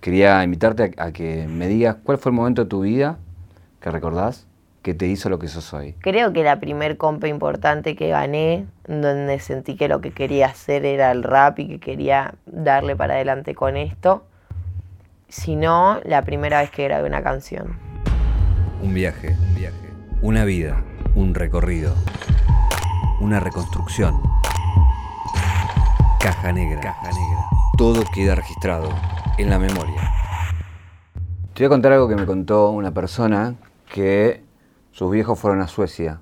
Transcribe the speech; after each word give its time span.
Quería 0.00 0.44
invitarte 0.44 0.94
a, 0.96 1.10
que 1.10 1.48
me 1.48 1.66
digas 1.66 1.96
cuál 2.04 2.18
fue 2.18 2.30
el 2.30 2.36
momento 2.36 2.62
de 2.62 2.68
tu 2.68 2.82
vida 2.82 3.18
que 3.80 3.90
recordás 3.90 4.46
que 4.80 4.94
te 4.94 5.08
hizo 5.08 5.28
lo 5.28 5.40
que 5.40 5.48
sos 5.48 5.74
hoy. 5.74 5.96
Creo 5.98 6.32
que 6.32 6.44
la 6.44 6.60
primer 6.60 6.96
compa 6.96 7.26
importante 7.26 7.96
que 7.96 8.06
gané, 8.10 8.64
donde 8.86 9.40
sentí 9.40 9.74
que 9.74 9.88
lo 9.88 10.00
que 10.00 10.12
quería 10.12 10.46
hacer 10.46 10.84
era 10.84 11.10
el 11.10 11.24
rap 11.24 11.58
y 11.58 11.66
que 11.66 11.80
quería 11.80 12.36
darle 12.46 12.94
para 12.94 13.14
adelante 13.14 13.56
con 13.56 13.76
esto. 13.76 14.24
Si 15.28 15.56
no, 15.56 15.98
la 16.04 16.22
primera 16.22 16.60
vez 16.60 16.70
que 16.70 16.84
grabé 16.84 17.08
una 17.08 17.24
canción. 17.24 17.76
Un 18.80 18.94
viaje, 18.94 19.36
un 19.48 19.54
viaje, 19.56 19.88
una 20.22 20.44
vida, 20.44 20.80
un 21.16 21.34
recorrido, 21.34 21.92
una 23.20 23.40
reconstrucción. 23.40 24.14
Caja 26.20 26.52
negra, 26.52 26.82
caja 26.82 27.08
negra. 27.08 27.44
Todo 27.76 28.04
queda 28.14 28.36
registrado 28.36 28.90
en 29.38 29.50
la 29.50 29.58
memoria. 29.58 30.12
Te 31.54 31.62
voy 31.62 31.66
a 31.66 31.68
contar 31.68 31.92
algo 31.92 32.08
que 32.08 32.16
me 32.16 32.26
contó 32.26 32.70
una 32.70 32.92
persona 32.92 33.54
que 33.92 34.42
sus 34.90 35.10
viejos 35.10 35.38
fueron 35.38 35.60
a 35.60 35.68
Suecia, 35.68 36.20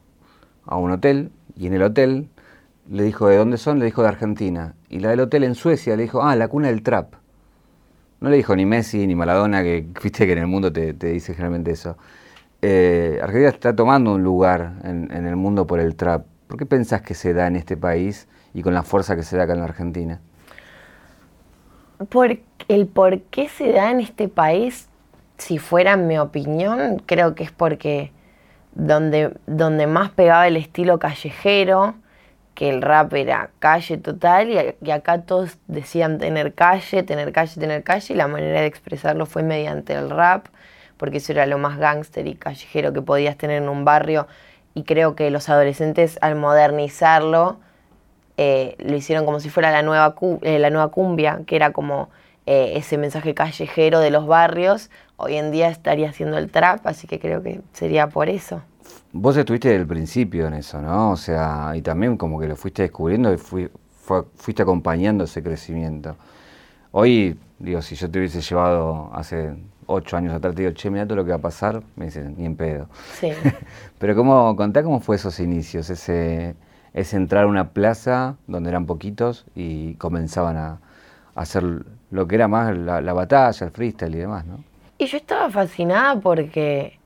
a 0.67 0.77
un 0.77 0.91
hotel, 0.91 1.33
y 1.57 1.67
en 1.67 1.75
el 1.75 1.83
hotel 1.83 2.29
le 2.91 3.03
dijo 3.03 3.29
de 3.29 3.37
dónde 3.37 3.57
son, 3.57 3.79
le 3.79 3.87
dijo 3.87 4.03
de 4.03 4.09
Argentina. 4.09 4.75
Y 4.91 5.01
la 5.01 5.11
del 5.11 5.21
hotel 5.21 5.45
en 5.45 5.55
Suecia 5.55 5.97
le 5.97 6.03
dijo, 6.03 6.23
ah, 6.23 6.37
la 6.37 6.49
cuna 6.49 6.69
del 6.69 6.83
trap. 6.83 7.15
No 8.21 8.29
le 8.29 8.37
dijo 8.37 8.55
ni 8.55 8.67
Messi 8.67 9.07
ni 9.07 9.15
Maladona, 9.15 9.63
que 9.63 9.87
viste 10.03 10.27
que 10.27 10.33
en 10.33 10.39
el 10.39 10.47
mundo 10.47 10.71
te, 10.73 10.93
dice 10.93 11.33
generalmente 11.33 11.71
eso. 11.71 11.97
Eh, 12.61 13.19
Argentina 13.23 13.49
está 13.49 13.75
tomando 13.75 14.15
un 14.15 14.23
lugar 14.23 14.75
en, 14.85 15.11
en, 15.11 15.27
el 15.27 15.37
mundo 15.37 15.67
por 15.67 15.81
el 15.81 15.97
trap. 15.97 16.27
¿Por 16.47 16.59
qué 16.59 16.67
pensás 16.67 17.01
que 17.01 17.15
se 17.15 17.33
da 17.33 17.47
en 17.47 17.57
este 17.57 17.77
país 17.77 18.29
y 18.53 18.63
con 18.63 18.75
la 18.75 18.83
fuerza 18.83 19.17
que 19.17 19.23
se 19.23 19.37
da 19.37 19.45
acá 19.45 19.55
en 19.55 19.61
la 19.61 19.67
Argentina? 19.67 20.21
Por 22.09 22.39
el 22.69 22.87
por 22.87 23.21
qué 23.23 23.49
se 23.49 23.73
da 23.73 23.91
en 23.91 24.01
este 24.01 24.29
país, 24.29 24.89
si 25.39 25.59
fuera 25.59 25.97
mi 25.97 26.19
opinión, 26.19 27.03
creo 27.07 27.35
que 27.35 27.45
es 27.45 27.53
porque 27.53 28.13
donde, 28.75 29.33
donde 29.47 29.87
más 29.87 30.11
pegaba 30.11 30.47
el 30.47 30.57
estilo 30.57 30.99
callejero, 30.99 31.95
que 32.55 32.71
el 32.71 32.81
rap 32.83 33.13
era 33.13 33.51
calle 33.59 33.99
total, 33.99 34.77
y, 34.81 34.91
acá 34.91 35.23
todos 35.23 35.59
decían 35.67 36.19
tener 36.19 36.55
calle, 36.55 37.03
tener 37.03 37.33
calle, 37.33 37.61
tener 37.61 37.83
calle, 37.83 38.15
y 38.15 38.17
la 38.17 38.29
manera 38.29 38.61
de 38.61 38.67
expresarlo 38.67 39.27
fue 39.27 39.43
mediante 39.43 39.93
el 39.93 40.11
rap, 40.11 40.47
porque 40.97 41.19
eso 41.19 41.33
era 41.33 41.47
lo 41.47 41.59
más 41.59 41.79
gángster 41.79 42.27
y 42.27 42.35
callejero 42.35 42.93
que 42.93 43.03
podías 43.03 43.37
tener 43.37 43.63
en 43.63 43.69
un 43.69 43.85
barrio, 43.85 44.27
y 44.75 44.85
creo 44.85 45.15
que 45.15 45.31
los 45.31 45.49
adolescentes 45.49 46.19
al 46.23 46.35
modernizarlo, 46.35 47.61
eh, 48.37 48.77
lo 48.79 48.97
hicieron 48.97 49.25
como 49.25 49.41
si 49.41 49.49
fuera 49.49 49.71
la 49.71 49.83
nueva, 49.83 50.15
eh, 50.43 50.59
la 50.59 50.71
nueva 50.71 50.89
cumbia, 50.89 51.41
que 51.47 51.57
era 51.57 51.73
como 51.73 52.11
eh, 52.45 52.75
ese 52.77 52.99
mensaje 52.99 53.35
callejero 53.35 54.01
de 54.01 54.11
los 54.11 54.27
barrios. 54.27 54.91
Hoy 55.17 55.37
en 55.37 55.51
día 55.51 55.69
estaría 55.69 56.11
haciendo 56.11 56.37
el 56.39 56.51
trap, 56.51 56.87
así 56.87 57.07
que 57.07 57.19
creo 57.19 57.43
que 57.43 57.61
sería 57.73 58.09
por 58.09 58.29
eso. 58.29 58.63
Vos 59.13 59.37
estuviste 59.37 59.69
desde 59.69 59.81
el 59.81 59.87
principio 59.87 60.47
en 60.47 60.55
eso, 60.55 60.81
¿no? 60.81 61.13
O 61.13 61.17
sea, 61.17 61.73
y 61.75 61.83
también 61.83 62.17
como 62.17 62.39
que 62.39 62.47
lo 62.47 62.57
fuiste 62.57 62.83
descubriendo 62.83 63.33
y 63.33 63.39
fuiste 63.39 64.63
acompañando 64.63 65.25
ese 65.25 65.43
crecimiento. 65.43 66.17
Hoy, 66.93 67.39
digo, 67.59 67.81
si 67.81 67.95
yo 67.95 68.11
te 68.11 68.19
hubiese 68.19 68.41
llevado 68.43 69.11
hace 69.15 69.55
ocho 69.87 70.17
años 70.17 70.35
atrás, 70.35 70.55
te 70.55 70.63
digo, 70.63 70.75
che, 70.75 70.91
mira 70.91 71.07
todo 71.07 71.17
lo 71.17 71.25
que 71.25 71.31
va 71.31 71.37
a 71.37 71.41
pasar, 71.41 71.83
me 71.97 72.07
dicen, 72.07 72.35
ni 72.37 72.45
en 72.45 72.57
pedo. 72.57 72.89
Sí. 73.19 73.31
Pero 73.99 74.15
¿cómo, 74.15 74.55
contá 74.55 74.83
cómo 74.83 75.01
fue 75.01 75.17
esos 75.17 75.41
inicios, 75.41 75.89
ese, 75.89 76.55
es 76.97 77.13
entrar 77.13 77.45
a 77.45 77.47
una 77.47 77.69
plaza 77.69 78.37
donde 78.47 78.71
eran 78.71 78.87
poquitos 78.87 79.45
y 79.55 79.95
comenzaban 79.95 80.57
a, 80.57 80.81
hacer 81.35 81.63
lo 82.11 82.27
que 82.27 82.35
era 82.35 82.49
más 82.49 82.75
la, 82.75 83.13
batalla, 83.13 83.67
el 83.67 83.71
freestyle 83.71 84.15
y 84.15 84.19
demás, 84.19 84.47
¿no? 84.47 84.65
Y 84.97 85.05
yo 85.05 85.19
estaba 85.19 85.51
fascinada 85.51 86.19
porque 86.19 86.99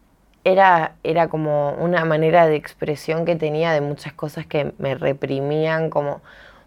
era, 0.44 0.92
era 1.02 1.26
como 1.26 1.72
una 1.72 2.04
manera 2.04 2.46
de 2.46 2.54
expresión 2.54 3.24
que 3.24 3.34
tenía 3.34 3.72
de 3.72 3.80
muchas 3.80 4.12
cosas 4.12 4.46
que 4.46 4.72
me 4.78 4.94
reprimían, 4.94 5.90
como, 5.90 6.20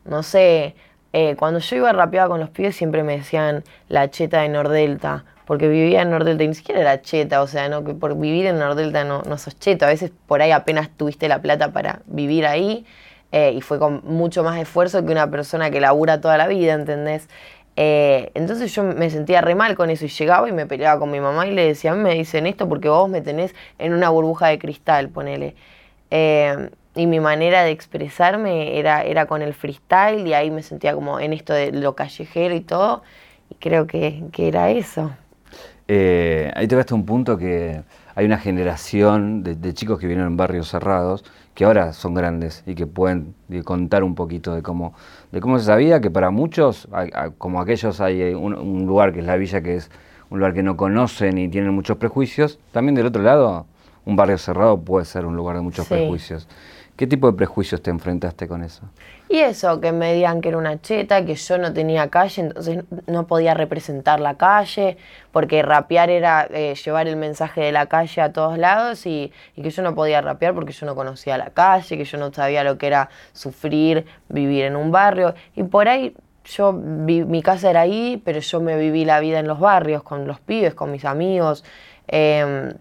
no 0.04 0.22
sé, 0.24 0.76
eh, 1.14 1.38
cuando 1.38 1.60
yo 1.60 1.78
iba 1.78 1.94
rapeada 1.94 2.28
con 2.28 2.42
los 2.42 2.50
pibes 2.50 2.76
siempre 2.76 3.04
me 3.04 3.16
decían 3.16 3.64
la 3.88 4.10
cheta 4.12 4.42
de 4.42 4.50
Nordelta, 4.50 5.24
porque 5.46 5.70
vivía 5.70 6.02
en 6.02 6.10
Nordelta 6.10 6.44
y 6.44 6.50
ni 6.50 6.56
siquiera 6.56 6.82
era 6.82 7.02
cheta, 7.02 7.42
o 7.42 7.48
sea, 7.48 7.70
no 7.70 7.86
que 7.86 7.94
por 7.94 8.20
vivir 8.20 8.48
en 8.48 8.60
Nordelta 8.60 9.06
no, 9.06 9.22
no 9.22 9.38
sos 9.38 9.58
cheta, 9.58 9.86
a 9.86 9.90
veces 9.90 10.12
por 10.28 10.42
ahí 10.42 10.52
apenas 10.52 10.90
tuviste 10.90 11.30
la 11.30 11.42
plata 11.42 11.72
para 11.72 12.02
vivir 12.08 12.46
ahí 12.46 12.86
eh, 13.34 13.52
y 13.52 13.62
fue 13.62 13.80
con 13.80 14.02
mucho 14.06 14.44
más 14.44 14.60
esfuerzo 14.60 15.04
que 15.04 15.12
una 15.12 15.28
persona 15.32 15.72
que 15.72 15.82
labura 15.82 16.22
toda 16.22 16.38
la 16.38 16.48
vida, 16.48 16.74
¿entendés? 16.74 17.28
Eh, 17.76 18.30
entonces 18.36 18.74
yo 18.76 18.84
me 18.84 19.10
sentía 19.10 19.42
re 19.42 19.56
mal 19.56 19.76
con 19.76 19.90
eso 19.90 20.06
y 20.06 20.10
llegaba 20.10 20.48
y 20.48 20.52
me 20.52 20.68
peleaba 20.68 21.00
con 21.00 21.10
mi 21.10 21.20
mamá 21.20 21.48
y 21.48 21.52
le 21.52 21.66
decía, 21.66 21.94
a 21.94 21.96
mí 21.96 22.04
me 22.04 22.14
dicen 22.14 22.46
esto 22.46 22.70
porque 22.70 22.90
vos 22.90 23.10
me 23.10 23.22
tenés 23.22 23.56
en 23.80 23.96
una 23.96 24.10
burbuja 24.10 24.50
de 24.50 24.60
cristal, 24.60 25.10
ponele. 25.10 25.56
Eh, 26.12 26.70
y 26.94 27.08
mi 27.08 27.20
manera 27.20 27.64
de 27.64 27.72
expresarme 27.72 28.78
era, 28.78 29.02
era 29.02 29.26
con 29.26 29.42
el 29.42 29.56
freestyle 29.56 30.28
y 30.28 30.36
ahí 30.36 30.52
me 30.52 30.62
sentía 30.62 30.94
como 30.94 31.20
en 31.20 31.34
esto 31.34 31.54
de 31.54 31.72
lo 31.72 31.96
callejero 31.96 32.54
y 32.54 32.62
todo. 32.62 33.02
Y 33.50 33.56
creo 33.56 33.88
que, 33.88 34.26
era 34.38 34.70
eso. 34.70 35.12
ahí 35.88 36.68
te 36.68 36.76
a 36.76 36.94
un 36.94 37.06
punto 37.08 37.36
que 37.40 37.82
hay 38.14 38.26
una 38.28 38.38
generación 38.38 39.42
de, 39.42 39.56
de 39.56 39.74
chicos 39.74 39.98
que 39.98 40.06
vienen 40.06 40.28
en 40.28 40.38
barrios 40.38 40.70
cerrados 40.70 41.26
que 41.54 41.66
ahora 41.66 41.94
son 41.94 42.14
grandes 42.14 42.64
y 42.66 42.76
que 42.76 42.88
pueden 42.88 43.36
contar 43.64 44.04
un 44.04 44.16
poquito 44.16 44.56
de 44.56 44.62
cómo, 44.62 44.94
de 45.32 45.40
cómo 45.40 45.60
se 45.60 45.66
sabía 45.66 46.02
que 46.02 46.10
para 46.10 46.32
muchos, 46.32 46.88
como 47.38 47.62
aquellos 47.62 48.02
hay 48.02 48.34
un, 48.34 48.86
lugar 48.86 49.14
que 49.14 49.20
es 49.20 49.26
la 49.26 49.36
villa, 49.36 49.62
que 49.62 49.76
es 49.76 49.92
un 50.30 50.40
lugar 50.40 50.54
que 50.54 50.64
no 50.64 50.76
conocen 50.78 51.38
y 51.38 51.48
tienen 51.48 51.74
muchos 51.74 51.98
prejuicios, 51.98 52.60
también 52.72 52.96
del 52.96 53.06
otro 53.06 53.22
lado, 53.22 53.68
un 54.06 54.16
barrio 54.16 54.38
cerrado 54.38 54.80
puede 54.82 55.06
ser 55.06 55.26
un 55.26 55.36
lugar 55.36 55.56
de 55.56 55.62
muchos 55.62 55.88
prejuicios. 55.88 56.48
¿Qué 56.96 57.08
tipo 57.08 57.30
de 57.32 57.38
prejuicios 57.38 57.82
te 57.82 57.90
enfrentaste 57.90 58.48
con 58.48 58.64
eso? 58.64 58.84
Y 59.30 59.40
eso, 59.40 59.80
que 59.82 59.92
me 59.92 60.14
digan 60.14 60.42
que 60.42 60.50
era 60.50 60.58
una 60.58 60.80
cheta, 60.82 61.26
que 61.26 61.36
yo 61.36 61.58
no 61.58 61.74
tenía 61.74 62.10
calle, 62.10 62.42
entonces 62.42 62.84
no 63.08 63.26
podía 63.26 63.54
representar 63.54 64.20
la 64.20 64.36
calle, 64.36 64.98
porque 65.32 65.62
rapear 65.64 66.10
era 66.10 66.48
eh, 66.52 66.76
llevar 66.76 67.08
el 67.08 67.16
mensaje 67.16 67.62
de 67.62 67.72
la 67.72 67.88
calle 67.88 68.22
a 68.22 68.34
todos 68.34 68.58
lados 68.58 69.06
y, 69.06 69.32
que 69.56 69.70
yo 69.70 69.82
no 69.82 69.96
podía 69.96 70.22
rapear 70.22 70.54
porque 70.54 70.74
yo 70.74 70.86
no 70.86 70.96
conocía 70.96 71.38
la 71.38 71.50
calle, 71.52 71.98
que 71.98 72.06
yo 72.06 72.18
no 72.18 72.34
sabía 72.34 72.64
lo 72.64 72.78
que 72.78 72.88
era 72.88 73.10
sufrir, 73.32 74.06
vivir 74.30 74.66
en 74.66 74.76
un 74.76 74.92
barrio. 74.92 75.34
Y 75.56 75.64
por 75.64 75.88
ahí 75.88 76.16
yo, 76.46 76.74
mi 76.74 77.42
casa 77.42 77.70
era 77.70 77.82
ahí, 77.82 78.22
pero 78.24 78.40
yo 78.40 78.60
me 78.60 78.78
viví 78.78 79.06
la 79.06 79.20
vida 79.20 79.40
en 79.40 79.48
los 79.48 79.60
barrios, 79.60 80.04
con 80.04 80.28
los 80.28 80.42
pibes, 80.42 80.74
con 80.76 80.92
mis 80.92 81.06
amigos. 81.06 81.64
Em, 82.08 82.74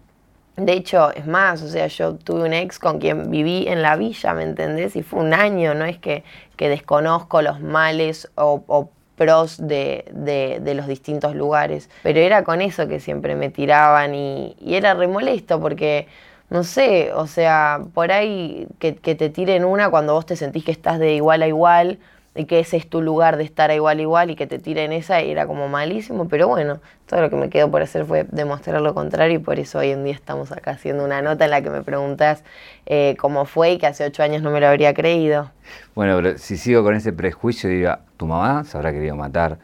de 0.56 0.72
hecho, 0.74 1.12
es 1.12 1.26
más, 1.26 1.62
o 1.62 1.68
sea, 1.68 1.86
yo 1.86 2.14
tuve 2.16 2.44
un 2.44 2.52
ex 2.52 2.78
con 2.78 2.98
quien 2.98 3.30
viví 3.30 3.66
en 3.68 3.80
la 3.80 3.96
villa, 3.96 4.34
¿me 4.34 4.42
entendés? 4.42 4.96
Y 4.96 5.02
fue 5.02 5.20
un 5.20 5.32
año, 5.32 5.74
no 5.74 5.84
es 5.86 5.98
que, 5.98 6.24
que 6.56 6.68
desconozco 6.68 7.40
los 7.40 7.60
males 7.60 8.30
o, 8.34 8.90
pros 9.16 9.56
de, 9.66 10.04
de, 10.12 10.74
los 10.74 10.86
distintos 10.86 11.34
lugares, 11.34 11.88
pero 12.02 12.18
era 12.18 12.44
con 12.44 12.60
eso 12.60 12.88
que 12.88 12.98
siempre 12.98 13.36
me 13.36 13.50
tiraban 13.50 14.14
y, 14.14 14.56
era 14.66 14.94
remolesto 14.94 15.60
porque, 15.60 16.08
no 16.50 16.64
sé, 16.64 17.12
o 17.12 17.26
sea, 17.26 17.80
por 17.94 18.10
ahí 18.10 18.66
que, 18.78 18.96
que 18.96 19.14
te 19.14 19.30
tiren 19.30 19.64
una 19.64 19.90
cuando 19.90 20.14
vos 20.14 20.26
te 20.26 20.36
sentís 20.36 20.64
que 20.64 20.72
estás 20.72 20.98
de 20.98 21.14
igual 21.14 21.42
a 21.42 21.46
igual, 21.46 21.98
y 22.34 22.46
que 22.46 22.60
ese 22.60 22.76
es 22.78 22.88
tu 22.88 23.02
lugar 23.02 23.36
de 23.36 23.44
estar 23.44 23.70
igual 23.70 24.00
igual 24.00 24.30
y 24.30 24.36
que 24.36 24.46
te 24.46 24.58
tiren 24.58 24.92
esa 24.92 25.20
era 25.20 25.46
como 25.46 25.68
malísimo, 25.68 26.28
pero 26.28 26.48
bueno, 26.48 26.80
todo 27.06 27.20
lo 27.20 27.30
que 27.30 27.36
me 27.36 27.50
quedó 27.50 27.70
por 27.70 27.82
hacer 27.82 28.06
fue 28.06 28.24
demostrar 28.30 28.80
lo 28.80 28.94
contrario 28.94 29.36
y 29.36 29.38
por 29.38 29.58
eso 29.58 29.80
hoy 29.80 29.90
en 29.90 30.04
día 30.04 30.14
estamos 30.14 30.50
acá 30.50 30.72
haciendo 30.72 31.04
una 31.04 31.20
nota 31.20 31.44
en 31.44 31.50
la 31.50 31.60
que 31.60 31.68
me 31.68 31.82
preguntas 31.82 32.42
eh, 32.86 33.16
cómo 33.18 33.44
fue 33.44 33.72
y 33.72 33.78
que 33.78 33.86
hace 33.86 34.04
ocho 34.04 34.22
años 34.22 34.42
no 34.42 34.50
me 34.50 34.60
lo 34.60 34.68
habría 34.68 34.94
creído. 34.94 35.50
Bueno, 35.94 36.16
pero 36.16 36.38
si 36.38 36.56
sigo 36.56 36.82
con 36.82 36.94
ese 36.94 37.12
prejuicio, 37.12 37.68
diga, 37.68 38.00
tu 38.16 38.26
mamá 38.26 38.64
se 38.64 38.78
habrá 38.78 38.92
querido 38.92 39.14
matar 39.14 39.58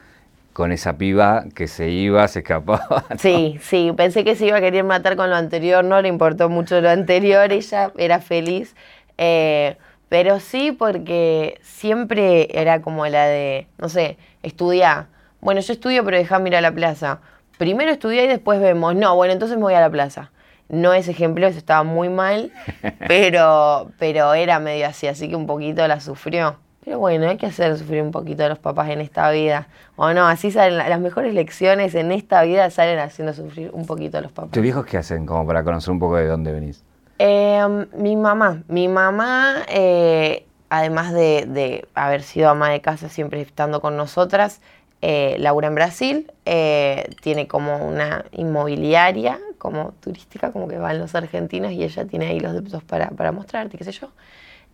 con 0.53 0.73
esa 0.73 0.99
piba 0.99 1.45
que 1.55 1.69
se 1.69 1.89
iba, 1.89 2.27
se 2.29 2.41
escapaba. 2.41 3.05
Sí, 3.19 3.59
sí, 3.63 3.93
pensé 3.97 4.25
que 4.25 4.35
se 4.35 4.47
iba 4.47 4.59
a 4.59 4.61
querer 4.61 4.85
matar 4.85 5.17
con 5.17 5.31
lo 5.31 5.37
anterior, 5.37 5.85
no 5.85 6.03
le 6.03 6.09
importó 6.09 6.49
mucho 6.49 6.81
lo 6.81 6.91
anterior, 6.91 7.51
ella 7.53 7.93
era 7.97 8.21
feliz. 8.21 8.75
Eh, 9.17 9.77
pero 10.09 10.41
sí 10.41 10.73
porque 10.73 11.59
siempre 11.63 12.49
era 12.59 12.81
como 12.81 13.07
la 13.07 13.27
de, 13.27 13.67
no 13.79 13.89
sé, 13.89 14.17
estudiar. 14.43 15.07
Bueno, 15.41 15.61
yo 15.61 15.73
estudio, 15.73 16.05
pero 16.05 16.17
déjame 16.17 16.49
ir 16.49 16.57
a 16.57 16.61
la 16.61 16.73
plaza. 16.73 17.21
Primero 17.59 17.91
estudiar 17.91 18.25
y 18.25 18.29
después 18.29 18.61
vemos. 18.61 18.95
No, 18.95 19.15
bueno, 19.17 19.33
entonces 19.33 19.57
me 19.57 19.65
voy 19.65 19.75
a 19.75 19.81
la 19.81 19.91
plaza. 19.91 20.31
No 20.69 20.93
es 20.93 21.09
ejemplo, 21.09 21.47
eso 21.47 21.59
estaba 21.59 21.83
muy 21.83 22.09
mal, 22.09 22.53
pero, 23.09 23.91
pero 23.99 24.35
era 24.35 24.59
medio 24.59 24.87
así, 24.87 25.07
así 25.07 25.29
que 25.29 25.37
un 25.37 25.47
poquito 25.47 25.87
la 25.89 26.01
sufrió. 26.01 26.57
Pero 26.85 26.99
bueno, 26.99 27.29
hay 27.29 27.37
que 27.37 27.47
hacer 27.47 27.77
sufrir 27.77 28.03
un 28.03 28.11
poquito 28.11 28.45
a 28.45 28.49
los 28.49 28.59
papás 28.59 28.89
en 28.89 29.01
esta 29.01 29.31
vida. 29.31 29.69
O 29.97 30.13
no, 30.15 30.27
así 30.27 30.51
salen 30.51 30.79
las 30.79 31.01
mejores 31.01 31.35
lecciones 31.35 31.95
en 31.95 32.13
esta 32.13 32.43
vida 32.43 32.71
salen 32.71 32.99
haciendo 32.99 33.35
sufrir 33.35 33.71
un 33.75 33.85
poquito 33.85 34.17
a 34.19 34.21
los 34.23 34.33
papás. 34.33 34.53
¿Tus 34.53 34.63
viejos 34.63 34.87
qué 34.87 34.97
hacen 34.97 35.27
como 35.27 35.47
para 35.47 35.63
conocer 35.65 35.91
un 35.91 35.99
poco 35.99 36.17
de 36.17 36.27
dónde 36.27 36.53
venís? 36.53 36.83
Em, 37.19 37.87
mi 37.95 38.17
mamá, 38.17 38.63
mi 38.69 38.89
mamá, 38.89 39.65
eh, 39.69 40.47
además 40.71 41.13
de, 41.13 41.87
haber 41.95 42.23
sido 42.23 42.49
ama 42.49 42.71
de 42.71 42.81
casa 42.81 43.09
siempre 43.09 43.41
estando 43.41 43.81
con 43.81 43.97
nosotras, 43.97 44.61
eh, 45.03 45.37
Laura 45.39 45.69
en 45.69 45.75
Brasil, 45.75 46.33
eh, 46.45 47.11
tiene 47.23 47.49
como 47.49 47.87
una 47.87 48.25
inmobiliaria, 48.33 49.39
como 49.59 49.93
turística, 50.01 50.53
como 50.53 50.69
que 50.69 50.79
van 50.79 50.99
los 50.99 51.15
argentinos 51.15 51.73
y 51.73 51.83
ella 51.85 52.05
tiene 52.07 52.27
ahí 52.27 52.41
los 52.41 52.53
depósitos 52.53 52.85
para, 52.85 53.09
para 53.11 53.33
mostrarte, 53.33 53.77
qué 53.77 53.85
sé 53.85 53.93
yo. 53.93 54.11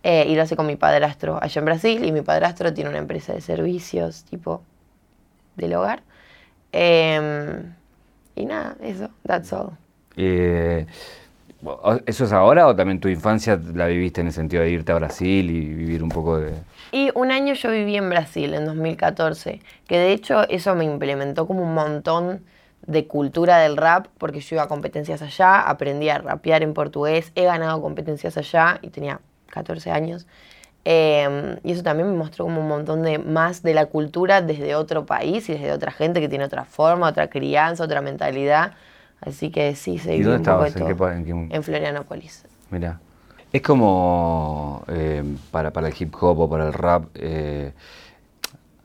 Eh, 0.03 0.27
y 0.29 0.35
lo 0.35 0.43
hace 0.43 0.55
con 0.55 0.67
mi 0.67 0.75
padrastro 0.75 1.39
allá 1.41 1.59
en 1.59 1.65
Brasil 1.65 2.05
y 2.05 2.11
mi 2.11 2.21
padrastro 2.21 2.71
tiene 2.71 2.91
una 2.91 2.99
empresa 2.99 3.33
de 3.33 3.41
servicios 3.41 4.23
tipo 4.25 4.61
del 5.55 5.73
hogar. 5.73 6.03
Em, 6.71 7.73
y 8.35 8.45
nada, 8.45 8.75
eso, 8.81 9.09
that's 9.25 9.51
all. 9.51 9.71
Eh, 10.15 10.85
¿Eso 12.05 12.25
es 12.25 12.31
ahora 12.31 12.67
o 12.67 12.75
también 12.75 12.99
tu 12.99 13.07
infancia 13.07 13.59
la 13.73 13.87
viviste 13.87 14.21
en 14.21 14.27
el 14.27 14.33
sentido 14.33 14.63
de 14.63 14.69
irte 14.69 14.91
a 14.91 14.95
Brasil 14.95 15.49
y 15.49 15.73
vivir 15.73 16.03
un 16.03 16.09
poco 16.09 16.37
de... 16.37 16.53
Y 16.91 17.09
un 17.15 17.31
año 17.31 17.53
yo 17.53 17.71
viví 17.71 17.95
en 17.97 18.09
Brasil, 18.09 18.53
en 18.53 18.65
2014, 18.65 19.61
que 19.87 19.97
de 19.97 20.13
hecho 20.13 20.47
eso 20.49 20.75
me 20.75 20.85
implementó 20.85 21.47
como 21.47 21.63
un 21.63 21.73
montón 21.73 22.43
de 22.85 23.07
cultura 23.07 23.57
del 23.57 23.77
rap, 23.77 24.07
porque 24.17 24.39
yo 24.39 24.55
iba 24.55 24.63
a 24.63 24.67
competencias 24.67 25.21
allá, 25.21 25.61
aprendí 25.61 26.09
a 26.09 26.19
rapear 26.19 26.61
en 26.63 26.73
portugués, 26.73 27.31
he 27.35 27.43
ganado 27.43 27.81
competencias 27.81 28.37
allá 28.37 28.79
y 28.81 28.89
tenía 28.89 29.19
14 29.49 29.91
años. 29.91 30.27
Em, 30.83 31.57
y 31.63 31.71
eso 31.71 31.81
también 31.81 32.09
me 32.11 32.15
mostró 32.15 32.45
como 32.45 32.61
un 32.61 32.67
montón 32.67 33.01
de 33.01 33.17
más 33.17 33.63
de 33.63 33.73
la 33.73 33.87
cultura 33.87 34.41
desde 34.41 34.75
otro 34.75 35.07
país 35.07 35.49
y 35.49 35.53
desde 35.53 35.71
otra 35.71 35.91
gente 35.91 36.21
que 36.21 36.29
tiene 36.29 36.45
otra 36.45 36.63
forma, 36.63 37.09
otra 37.09 37.27
crianza, 37.27 37.83
otra 37.83 38.01
mentalidad. 38.01 38.73
Así 39.21 39.49
que 39.49 39.75
sí, 39.75 39.97
se 39.97 40.15
¿Y 40.15 40.21
dónde 40.21 40.37
un 40.37 40.43
poco 40.43 40.63
de 40.63 40.67
estabas? 40.69 40.75
¿En 41.15 41.23
qué 41.25 41.31
en 41.33 41.49
qué- 41.49 41.55
En 41.55 41.63
Florianópolis. 41.63 42.45
Mira. 42.69 42.99
Es 43.51 43.61
como 43.61 44.83
eh, 44.89 45.23
para, 45.51 45.71
para 45.71 45.87
el 45.87 45.93
hip 45.97 46.13
hop 46.19 46.39
o 46.41 46.49
para 46.49 46.67
el 46.67 46.73
rap. 46.73 47.05
eh, 47.15 47.71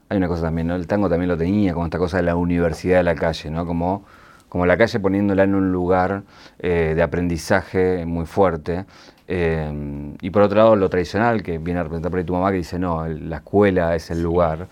hay 0.09 0.17
una 0.17 0.29
cosa 0.29 0.43
también, 0.43 0.67
¿no? 0.67 0.75
El 0.75 0.87
tango 0.87 1.09
también 1.09 1.29
lo 1.29 1.37
tenía, 1.37 1.73
como 1.73 1.87
esta 1.87 1.99
cosa 1.99 2.17
de 2.17 2.25
la 2.25 2.35
universidad 2.37 2.99
de 2.99 3.03
la 3.05 3.15
calle, 3.15 3.50
¿no? 3.50 3.65
Como, 3.65 4.05
como 4.49 4.67
la 4.67 4.77
calle 4.77 4.99
poniéndola 4.99 5.44
en 5.44 5.55
un 5.55 5.71
lugar 5.73 6.23
eh, 6.59 6.94
de 6.97 7.03
aprendizaje 7.03 8.05
muy 8.06 8.26
fuerte. 8.26 8.85
y 9.29 10.31
por 10.31 10.43
otro 10.43 10.59
lado, 10.59 10.75
lo 10.76 10.88
tradicional, 10.91 11.43
que 11.44 11.59
viene 11.59 11.79
a 11.81 11.83
representar 11.85 12.11
por 12.11 12.19
ahí 12.19 12.25
tu 12.25 12.33
mamá, 12.33 12.50
que 12.50 12.56
dice, 12.56 12.79
no, 12.79 13.06
el- 13.06 13.31
la 13.31 13.37
escuela 13.37 13.94
es 13.94 14.11
el 14.11 14.21
lugar. 14.23 14.67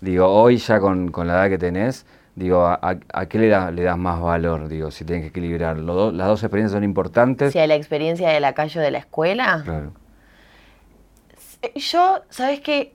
Digo, 0.00 0.26
hoy 0.26 0.56
ya 0.56 0.80
con, 0.80 1.10
con 1.12 1.28
la 1.28 1.34
edad 1.34 1.48
que 1.50 1.58
tenés, 1.58 2.04
digo, 2.34 2.64
¿a, 2.66 2.74
a- 2.74 2.98
a 3.12 3.26
qué 3.26 3.38
le, 3.38 3.48
da- 3.48 3.70
le 3.70 3.82
das 3.82 3.98
más 3.98 4.20
valor? 4.20 4.68
Digo, 4.68 4.90
si 4.90 5.04
tenés 5.04 5.22
que 5.22 5.28
equilibrar. 5.28 5.80
Do- 5.82 6.12
las 6.12 6.28
dos 6.28 6.42
experiencias 6.42 6.72
son 6.76 6.84
importantes. 6.84 7.52
Si 7.52 7.58
hay 7.58 7.68
la 7.68 7.74
experiencia 7.74 8.28
de 8.30 8.40
la 8.40 8.52
calle 8.54 8.80
o 8.80 8.82
de 8.82 8.90
la 8.90 8.98
escuela, 8.98 9.62
Claro. 9.64 9.92
Yo, 11.74 12.20
¿sabes 12.30 12.60
qué? 12.60 12.94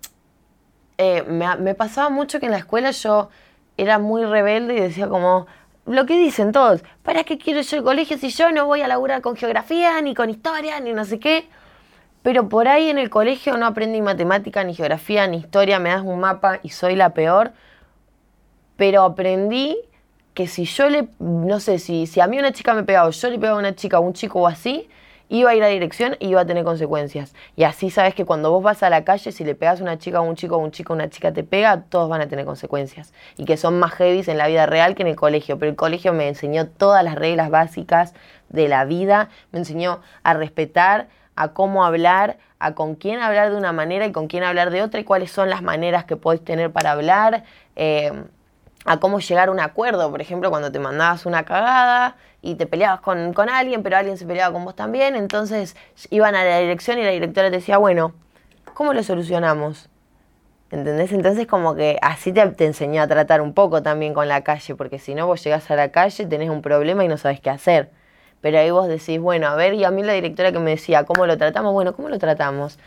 Eh, 0.98 1.24
me, 1.28 1.56
me 1.58 1.76
pasaba 1.76 2.10
mucho 2.10 2.40
que 2.40 2.46
en 2.48 2.52
la 2.54 2.58
escuela 2.58 2.92
yo 2.92 3.30
era 3.78 4.00
muy 4.00 4.24
rebelde 4.26 4.76
y 4.76 4.80
decía 4.80 5.08
como, 5.08 5.46
lo 5.86 6.06
que 6.06 6.18
dicen 6.18 6.52
todos, 6.52 6.84
¿para 7.04 7.24
qué 7.26 7.38
quiero 7.38 7.62
yo 7.62 7.78
el 7.78 7.84
colegio 7.84 8.18
si 8.18 8.30
yo 8.30 8.52
no 8.52 8.66
voy 8.66 8.82
a 8.82 8.88
laburar 8.88 9.22
con 9.22 9.36
geografía, 9.36 10.02
ni 10.02 10.16
con 10.16 10.30
historia, 10.30 10.80
ni 10.80 10.94
no 10.94 11.06
sé 11.06 11.20
qué? 11.20 11.48
Pero 12.24 12.50
por 12.50 12.68
ahí 12.68 12.90
en 12.90 12.98
el 12.98 13.12
colegio 13.12 13.56
no 13.58 13.68
aprendí 13.68 14.02
matemática, 14.02 14.64
ni 14.64 14.74
geografía, 14.74 15.28
ni 15.28 15.38
historia, 15.38 15.78
me 15.78 15.90
das 15.90 16.02
un 16.02 16.20
mapa 16.20 16.60
y 16.64 16.70
soy 16.70 16.96
la 16.96 17.10
peor. 17.14 17.52
Pero 18.78 19.04
aprendí 19.04 19.78
que 20.34 20.48
si 20.48 20.66
yo 20.66 20.90
le, 20.90 21.08
no 21.20 21.60
sé, 21.60 21.80
si, 21.80 22.08
si 22.08 22.20
a 22.20 22.28
mí 22.28 22.38
una 22.38 22.52
chica 22.52 22.74
me 22.74 22.84
pegaba 22.84 23.08
o 23.08 23.12
yo 23.12 23.30
le 23.30 23.40
pegaba 23.40 23.58
a 23.58 23.60
una 23.60 23.76
chica 23.76 24.00
o 24.00 24.02
un 24.02 24.14
chico 24.14 24.42
o 24.42 24.48
así, 24.48 24.90
iba 25.30 25.50
a 25.50 25.56
ir 25.56 25.64
a 25.64 25.68
dirección 25.68 26.18
y 26.20 26.28
iba 26.28 26.42
a 26.42 26.46
tener 26.46 26.64
consecuencias. 26.64 27.34
Y 27.56 27.64
así 27.64 27.90
sabes 27.90 28.14
que 28.14 28.26
cuando 28.26 28.52
vos 28.52 28.62
vas 28.62 28.84
a 28.84 28.90
la 28.90 29.04
calle, 29.04 29.32
si 29.32 29.44
le 29.44 29.56
pegas 29.56 29.80
a 29.80 29.84
una 29.84 29.98
chica 29.98 30.20
o 30.20 30.24
un 30.24 30.36
chico 30.36 30.58
o 30.58 30.60
un 30.60 30.72
chico 30.72 30.94
una 30.94 31.10
chica 31.10 31.32
te 31.32 31.44
pega, 31.44 31.84
todos 31.84 32.10
van 32.10 32.22
a 32.22 32.28
tener 32.28 32.46
consecuencias. 32.46 33.14
Y 33.38 33.46
que 33.46 33.58
son 33.58 33.80
más 33.80 33.94
heavies 33.94 34.28
en 34.28 34.38
la 34.38 34.48
vida 34.48 34.66
real 34.66 34.94
que 34.94 35.04
en 35.04 35.08
el 35.08 35.16
colegio. 35.16 35.58
Pero 35.58 35.70
el 35.70 35.76
colegio 35.76 36.14
me 36.14 36.28
enseñó 36.28 36.68
todas 36.68 37.04
las 37.04 37.16
reglas 37.16 37.50
básicas 37.50 38.14
de 38.50 38.68
la 38.68 38.86
vida, 38.86 39.30
me 39.52 39.60
enseñó 39.60 40.02
a 40.24 40.34
respetar, 40.34 41.08
a 41.36 41.50
cómo 41.50 41.86
hablar, 41.86 42.38
a 42.60 42.76
con 42.76 42.96
quién 42.96 43.20
hablar 43.20 43.52
de 43.52 43.58
una 43.58 43.74
manera 43.74 44.06
y 44.06 44.12
con 44.12 44.28
quién 44.28 44.44
hablar 44.44 44.70
de 44.70 44.82
otra 44.82 45.00
y 45.00 45.04
cuáles 45.04 45.32
son 45.32 45.50
las 45.50 45.62
maneras 45.62 46.06
que 46.06 46.16
podés 46.16 46.44
tener 46.44 46.72
para 46.72 46.92
hablar. 46.92 47.44
eh, 47.76 48.12
a 48.86 49.00
cómo 49.00 49.20
llegar 49.20 49.50
a 49.50 49.52
un 49.52 49.60
acuerdo. 49.60 50.10
Por 50.12 50.22
ejemplo, 50.22 50.50
cuando 50.50 50.72
te 50.72 50.80
mandabas 50.80 51.26
una 51.26 51.44
cagada 51.44 52.16
y 52.42 52.56
te 52.56 52.68
peleabas 52.68 53.02
con, 53.02 53.34
con 53.34 53.50
alguien, 53.50 53.84
pero 53.84 53.98
alguien 53.98 54.18
se 54.18 54.26
peleaba 54.26 54.54
con 54.54 54.64
vos 54.64 54.76
también, 54.76 55.16
entonces 55.16 55.76
iban 56.12 56.36
a 56.36 56.46
la 56.46 56.60
dirección 56.60 57.00
y 57.00 57.04
la 57.04 57.10
directora 57.10 57.50
te 57.50 57.58
decía, 57.58 57.78
bueno, 57.78 58.14
¿cómo 58.74 58.94
lo 58.94 59.04
solucionamos? 59.04 59.90
¿Entendés? 60.72 61.12
Entonces 61.12 61.48
como 61.48 61.76
que 61.76 61.98
así 62.02 62.32
te, 62.32 62.46
te 62.48 62.66
enseñó 62.66 63.02
a 63.02 63.08
tratar 63.08 63.42
un 63.42 63.54
poco 63.54 63.82
también 63.82 64.14
con 64.14 64.28
la 64.28 64.44
calle, 64.44 64.76
porque 64.76 65.00
si 65.00 65.16
no 65.16 65.26
vos 65.28 65.44
llegás 65.44 65.70
a 65.72 65.76
la 65.76 65.90
calle, 65.90 66.26
tenés 66.26 66.50
un 66.50 66.62
problema 66.62 67.04
y 67.04 67.08
no 67.08 67.18
sabes 67.18 67.40
qué 67.40 67.50
hacer. 67.50 67.90
Pero 68.42 68.60
ahí 68.60 68.70
vos 68.70 68.88
decís, 68.88 69.20
bueno, 69.20 69.48
a 69.48 69.56
ver, 69.56 69.74
y 69.74 69.84
a 69.84 69.92
mí 69.92 70.04
la 70.04 70.14
directora 70.14 70.52
que 70.52 70.60
me 70.60 70.72
decía, 70.72 71.04
¿cómo 71.06 71.26
lo 71.26 71.38
tratamos? 71.38 71.74
Bueno, 71.74 71.96
¿cómo 71.96 72.10
lo 72.10 72.20
tratamos? 72.20 72.78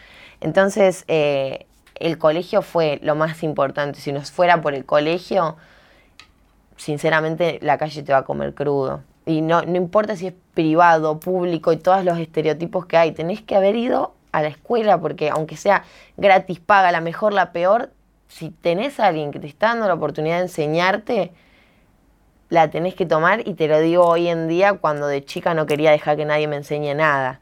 Entonces, 0.40 1.04
eh, 1.08 1.66
el 1.96 2.18
colegio 2.18 2.62
fue 2.62 3.00
lo 3.02 3.16
más 3.16 3.42
importante. 3.42 3.98
Si 4.00 4.12
nos 4.12 4.30
fuera 4.30 4.60
por 4.60 4.74
el 4.74 4.84
colegio, 4.84 5.56
sinceramente 6.78 7.58
la 7.60 7.76
calle 7.76 8.02
te 8.02 8.12
va 8.12 8.18
a 8.18 8.24
comer 8.24 8.54
crudo. 8.54 9.02
Y 9.26 9.42
no, 9.42 9.60
no 9.62 9.76
importa 9.76 10.16
si 10.16 10.28
es 10.28 10.34
privado, 10.54 11.20
público 11.20 11.72
y 11.72 11.76
todos 11.76 12.02
los 12.04 12.18
estereotipos 12.18 12.86
que 12.86 12.96
hay, 12.96 13.12
tenés 13.12 13.42
que 13.42 13.54
haber 13.54 13.76
ido 13.76 14.14
a 14.32 14.40
la 14.40 14.48
escuela 14.48 14.98
porque 15.00 15.28
aunque 15.28 15.56
sea 15.56 15.84
gratis, 16.16 16.60
paga, 16.60 16.92
la 16.92 17.02
mejor, 17.02 17.34
la 17.34 17.52
peor, 17.52 17.90
si 18.28 18.50
tenés 18.50 19.00
a 19.00 19.06
alguien 19.06 19.30
que 19.30 19.40
te 19.40 19.46
está 19.46 19.68
dando 19.68 19.86
la 19.86 19.94
oportunidad 19.94 20.36
de 20.36 20.42
enseñarte, 20.44 21.32
la 22.48 22.70
tenés 22.70 22.94
que 22.94 23.04
tomar 23.04 23.46
y 23.46 23.54
te 23.54 23.68
lo 23.68 23.78
digo 23.80 24.06
hoy 24.06 24.28
en 24.28 24.48
día 24.48 24.74
cuando 24.74 25.06
de 25.06 25.22
chica 25.24 25.52
no 25.52 25.66
quería 25.66 25.90
dejar 25.90 26.16
que 26.16 26.24
nadie 26.24 26.48
me 26.48 26.56
enseñe 26.56 26.94
nada. 26.94 27.40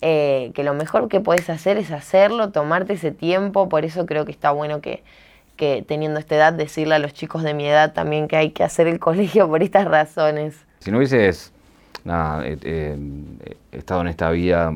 Eh, 0.00 0.52
que 0.54 0.62
lo 0.62 0.74
mejor 0.74 1.08
que 1.08 1.20
podés 1.20 1.50
hacer 1.50 1.76
es 1.76 1.90
hacerlo, 1.90 2.50
tomarte 2.50 2.92
ese 2.92 3.10
tiempo, 3.10 3.68
por 3.68 3.84
eso 3.84 4.06
creo 4.06 4.24
que 4.24 4.30
está 4.30 4.52
bueno 4.52 4.80
que, 4.80 5.02
que 5.58 5.84
teniendo 5.86 6.18
esta 6.18 6.36
edad 6.36 6.54
decirle 6.54 6.94
a 6.94 6.98
los 6.98 7.12
chicos 7.12 7.42
de 7.42 7.52
mi 7.52 7.66
edad 7.66 7.92
también 7.92 8.28
que 8.28 8.36
hay 8.36 8.52
que 8.52 8.64
hacer 8.64 8.86
el 8.86 8.98
colegio 9.08 9.46
por 9.48 9.62
estas 9.62 9.84
razones. 9.84 10.56
Si 10.78 10.90
no 10.90 10.96
hubieses 10.96 11.52
nada, 12.04 12.46
eh, 12.46 12.56
eh, 12.62 13.56
estado 13.72 14.00
en 14.00 14.08
esta 14.08 14.30
vida 14.30 14.72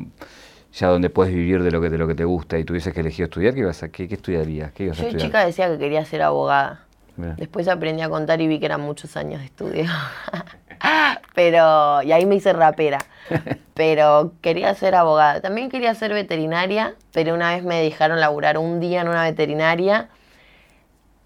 ya 0.75 0.89
donde 0.89 1.11
puedes 1.11 1.35
vivir 1.35 1.63
de 1.63 1.71
lo 1.71 1.81
que, 1.81 1.91
de 1.91 1.99
lo 1.99 2.07
que 2.07 2.15
te 2.15 2.25
gusta 2.25 2.59
y 2.59 2.65
tuvieses 2.65 2.93
que 2.93 3.01
elegir 3.01 3.25
estudiar, 3.25 3.55
¿qué, 3.55 3.61
ibas 3.61 3.83
a, 3.83 3.91
qué, 3.91 4.09
qué 4.09 4.15
estudiarías? 4.15 4.73
¿Qué 4.73 4.85
ibas 4.85 4.99
a 4.99 5.03
Yo 5.03 5.09
estudiar? 5.09 5.29
chica 5.29 5.47
decía 5.47 5.69
que 5.69 5.79
quería 5.79 6.05
ser 6.05 6.23
abogada. 6.23 6.85
Mirá. 7.17 7.35
Después 7.35 7.69
aprendí 7.69 8.03
a 8.03 8.09
contar 8.09 8.41
y 8.41 8.49
vi 8.49 8.59
que 8.59 8.67
eran 8.67 8.81
muchos 8.81 9.17
años 9.17 9.41
de 9.41 9.47
estudio. 9.47 9.85
Pero, 11.35 12.03
y 12.03 12.13
ahí 12.13 12.25
me 12.25 12.37
hice 12.37 12.53
rapera. 12.55 12.99
Pero 13.75 14.33
quería 14.41 14.75
ser 14.75 14.95
abogada. 14.95 15.41
También 15.41 15.69
quería 15.69 15.95
ser 15.95 16.13
veterinaria, 16.13 16.95
pero 17.13 17.35
una 17.35 17.55
vez 17.55 17.65
me 17.65 17.81
dejaron 17.83 18.21
laburar 18.21 18.59
un 18.59 18.81
día 18.81 19.01
en 19.01 19.09
una 19.09 19.23
veterinaria 19.23 20.09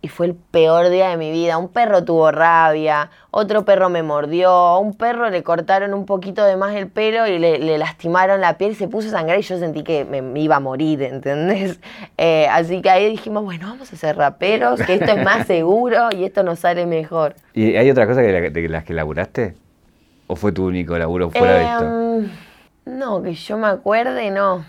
y 0.07 0.09
fue 0.09 0.27
el 0.27 0.35
peor 0.37 0.89
día 0.89 1.09
de 1.09 1.17
mi 1.17 1.33
vida. 1.33 1.59
Un 1.59 1.67
perro 1.69 2.05
tuvo 2.05 2.31
rabia, 2.31 3.11
otro 3.33 3.65
perro 3.65 3.89
me 3.91 4.05
mordió, 4.05 4.49
a 4.51 4.79
un 4.79 4.95
perro 4.95 5.29
le 5.31 5.43
cortaron 5.43 5.93
un 5.95 6.07
poquito 6.07 6.45
de 6.45 6.57
más 6.57 6.77
el 6.77 6.87
pelo 6.87 7.27
y 7.27 7.41
le, 7.41 7.59
le 7.59 7.77
lastimaron 7.77 8.41
la 8.41 8.57
piel 8.57 8.71
y 8.71 8.75
se 8.77 8.87
puso 8.87 9.09
a 9.09 9.11
sangrar 9.11 9.37
y 9.41 9.43
yo 9.43 9.59
sentí 9.59 9.83
que 9.83 10.05
me, 10.05 10.23
me 10.23 10.39
iba 10.39 10.57
a 10.57 10.61
morir, 10.61 11.03
¿entendés? 11.03 11.81
Eh, 12.19 12.47
así 12.51 12.81
que 12.83 12.89
ahí 12.89 13.11
dijimos, 13.11 13.43
bueno, 13.45 13.67
vamos 13.69 13.93
a 13.93 13.97
ser 13.97 14.17
raperos, 14.17 14.81
que 14.83 14.95
esto 14.95 15.11
es 15.13 15.23
más 15.25 15.47
seguro 15.49 16.09
y 16.13 16.25
esto 16.25 16.43
nos 16.45 16.61
sale 16.61 16.87
mejor. 16.87 17.35
¿Y 17.53 17.75
hay 17.77 17.91
otra 17.91 18.07
cosa 18.07 18.23
que 18.23 18.33
la- 18.33 18.49
de 18.51 18.69
las 18.69 18.85
que 18.85 18.95
laburaste? 18.95 19.55
¿O 20.29 20.37
fue 20.37 20.53
tu 20.53 20.67
único 20.67 20.97
laburo 20.97 21.31
fuera 21.31 21.55
de 21.57 21.65
esto? 21.65 21.85
Em, 21.85 22.31
No, 22.99 23.23
que 23.23 23.35
yo 23.35 23.59
me 23.59 23.67
acuerde, 23.67 24.31
no. 24.31 24.65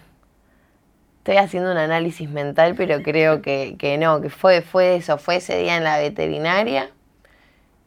Estoy 1.27 1.43
haciendo 1.43 1.74
un 1.74 1.77
análisis 1.77 2.29
mental, 2.29 2.75
pero 2.77 3.03
creo 3.03 3.41
que, 3.41 3.75
que 3.77 3.98
no, 3.98 4.22
que 4.22 4.29
fue, 4.29 4.62
fue 4.62 4.96
eso, 4.96 5.17
fue 5.17 5.36
ese 5.36 5.57
día 5.57 5.75
en 5.75 5.84
la 5.84 5.98
veterinaria. 5.98 6.89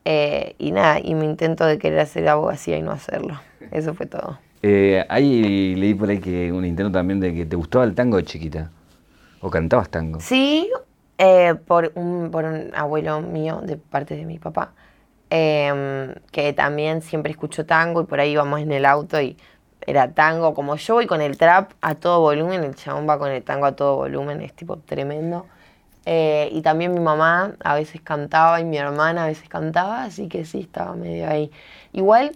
eh, 0.04 0.54
y 0.58 0.72
nada, 0.72 1.00
y 1.02 1.14
mi 1.14 1.24
intento 1.24 1.64
de 1.64 1.78
querer 1.78 2.00
hacer 2.00 2.28
abogacía 2.28 2.76
y 2.76 2.82
no 2.82 2.90
hacerlo. 2.90 3.40
Eso 3.70 3.94
fue 3.94 4.04
todo. 4.04 4.38
Eh, 4.62 5.06
ahí 5.08 5.74
leí 5.74 5.94
por 5.94 6.10
ahí 6.10 6.18
que 6.18 6.52
un 6.52 6.66
intento 6.66 6.92
también 6.92 7.18
de 7.18 7.32
que 7.32 7.46
te 7.46 7.56
gustaba 7.56 7.86
el 7.86 7.94
tango 7.94 8.18
de 8.18 8.24
chiquita. 8.24 8.70
¿O 9.40 9.48
cantabas 9.48 9.88
tango? 9.88 10.20
Sí, 10.20 10.68
eh, 11.16 11.54
por, 11.66 11.92
un, 11.94 12.30
por 12.30 12.44
un 12.44 12.70
abuelo 12.74 13.22
mío, 13.22 13.62
de 13.64 13.78
parte 13.78 14.16
de 14.16 14.26
mi 14.26 14.38
papá, 14.38 14.74
que 15.30 16.52
también 16.54 17.00
siempre 17.00 17.32
escuchó 17.32 17.64
tango 17.64 18.02
y 18.02 18.04
por 18.04 18.20
ahí 18.20 18.32
íbamos 18.32 18.60
en 18.60 18.72
el 18.72 18.84
auto 18.84 19.18
y 19.18 19.38
era 19.86 20.12
tango. 20.12 20.54
Como 20.54 20.76
yo 20.76 20.94
voy 20.94 21.06
con 21.06 21.20
el 21.20 21.36
trap 21.36 21.72
a 21.80 21.94
todo 21.94 22.20
volumen, 22.20 22.64
el 22.64 22.74
chabón 22.74 23.08
va 23.08 23.18
con 23.18 23.30
el 23.30 23.42
tango 23.42 23.66
a 23.66 23.72
todo 23.72 23.96
volumen, 23.96 24.40
es 24.42 24.52
tipo 24.52 24.76
tremendo. 24.76 25.46
Eh, 26.06 26.48
y 26.52 26.62
también 26.62 26.94
mi 26.94 27.00
mamá 27.00 27.52
a 27.62 27.74
veces 27.74 28.00
cantaba 28.00 28.60
y 28.60 28.64
mi 28.64 28.78
hermana 28.78 29.24
a 29.24 29.26
veces 29.26 29.48
cantaba, 29.48 30.04
así 30.04 30.28
que 30.28 30.44
sí, 30.44 30.60
estaba 30.60 30.94
medio 30.94 31.28
ahí. 31.28 31.50
Igual 31.92 32.32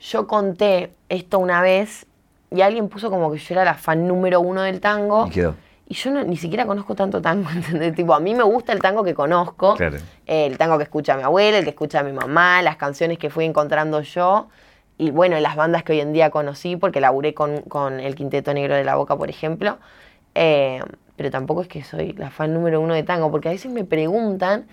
yo 0.00 0.26
conté 0.26 0.92
esto 1.08 1.38
una 1.38 1.60
vez 1.60 2.06
y 2.50 2.60
alguien 2.60 2.88
puso 2.88 3.10
como 3.10 3.32
que 3.32 3.38
yo 3.38 3.54
era 3.54 3.64
la 3.64 3.74
fan 3.74 4.06
número 4.06 4.40
uno 4.40 4.62
del 4.62 4.80
tango. 4.80 5.26
Y 5.26 5.30
quedó. 5.30 5.54
Y 5.86 5.94
yo 5.94 6.10
ni 6.10 6.36
siquiera 6.36 6.66
conozco 6.66 6.94
tanto 6.94 7.20
tango, 7.20 7.50
¿entendés? 7.54 7.94
Tipo, 7.94 8.14
a 8.14 8.20
mí 8.20 8.34
me 8.34 8.42
gusta 8.42 8.72
el 8.72 8.80
tango 8.80 9.04
que 9.04 9.14
conozco, 9.14 9.76
el 10.26 10.58
tango 10.58 10.78
que 10.78 10.84
escucha 10.84 11.16
mi 11.16 11.22
abuela, 11.22 11.58
el 11.58 11.64
que 11.64 11.70
escucha 11.70 12.02
mi 12.02 12.12
mamá, 12.12 12.62
las 12.62 12.76
canciones 12.76 13.18
que 13.18 13.28
fui 13.28 13.44
encontrando 13.44 14.00
yo, 14.00 14.48
y 14.96 15.10
bueno, 15.10 15.38
las 15.40 15.56
bandas 15.56 15.82
que 15.82 15.92
hoy 15.92 16.00
en 16.00 16.12
día 16.12 16.30
conocí, 16.30 16.76
porque 16.76 17.00
laburé 17.00 17.34
con, 17.34 17.62
con 17.62 18.00
el 18.00 18.14
Quinteto 18.14 18.54
Negro 18.54 18.74
de 18.74 18.84
la 18.84 18.96
Boca, 18.96 19.16
por 19.16 19.28
ejemplo. 19.30 19.78
Eh, 20.34 20.80
pero 21.16 21.30
tampoco 21.30 21.62
es 21.62 21.68
que 21.68 21.82
soy 21.82 22.12
la 22.12 22.30
fan 22.30 22.52
número 22.52 22.80
uno 22.80 22.94
de 22.94 23.02
tango, 23.02 23.30
porque 23.30 23.48
a 23.48 23.52
veces 23.52 23.70
me 23.70 23.84
preguntan 23.84 24.66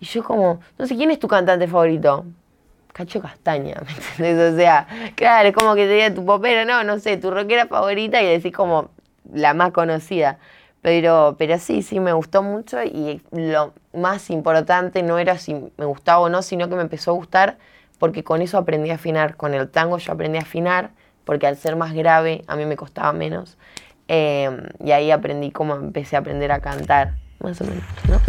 y 0.00 0.04
yo 0.04 0.24
como, 0.24 0.60
no 0.78 0.86
sé, 0.86 0.96
¿quién 0.96 1.10
es 1.10 1.18
tu 1.18 1.28
cantante 1.28 1.66
favorito? 1.68 2.24
Cacho 2.92 3.20
Castaña, 3.20 3.76
¿me 4.18 4.30
entendés? 4.30 4.54
O 4.54 4.56
sea, 4.56 4.86
claro, 5.14 5.48
es 5.48 5.54
como 5.54 5.74
que 5.74 5.86
te 5.86 5.92
diga 5.92 6.14
tu 6.14 6.24
popera, 6.24 6.64
no, 6.64 6.82
no 6.84 6.98
sé, 6.98 7.16
tu 7.16 7.30
rockera 7.30 7.66
favorita 7.66 8.22
y 8.22 8.26
decís 8.26 8.52
como 8.52 8.90
la 9.32 9.54
más 9.54 9.72
conocida. 9.72 10.38
Pero, 10.82 11.34
pero 11.38 11.58
sí, 11.58 11.82
sí, 11.82 11.98
me 11.98 12.12
gustó 12.12 12.42
mucho 12.42 12.82
y 12.82 13.20
lo 13.32 13.72
más 13.92 14.30
importante 14.30 15.02
no 15.02 15.18
era 15.18 15.36
si 15.36 15.54
me 15.76 15.84
gustaba 15.84 16.20
o 16.20 16.28
no, 16.28 16.42
sino 16.42 16.68
que 16.68 16.76
me 16.76 16.82
empezó 16.82 17.10
a 17.10 17.14
gustar 17.14 17.58
porque 17.98 18.24
con 18.24 18.42
eso 18.42 18.58
aprendí 18.58 18.90
a 18.90 18.94
afinar. 18.94 19.36
Con 19.36 19.54
el 19.54 19.68
tango 19.68 19.98
yo 19.98 20.12
aprendí 20.12 20.38
a 20.38 20.42
afinar 20.42 20.90
porque 21.24 21.46
al 21.46 21.56
ser 21.56 21.76
más 21.76 21.92
grave 21.92 22.44
a 22.46 22.56
mí 22.56 22.64
me 22.64 22.76
costaba 22.76 23.12
menos. 23.12 23.58
Em, 24.08 24.62
y 24.82 24.92
ahí 24.92 25.10
aprendí 25.10 25.50
cómo 25.50 25.74
empecé 25.74 26.16
a 26.16 26.20
aprender 26.20 26.52
a 26.52 26.60
cantar, 26.60 27.16
más 27.40 27.60
o 27.60 27.64
menos, 27.64 27.84
¿no? 28.08 28.20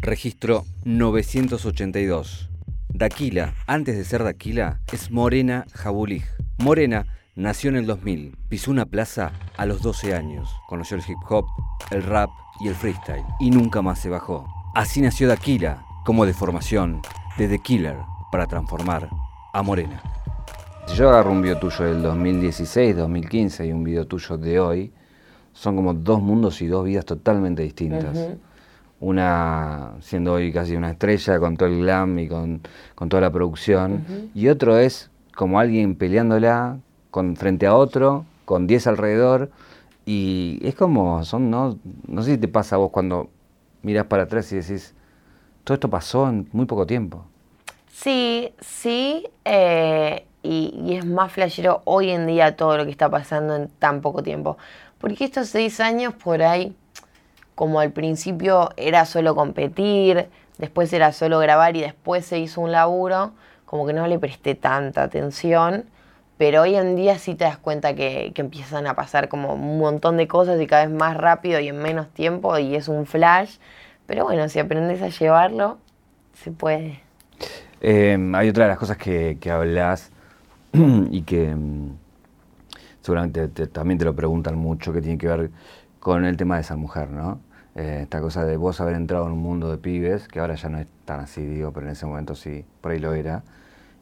Registro 0.00 0.64
982. 0.84 2.48
Daquila, 2.88 3.54
antes 3.66 3.96
de 3.96 4.04
ser 4.04 4.24
Daquila, 4.24 4.80
es 4.92 5.10
Morena 5.10 5.66
Jabulig. 5.74 6.24
Morena 6.58 7.06
nació 7.36 7.70
en 7.70 7.76
el 7.76 7.86
2000, 7.86 8.36
pisó 8.48 8.70
una 8.70 8.86
plaza 8.86 9.32
a 9.56 9.66
los 9.66 9.82
12 9.82 10.14
años, 10.14 10.50
conoció 10.68 10.96
el 10.96 11.02
hip 11.06 11.18
hop, 11.28 11.46
el 11.90 12.02
rap 12.02 12.30
y 12.60 12.68
el 12.68 12.74
freestyle, 12.74 13.24
y 13.38 13.50
nunca 13.50 13.82
más 13.82 14.00
se 14.00 14.08
bajó. 14.08 14.46
Así 14.74 15.00
nació 15.00 15.28
Daquila, 15.28 15.84
como 16.04 16.26
de 16.26 16.34
formación, 16.34 17.02
de 17.38 17.48
The 17.48 17.58
Killer, 17.58 17.96
para 18.30 18.46
transformar 18.46 19.08
a 19.52 19.62
Morena. 19.62 20.02
Si 20.86 20.96
yo 20.96 21.08
agarro 21.08 21.32
un 21.32 21.42
video 21.42 21.58
tuyo 21.58 21.84
del 21.84 22.02
2016, 22.02 22.96
2015 22.96 23.66
y 23.66 23.72
un 23.72 23.84
video 23.84 24.06
tuyo 24.06 24.38
de 24.38 24.60
hoy, 24.60 24.92
son 25.52 25.76
como 25.76 25.94
dos 25.94 26.20
mundos 26.20 26.62
y 26.62 26.66
dos 26.66 26.84
vidas 26.84 27.04
totalmente 27.04 27.62
distintas. 27.62 28.30
Una 29.00 29.92
siendo 30.00 30.34
hoy 30.34 30.52
casi 30.52 30.76
una 30.76 30.90
estrella 30.90 31.38
con 31.38 31.56
todo 31.56 31.68
el 31.68 31.78
glam 31.78 32.18
y 32.18 32.28
con, 32.28 32.60
toda 33.08 33.20
la 33.20 33.30
producción, 33.30 34.04
y 34.34 34.48
otro 34.48 34.78
es 34.78 35.10
como 35.34 35.58
alguien 35.58 35.94
peleándola 35.96 36.78
con, 37.10 37.36
frente 37.36 37.66
a 37.66 37.74
otro, 37.74 38.24
con 38.44 38.66
10 38.66 38.86
alrededor, 38.88 39.50
y 40.04 40.58
es 40.62 40.74
como, 40.74 41.24
son, 41.24 41.50
no, 41.50 41.78
no 42.06 42.22
sé 42.22 42.32
si 42.32 42.38
te 42.38 42.48
pasa 42.48 42.76
a 42.76 42.78
vos 42.78 42.90
cuando 42.90 43.30
miras 43.82 44.06
para 44.06 44.24
atrás 44.24 44.50
y 44.52 44.56
decís, 44.56 44.94
todo 45.64 45.74
esto 45.74 45.88
pasó 45.88 46.28
en 46.28 46.48
muy 46.52 46.66
poco 46.66 46.86
tiempo. 46.86 47.24
Sí, 47.92 48.54
sí, 48.60 49.28
eh, 49.44 50.26
y, 50.42 50.74
y, 50.84 50.96
es 50.96 51.04
más 51.04 51.32
flashero 51.32 51.82
hoy 51.84 52.10
en 52.10 52.26
día 52.26 52.56
todo 52.56 52.78
lo 52.78 52.84
que 52.84 52.90
está 52.90 53.10
pasando 53.10 53.56
en 53.56 53.68
tan 53.68 54.00
poco 54.00 54.22
tiempo. 54.22 54.56
Porque 54.98 55.24
estos 55.24 55.48
seis 55.48 55.80
años 55.80 56.14
por 56.14 56.42
ahí, 56.42 56.74
como 57.54 57.80
al 57.80 57.92
principio 57.92 58.70
era 58.76 59.04
solo 59.04 59.34
competir, 59.34 60.28
después 60.58 60.92
era 60.92 61.12
solo 61.12 61.38
grabar 61.40 61.76
y 61.76 61.80
después 61.80 62.24
se 62.26 62.38
hizo 62.38 62.60
un 62.60 62.72
laburo, 62.72 63.32
como 63.66 63.86
que 63.86 63.92
no 63.92 64.06
le 64.06 64.18
presté 64.18 64.54
tanta 64.54 65.02
atención. 65.02 65.84
Pero 66.38 66.62
hoy 66.62 66.74
en 66.74 66.96
día 66.96 67.18
sí 67.18 67.34
te 67.34 67.44
das 67.44 67.58
cuenta 67.58 67.94
que, 67.94 68.32
empiezan 68.34 68.86
a 68.86 68.94
pasar 68.94 69.28
como 69.28 69.54
un 69.54 69.78
montón 69.78 70.16
de 70.16 70.26
cosas 70.26 70.58
y 70.60 70.66
cada 70.66 70.86
vez 70.86 70.94
más 70.94 71.16
rápido 71.16 71.60
y 71.60 71.68
en 71.68 71.76
menos 71.78 72.08
tiempo 72.08 72.56
y 72.58 72.76
es 72.76 72.88
un 72.88 73.04
flash. 73.04 73.58
Pero 74.06 74.24
bueno, 74.24 74.48
si 74.48 74.58
aprendes 74.58 75.02
a 75.02 75.08
llevarlo, 75.08 75.78
se 76.34 76.50
puede. 76.50 77.09
Em, 77.80 78.34
hay 78.34 78.48
otra 78.48 78.64
de 78.64 78.70
las 78.70 78.78
cosas 78.78 78.96
que, 78.96 79.38
que 79.40 79.50
hablas 79.50 80.10
y 80.72 81.22
que 81.22 81.50
em, 81.50 81.92
seguramente 83.00 83.48
también 83.68 83.98
te 83.98 84.04
lo 84.04 84.14
preguntan 84.14 84.56
mucho, 84.56 84.92
que 84.92 85.00
tiene 85.00 85.18
que 85.18 85.28
ver 85.28 85.50
con 85.98 86.24
el 86.24 86.36
tema 86.36 86.56
de 86.56 86.62
esa 86.62 86.76
mujer, 86.76 87.10
¿no? 87.10 87.40
Eh, 87.76 88.00
esta 88.02 88.20
cosa 88.20 88.44
de 88.44 88.56
vos 88.56 88.80
haber 88.80 88.96
entrado 88.96 89.26
en 89.26 89.32
un 89.32 89.38
mundo 89.38 89.70
de 89.70 89.78
pibes, 89.78 90.28
que 90.28 90.40
ahora 90.40 90.54
ya 90.54 90.68
no 90.68 90.78
es 90.78 90.86
tan 91.04 91.20
así, 91.20 91.44
digo, 91.44 91.72
pero 91.72 91.86
en 91.86 91.92
ese 91.92 92.04
momento 92.06 92.34
sí, 92.34 92.64
por 92.80 92.92
ahí 92.92 92.98
lo 92.98 93.14
era, 93.14 93.42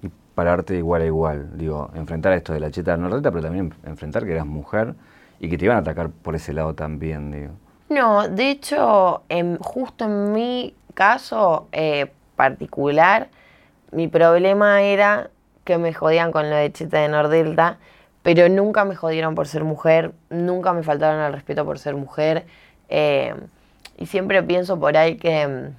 y 0.02 0.08
pararte 0.34 0.76
igual 0.76 1.02
a 1.02 1.06
igual, 1.06 1.58
digo, 1.58 1.90
enfrentar 1.94 2.32
esto 2.32 2.52
de 2.52 2.60
la 2.60 2.70
cheta 2.70 2.96
nordeta, 2.96 3.30
pero 3.30 3.42
también 3.42 3.74
enfrentar 3.84 4.24
que 4.24 4.32
eras 4.32 4.46
mujer 4.46 4.94
y 5.38 5.48
que 5.48 5.58
te 5.58 5.66
iban 5.66 5.76
a 5.76 5.80
atacar 5.80 6.10
por 6.10 6.34
ese 6.34 6.52
lado 6.52 6.74
también, 6.74 7.30
digo. 7.30 7.52
No, 7.90 8.28
de 8.28 8.50
hecho, 8.50 9.22
justo 9.60 10.04
en 10.04 10.32
mi 10.32 10.74
caso 10.94 11.68
eh, 11.72 12.10
particular, 12.36 13.28
mi 13.90 14.08
problema 14.08 14.82
era 14.82 15.30
que 15.64 15.78
me 15.78 15.92
jodían 15.92 16.32
con 16.32 16.50
la 16.50 16.56
de 16.56 16.72
cheta 16.72 16.98
de 16.98 17.08
Nordelta, 17.08 17.78
pero 18.22 18.48
nunca 18.48 18.84
me 18.84 18.96
jodieron 18.96 19.34
por 19.34 19.46
ser 19.46 19.64
mujer, 19.64 20.12
nunca 20.30 20.72
me 20.72 20.82
faltaron 20.82 21.20
al 21.20 21.32
respeto 21.32 21.64
por 21.64 21.78
ser 21.78 21.94
mujer. 21.94 22.46
Eh, 22.88 23.34
y 23.96 24.06
siempre 24.06 24.42
pienso 24.42 24.78
por 24.78 24.96
ahí 24.96 25.16
que 25.16 25.46
mm, 25.46 25.76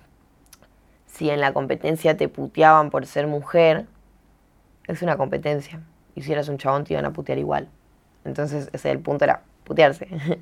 si 1.08 1.30
en 1.30 1.40
la 1.40 1.54
competencia 1.54 2.18
te 2.18 2.28
puteaban 2.28 2.90
por 2.90 3.06
ser 3.06 3.28
mujer, 3.28 3.86
es 4.88 5.02
una 5.02 5.18
competencia. 5.18 5.82
Y 6.16 6.22
si 6.22 6.32
eras 6.32 6.50
un 6.50 6.58
chabón 6.58 6.84
te 6.84 6.94
iban 6.94 7.06
a 7.06 7.12
putear 7.12 7.38
igual. 7.38 7.68
Entonces 8.26 8.70
ese 8.74 8.92
el 8.92 9.00
punto, 9.00 9.26
era 9.26 9.42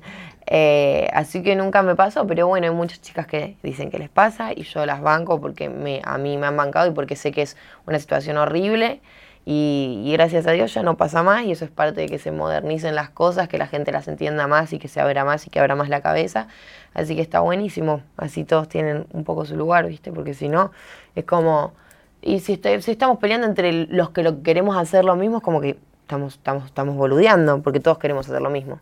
Eh, 0.50 1.10
así 1.12 1.42
que 1.42 1.54
nunca 1.56 1.82
me 1.82 1.94
pasó, 1.94 2.26
pero 2.26 2.46
bueno, 2.46 2.66
hay 2.66 2.72
muchas 2.72 3.02
chicas 3.02 3.26
que 3.26 3.58
dicen 3.62 3.90
que 3.90 3.98
les 3.98 4.08
pasa 4.08 4.52
y 4.56 4.62
yo 4.62 4.86
las 4.86 5.02
banco 5.02 5.42
porque 5.42 5.68
me, 5.68 6.00
a 6.02 6.16
mí 6.16 6.38
me 6.38 6.46
han 6.46 6.56
bancado 6.56 6.90
y 6.90 6.92
porque 6.92 7.16
sé 7.16 7.32
que 7.32 7.42
es 7.42 7.54
una 7.86 7.98
situación 7.98 8.38
horrible. 8.38 9.02
Y, 9.44 10.10
gracias 10.12 10.46
a 10.46 10.52
Dios 10.52 10.72
ya 10.72 10.82
no 10.82 10.96
pasa 10.96 11.22
más 11.22 11.44
y 11.44 11.52
eso 11.52 11.66
es 11.66 11.70
parte 11.70 12.02
de 12.02 12.06
que 12.06 12.18
se 12.18 12.32
modernicen 12.32 12.94
las 12.94 13.10
cosas, 13.10 13.48
que 13.48 13.58
la 13.58 13.66
gente 13.66 13.92
las 13.92 14.08
entienda 14.08 14.46
más 14.46 14.72
y 14.72 14.78
que 14.78 14.88
se 14.88 15.00
abra 15.00 15.24
más 15.24 15.46
y 15.46 15.50
que 15.50 15.60
abra 15.60 15.74
más 15.74 15.90
la 15.90 16.00
cabeza. 16.00 16.48
Así 16.94 17.14
que 17.14 17.22
está 17.22 17.40
buenísimo, 17.40 18.02
así 18.16 18.44
todos 18.44 18.68
tienen 18.68 19.06
un 19.12 19.24
poco 19.24 19.44
su 19.44 19.54
lugar, 19.56 19.86
¿viste? 19.86 20.12
Porque 20.12 20.34
si 20.34 20.48
no, 20.48 20.70
es 21.14 21.24
como... 21.24 21.74
Y 22.22 22.40
si, 22.40 22.60
si 22.80 22.90
estamos 22.90 23.18
peleando 23.18 23.46
entre 23.46 23.72
los 23.72 24.10
que 24.10 24.22
lo 24.22 24.42
queremos 24.42 24.76
hacer 24.76 25.04
lo 25.04 25.14
mismo, 25.14 25.38
es 25.38 25.42
como 25.42 25.60
que 25.60 25.78
estamos, 26.02 26.34
estamos, 26.34 26.64
estamos 26.64 26.96
boludeando, 26.96 27.62
porque 27.62 27.80
todos 27.80 27.98
queremos 27.98 28.28
hacer 28.28 28.42
lo 28.42 28.50
mismo. 28.50 28.80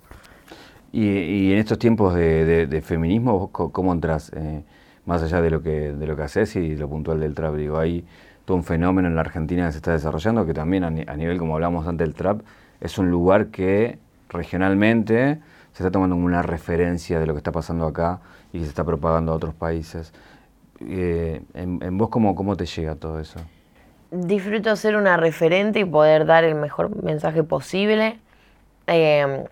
Y, 0.92 1.52
en 1.52 1.58
estos 1.58 1.78
tiempos 1.78 2.14
de, 2.14 2.82
feminismo, 2.84 3.50
¿cómo 3.50 3.92
entras? 3.92 4.32
Eh, 4.34 4.62
más 5.04 5.22
allá 5.22 5.40
de 5.40 5.50
lo 5.50 5.62
que 5.62 5.92
de 5.92 6.06
lo 6.06 6.16
que 6.16 6.22
haces 6.22 6.56
y 6.56 6.74
lo 6.74 6.88
puntual 6.88 7.20
del 7.20 7.34
trap, 7.34 7.54
digo, 7.54 7.78
ahí 7.78 8.04
todo 8.46 8.56
un 8.56 8.64
fenómeno 8.64 9.08
en 9.08 9.14
la 9.14 9.20
Argentina 9.20 9.66
que 9.66 9.72
se 9.72 9.78
está 9.78 9.92
desarrollando, 9.92 10.46
que 10.46 10.54
también 10.54 10.84
a, 10.84 10.90
nivel, 10.90 11.36
como 11.36 11.54
hablamos 11.54 11.86
antes 11.86 12.06
del 12.06 12.14
trap, 12.14 12.40
es 12.80 12.96
un 12.96 13.10
lugar 13.10 13.48
que 13.48 13.98
regionalmente 14.28 15.40
se 15.72 15.82
está 15.82 15.90
tomando 15.90 16.14
como 16.14 16.26
una 16.26 16.42
referencia 16.42 17.20
de 17.20 17.26
lo 17.26 17.34
que 17.34 17.38
está 17.38 17.52
pasando 17.52 17.86
acá 17.86 18.20
y 18.52 18.60
se 18.60 18.66
está 18.66 18.84
propagando 18.84 19.32
a 19.32 19.34
otros 19.34 19.54
países. 19.54 20.12
Eh, 20.80 21.42
en, 21.54 21.98
vos, 21.98 22.08
cómo, 22.08 22.34
¿cómo 22.34 22.56
te 22.56 22.66
llega 22.66 22.94
todo 22.94 23.18
eso? 23.18 23.40
Disfruto 24.12 24.76
ser 24.76 24.96
una 24.96 25.16
referente 25.16 25.80
y 25.80 25.84
poder 25.84 26.24
dar 26.24 26.44
el 26.44 26.54
mejor 26.54 27.02
mensaje 27.02 27.42
posible. 27.42 28.18
Em, 28.86 29.44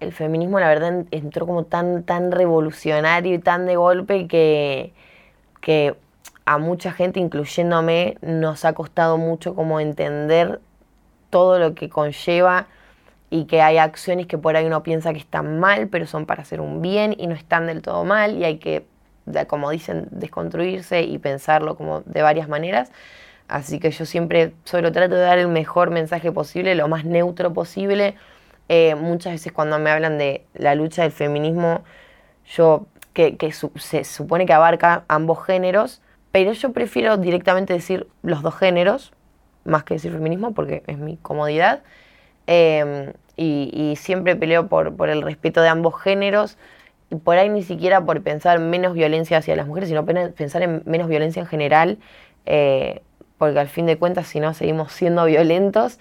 el 0.00 0.12
feminismo, 0.12 0.58
la 0.60 0.68
verdad, 0.68 1.04
entró 1.10 1.46
como 1.46 1.64
tan, 1.64 2.02
tan 2.04 2.32
revolucionario 2.32 3.34
y 3.34 3.38
tan 3.38 3.66
de 3.66 3.76
golpe 3.76 4.26
que, 4.26 4.92
que 5.60 5.94
a 6.44 6.58
mucha 6.58 6.92
gente, 6.92 7.20
incluyéndome, 7.20 8.16
nos 8.22 8.64
ha 8.64 8.72
costado 8.72 9.18
mucho 9.18 9.54
como 9.54 9.78
entender 9.78 10.60
todo 11.30 11.58
lo 11.58 11.74
que 11.74 11.88
conlleva 11.88 12.66
y 13.30 13.44
que 13.44 13.62
hay 13.62 13.78
acciones 13.78 14.26
que 14.26 14.38
por 14.38 14.56
ahí 14.56 14.66
uno 14.66 14.82
piensa 14.82 15.12
que 15.12 15.20
están 15.20 15.60
mal, 15.60 15.88
pero 15.88 16.06
son 16.06 16.26
para 16.26 16.42
hacer 16.42 16.60
un 16.60 16.82
bien 16.82 17.14
y 17.16 17.28
no 17.28 17.34
están 17.34 17.66
del 17.66 17.82
todo 17.82 18.04
mal 18.04 18.36
y 18.36 18.44
hay 18.44 18.58
que, 18.58 18.84
como 19.46 19.70
dicen, 19.70 20.08
desconstruirse 20.10 21.02
y 21.02 21.18
pensarlo 21.18 21.76
como 21.76 22.00
de 22.00 22.22
varias 22.22 22.48
maneras. 22.48 22.90
Así 23.46 23.78
que 23.78 23.90
yo 23.90 24.04
siempre 24.04 24.52
solo 24.64 24.92
trato 24.92 25.14
de 25.14 25.20
dar 25.20 25.38
el 25.38 25.48
mejor 25.48 25.90
mensaje 25.90 26.32
posible, 26.32 26.74
lo 26.74 26.88
más 26.88 27.04
neutro 27.04 27.52
posible. 27.52 28.16
Eh, 28.72 28.94
muchas 28.94 29.32
veces 29.32 29.52
cuando 29.52 29.80
me 29.80 29.90
hablan 29.90 30.16
de 30.16 30.44
la 30.54 30.76
lucha 30.76 31.02
del 31.02 31.10
feminismo, 31.10 31.82
yo 32.46 32.86
que, 33.12 33.36
se 33.74 34.04
supone 34.04 34.46
que 34.46 34.52
abarca 34.52 35.04
ambos 35.08 35.44
géneros, 35.44 36.00
pero 36.30 36.52
yo 36.52 36.72
prefiero 36.72 37.16
directamente 37.16 37.72
decir 37.72 38.06
los 38.22 38.42
dos 38.42 38.54
géneros, 38.54 39.12
más 39.64 39.82
que 39.82 39.94
decir 39.94 40.12
feminismo, 40.12 40.54
porque 40.54 40.84
es 40.86 40.98
mi 40.98 41.16
comodidad. 41.16 41.82
Em, 42.46 43.12
y, 43.36 43.94
siempre 43.96 44.36
peleo 44.36 44.68
por, 44.68 44.94
por, 44.96 45.10
el 45.10 45.22
respeto 45.22 45.62
de 45.62 45.68
ambos 45.68 46.00
géneros. 46.00 46.56
Y 47.10 47.16
por 47.16 47.38
ahí 47.38 47.48
ni 47.48 47.64
siquiera 47.64 48.04
por 48.04 48.22
pensar 48.22 48.60
menos 48.60 48.94
violencia 48.94 49.38
hacia 49.38 49.56
las 49.56 49.66
mujeres, 49.66 49.88
sino 49.88 50.06
pensar 50.06 50.62
en 50.62 50.82
menos 50.86 51.08
violencia 51.08 51.40
en 51.40 51.46
general. 51.46 51.98
Eh, 52.46 53.02
porque 53.36 53.58
al 53.58 53.68
fin 53.68 53.86
de 53.86 53.98
cuentas, 53.98 54.28
si 54.28 54.38
no, 54.38 54.54
seguimos 54.54 54.92
siendo 54.92 55.24
violentos. 55.24 55.98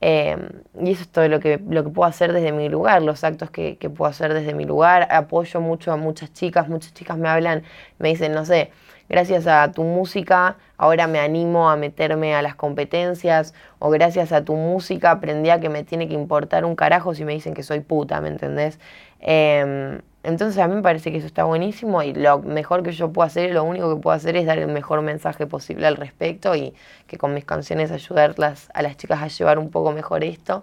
Eh, 0.00 0.36
y 0.80 0.92
eso 0.92 1.02
es 1.02 1.08
todo 1.10 1.28
lo 1.28 1.40
que, 1.40 1.60
lo 1.68 1.84
que 1.84 1.90
puedo 1.90 2.08
hacer 2.08 2.32
desde 2.32 2.52
mi 2.52 2.68
lugar, 2.68 3.02
los 3.02 3.22
actos 3.24 3.50
que, 3.50 3.76
que, 3.76 3.90
puedo 3.90 4.10
hacer 4.10 4.32
desde 4.34 4.54
mi 4.54 4.64
lugar. 4.64 5.08
Apoyo 5.10 5.60
mucho 5.60 5.92
a 5.92 5.96
muchas 5.96 6.32
chicas, 6.32 6.68
muchas 6.68 6.94
chicas 6.94 7.18
me 7.18 7.28
hablan, 7.28 7.62
me 7.98 8.08
dicen, 8.08 8.32
no 8.32 8.44
sé, 8.44 8.70
gracias 9.08 9.46
a 9.46 9.72
tu 9.72 9.82
música 9.82 10.56
ahora 10.80 11.06
me 11.06 11.18
animo 11.18 11.68
a 11.68 11.76
meterme 11.76 12.34
a 12.34 12.40
las 12.40 12.54
competencias 12.54 13.52
o 13.78 13.90
gracias 13.90 14.32
a 14.32 14.44
tu 14.46 14.54
música 14.54 15.10
aprendí 15.10 15.50
a 15.50 15.60
que 15.60 15.68
me 15.68 15.84
tiene 15.84 16.08
que 16.08 16.14
importar 16.14 16.64
un 16.64 16.74
carajo 16.74 17.14
si 17.14 17.26
me 17.26 17.34
dicen 17.34 17.52
que 17.52 17.62
soy 17.62 17.80
puta, 17.80 18.20
¿me 18.22 18.28
entendés? 18.28 18.78
Em, 19.20 20.00
entonces 20.22 20.58
a 20.62 20.68
mí 20.68 20.74
me 20.74 20.82
parece 20.82 21.10
que 21.10 21.18
eso 21.18 21.26
está 21.26 21.44
buenísimo 21.44 22.02
y 22.02 22.12
lo 22.12 22.40
mejor 22.40 22.82
que 22.82 22.92
yo 22.92 23.10
puedo 23.10 23.26
hacer, 23.26 23.52
lo 23.52 23.64
único 23.64 23.94
que 23.94 24.02
puedo 24.02 24.14
hacer 24.14 24.36
es 24.36 24.44
dar 24.46 24.58
el 24.58 24.68
mejor 24.68 25.00
mensaje 25.00 25.46
posible 25.46 25.86
al 25.86 25.96
respecto 25.96 26.54
y 26.54 26.74
que 27.06 27.16
con 27.16 27.32
mis 27.32 27.44
canciones 27.44 27.90
ayudarlas 27.90 28.68
a 28.74 28.82
las 28.82 28.96
chicas 28.98 29.22
a 29.22 29.28
llevar 29.28 29.58
un 29.58 29.70
poco 29.70 29.92
mejor 29.92 30.22
esto. 30.24 30.62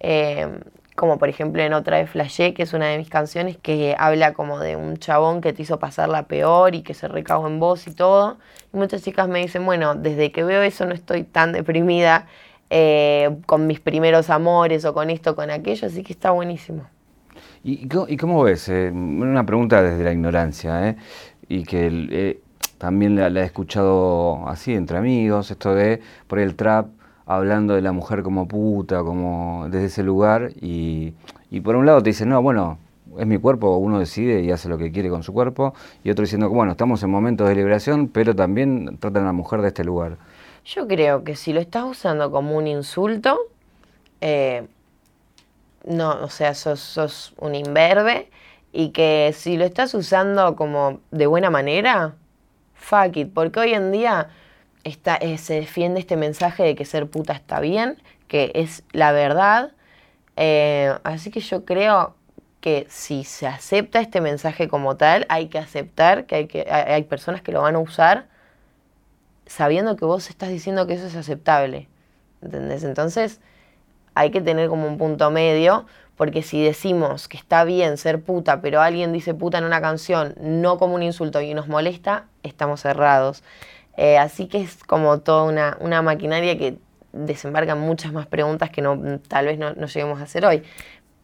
Em, 0.00 0.60
como 0.94 1.18
por 1.18 1.28
ejemplo 1.28 1.62
en 1.62 1.72
otra 1.72 1.96
de 1.96 2.06
Flashé, 2.06 2.54
que 2.54 2.62
es 2.62 2.72
una 2.72 2.86
de 2.86 2.98
mis 2.98 3.10
canciones, 3.10 3.56
que 3.56 3.96
habla 3.98 4.32
como 4.32 4.60
de 4.60 4.76
un 4.76 4.96
chabón 4.98 5.40
que 5.40 5.52
te 5.52 5.62
hizo 5.62 5.78
pasar 5.80 6.08
la 6.08 6.24
peor 6.24 6.74
y 6.74 6.82
que 6.82 6.94
se 6.94 7.08
recagó 7.08 7.48
en 7.48 7.58
vos 7.58 7.86
y 7.88 7.94
todo. 7.94 8.38
Y 8.72 8.76
muchas 8.76 9.02
chicas 9.02 9.28
me 9.28 9.40
dicen, 9.40 9.64
bueno, 9.66 9.96
desde 9.96 10.30
que 10.30 10.44
veo 10.44 10.62
eso 10.62 10.86
no 10.86 10.94
estoy 10.94 11.24
tan 11.24 11.52
deprimida 11.52 12.26
eh, 12.70 13.36
con 13.46 13.66
mis 13.66 13.80
primeros 13.80 14.30
amores 14.30 14.84
o 14.84 14.94
con 14.94 15.10
esto, 15.10 15.34
con 15.34 15.50
aquello, 15.50 15.86
así 15.88 16.04
que 16.04 16.12
está 16.12 16.30
buenísimo. 16.30 16.86
¿Y, 17.66 17.88
cómo 17.88 18.42
ves? 18.42 18.68
Eh, 18.68 18.90
una 18.92 19.46
pregunta 19.46 19.82
desde 19.82 20.04
la 20.04 20.12
ignorancia, 20.12 20.90
¿eh? 20.90 20.96
y 21.48 21.64
que 21.64 21.88
eh, 22.10 22.40
también 22.76 23.16
la, 23.16 23.28
he 23.28 23.44
escuchado 23.44 24.46
así 24.46 24.74
entre 24.74 24.98
amigos, 24.98 25.50
esto 25.50 25.74
de 25.74 26.02
por 26.26 26.40
el 26.40 26.56
trap 26.56 26.88
hablando 27.24 27.74
de 27.74 27.80
la 27.80 27.92
mujer 27.92 28.22
como 28.22 28.46
puta, 28.46 29.02
como 29.02 29.66
desde 29.70 29.86
ese 29.86 30.02
lugar, 30.02 30.50
y, 30.60 31.14
y 31.50 31.60
por 31.60 31.76
un 31.76 31.86
lado 31.86 32.02
te 32.02 32.10
dicen, 32.10 32.28
no, 32.28 32.42
bueno, 32.42 32.76
es 33.18 33.26
mi 33.26 33.38
cuerpo, 33.38 33.78
uno 33.78 33.98
decide 33.98 34.42
y 34.42 34.50
hace 34.50 34.68
lo 34.68 34.76
que 34.76 34.92
quiere 34.92 35.08
con 35.08 35.22
su 35.22 35.32
cuerpo, 35.32 35.72
y 36.02 36.10
otro 36.10 36.22
diciendo, 36.22 36.50
bueno, 36.50 36.72
estamos 36.72 37.02
en 37.02 37.08
momentos 37.08 37.48
de 37.48 37.54
liberación, 37.54 38.08
pero 38.08 38.36
también 38.36 38.98
tratan 38.98 39.22
a 39.22 39.26
la 39.26 39.32
mujer 39.32 39.62
de 39.62 39.68
este 39.68 39.84
lugar. 39.84 40.18
Yo 40.66 40.86
creo 40.86 41.24
que 41.24 41.34
si 41.34 41.54
lo 41.54 41.60
estás 41.60 41.84
usando 41.84 42.30
como 42.30 42.58
un 42.58 42.66
insulto, 42.66 43.38
eh, 44.20 44.66
no, 45.84 46.22
o 46.22 46.28
sea, 46.28 46.54
sos, 46.54 47.34
un 47.38 47.54
imberbe 47.54 48.30
y 48.72 48.90
que 48.90 49.34
si 49.36 49.56
lo 49.56 49.64
estás 49.64 49.94
usando 49.94 50.56
como 50.56 51.00
de 51.10 51.26
buena 51.26 51.50
manera, 51.50 52.14
fuck 52.74 53.16
it, 53.16 53.32
porque 53.32 53.60
hoy 53.60 53.74
en 53.74 53.92
día 53.92 54.30
está, 54.82 55.16
eh, 55.16 55.38
se 55.38 55.54
defiende 55.54 56.00
este 56.00 56.16
mensaje 56.16 56.62
de 56.62 56.74
que 56.74 56.84
ser 56.84 57.06
puta 57.08 57.32
está 57.34 57.60
bien, 57.60 58.02
que 58.28 58.50
es 58.54 58.82
la 58.92 59.12
verdad, 59.12 59.72
eh, 60.36 60.94
así 61.04 61.30
que 61.30 61.40
yo 61.40 61.64
creo 61.64 62.14
que 62.60 62.86
si 62.88 63.24
se 63.24 63.46
acepta 63.46 64.00
este 64.00 64.20
mensaje 64.20 64.68
como 64.68 64.96
tal, 64.96 65.26
hay 65.28 65.48
que 65.48 65.58
aceptar 65.58 66.26
que 66.26 66.34
hay, 66.34 66.46
que, 66.46 66.66
hay 66.70 67.02
personas 67.04 67.42
que 67.42 67.52
lo 67.52 67.62
van 67.62 67.76
a 67.76 67.78
usar 67.78 68.26
sabiendo 69.46 69.96
que 69.96 70.04
vos 70.04 70.30
estás 70.30 70.48
diciendo 70.48 70.86
que 70.86 70.94
eso 70.94 71.06
es 71.06 71.16
aceptable, 71.16 71.88
¿entendés? 72.42 72.84
Entonces 72.84 73.40
hay 74.14 74.30
que 74.30 74.40
tener 74.40 74.68
como 74.68 74.86
un 74.86 74.98
punto 74.98 75.30
medio, 75.30 75.86
porque 76.16 76.42
si 76.42 76.62
decimos 76.62 77.28
que 77.28 77.36
está 77.36 77.64
bien 77.64 77.96
ser 77.96 78.22
puta, 78.22 78.60
pero 78.60 78.80
alguien 78.80 79.12
dice 79.12 79.34
puta 79.34 79.58
en 79.58 79.64
una 79.64 79.80
canción, 79.80 80.34
no 80.40 80.78
como 80.78 80.94
un 80.94 81.02
insulto 81.02 81.40
y 81.40 81.54
nos 81.54 81.68
molesta, 81.68 82.26
estamos 82.42 82.80
cerrados. 82.80 83.42
Eh, 83.96 84.18
así 84.18 84.46
que 84.46 84.60
es 84.60 84.82
como 84.84 85.20
toda 85.20 85.44
una, 85.44 85.76
una, 85.80 86.02
maquinaria 86.02 86.58
que 86.58 86.78
desembarca 87.12 87.76
muchas 87.76 88.12
más 88.12 88.26
preguntas 88.26 88.70
que 88.70 88.82
no, 88.82 89.20
tal 89.28 89.46
vez 89.46 89.58
no, 89.58 89.72
lleguemos 89.74 90.20
a 90.20 90.24
hacer 90.24 90.44
hoy. 90.44 90.62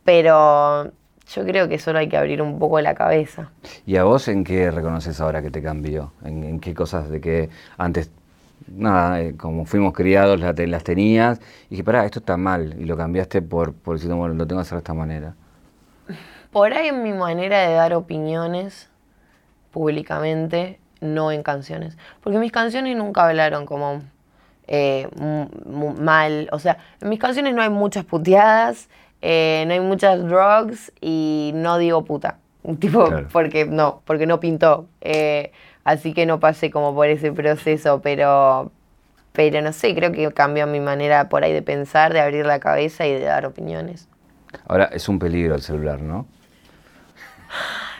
Pero 0.05 0.85
yo 0.85 1.45
creo 1.45 1.69
que 1.69 1.79
solo 1.79 1.99
hay 1.99 2.09
que 2.09 2.17
abrir 2.17 2.43
un 2.43 2.59
poco 2.59 2.81
la 2.81 2.95
cabeza. 2.95 3.51
¿Y 3.87 3.97
a 3.97 4.05
vos 4.05 4.29
en 4.29 4.45
qué 4.45 4.71
reconoces 4.71 5.21
ahora 5.21 5.43
que 5.43 5.51
te 5.51 5.63
cambió? 5.63 6.13
¿En, 6.25 6.45
en 6.45 6.61
qué 6.61 6.75
cosas 6.75 7.11
de 7.11 7.21
que 7.21 7.51
antes 7.77 8.11
nada, 8.71 9.21
eh, 9.21 9.37
como 9.37 9.65
fuimos 9.65 9.93
criados, 9.93 10.41
las, 10.41 10.59
las 10.59 10.85
tenías, 10.85 11.41
y 11.67 11.71
dije, 11.71 11.85
pará, 11.85 12.05
esto 12.05 12.21
está 12.21 12.37
mal, 12.37 12.77
y 12.79 12.85
lo 12.85 12.97
cambiaste 12.97 13.43
por, 13.43 13.75
por 13.75 13.97
decir, 13.97 14.13
bueno, 14.13 14.35
lo 14.35 14.47
tengo 14.47 14.61
que 14.61 14.63
hacer 14.63 14.77
de 14.77 14.79
esta 14.79 14.95
manera. 14.95 15.35
Por 16.51 16.73
ahí 16.73 16.89
en 16.89 17.03
mi 17.03 17.13
manera 17.13 17.61
de 17.61 17.75
dar 17.75 17.95
opiniones 17.95 18.91
públicamente, 19.71 20.81
no 21.01 21.31
en 21.33 21.43
canciones. 21.43 21.97
Porque 22.23 22.39
mis 22.39 22.53
canciones 22.53 22.97
nunca 22.97 23.27
hablaron 23.27 23.67
como 23.67 24.03
eh, 24.67 25.09
mal. 25.67 26.49
O 26.53 26.59
sea, 26.59 26.79
en 27.01 27.09
mis 27.09 27.19
canciones 27.19 27.55
no 27.55 27.63
hay 27.63 27.71
muchas 27.71 28.05
puteadas, 28.05 28.89
eh, 29.23 29.65
no 29.67 29.75
hay 29.75 29.81
muchas 29.81 30.27
drugs 30.27 30.93
y 31.01 31.53
no 31.55 31.79
digo 31.79 32.05
puta. 32.05 32.39
Tipo, 32.79 33.09
porque 33.33 33.65
no, 33.65 34.03
porque 34.05 34.27
no 34.27 34.41
pintó. 34.41 34.87
Así 35.85 36.13
que 36.13 36.27
no 36.27 36.41
pasé 36.41 36.71
como 36.71 36.95
por 36.95 37.09
ese 37.09 37.33
proceso, 37.33 38.01
pero, 38.03 38.71
pero 39.33 39.63
no 39.63 39.73
sé, 39.73 39.95
creo 39.95 40.13
que 40.13 40.31
cambió 40.33 40.67
mi 40.67 40.81
manera 40.81 41.29
por 41.29 41.43
ahí 41.45 41.53
de 41.53 41.63
pensar, 41.63 42.13
de 42.13 42.21
abrir 42.21 42.47
la 42.47 42.61
cabeza 42.61 43.07
y 43.07 43.13
de 43.13 43.21
dar 43.21 43.47
opiniones. 43.47 44.09
Ahora 44.67 44.87
es 44.87 45.09
un 45.09 45.19
peligro 45.19 45.55
el 45.55 45.63
celular, 45.63 46.01
¿no? 46.01 46.27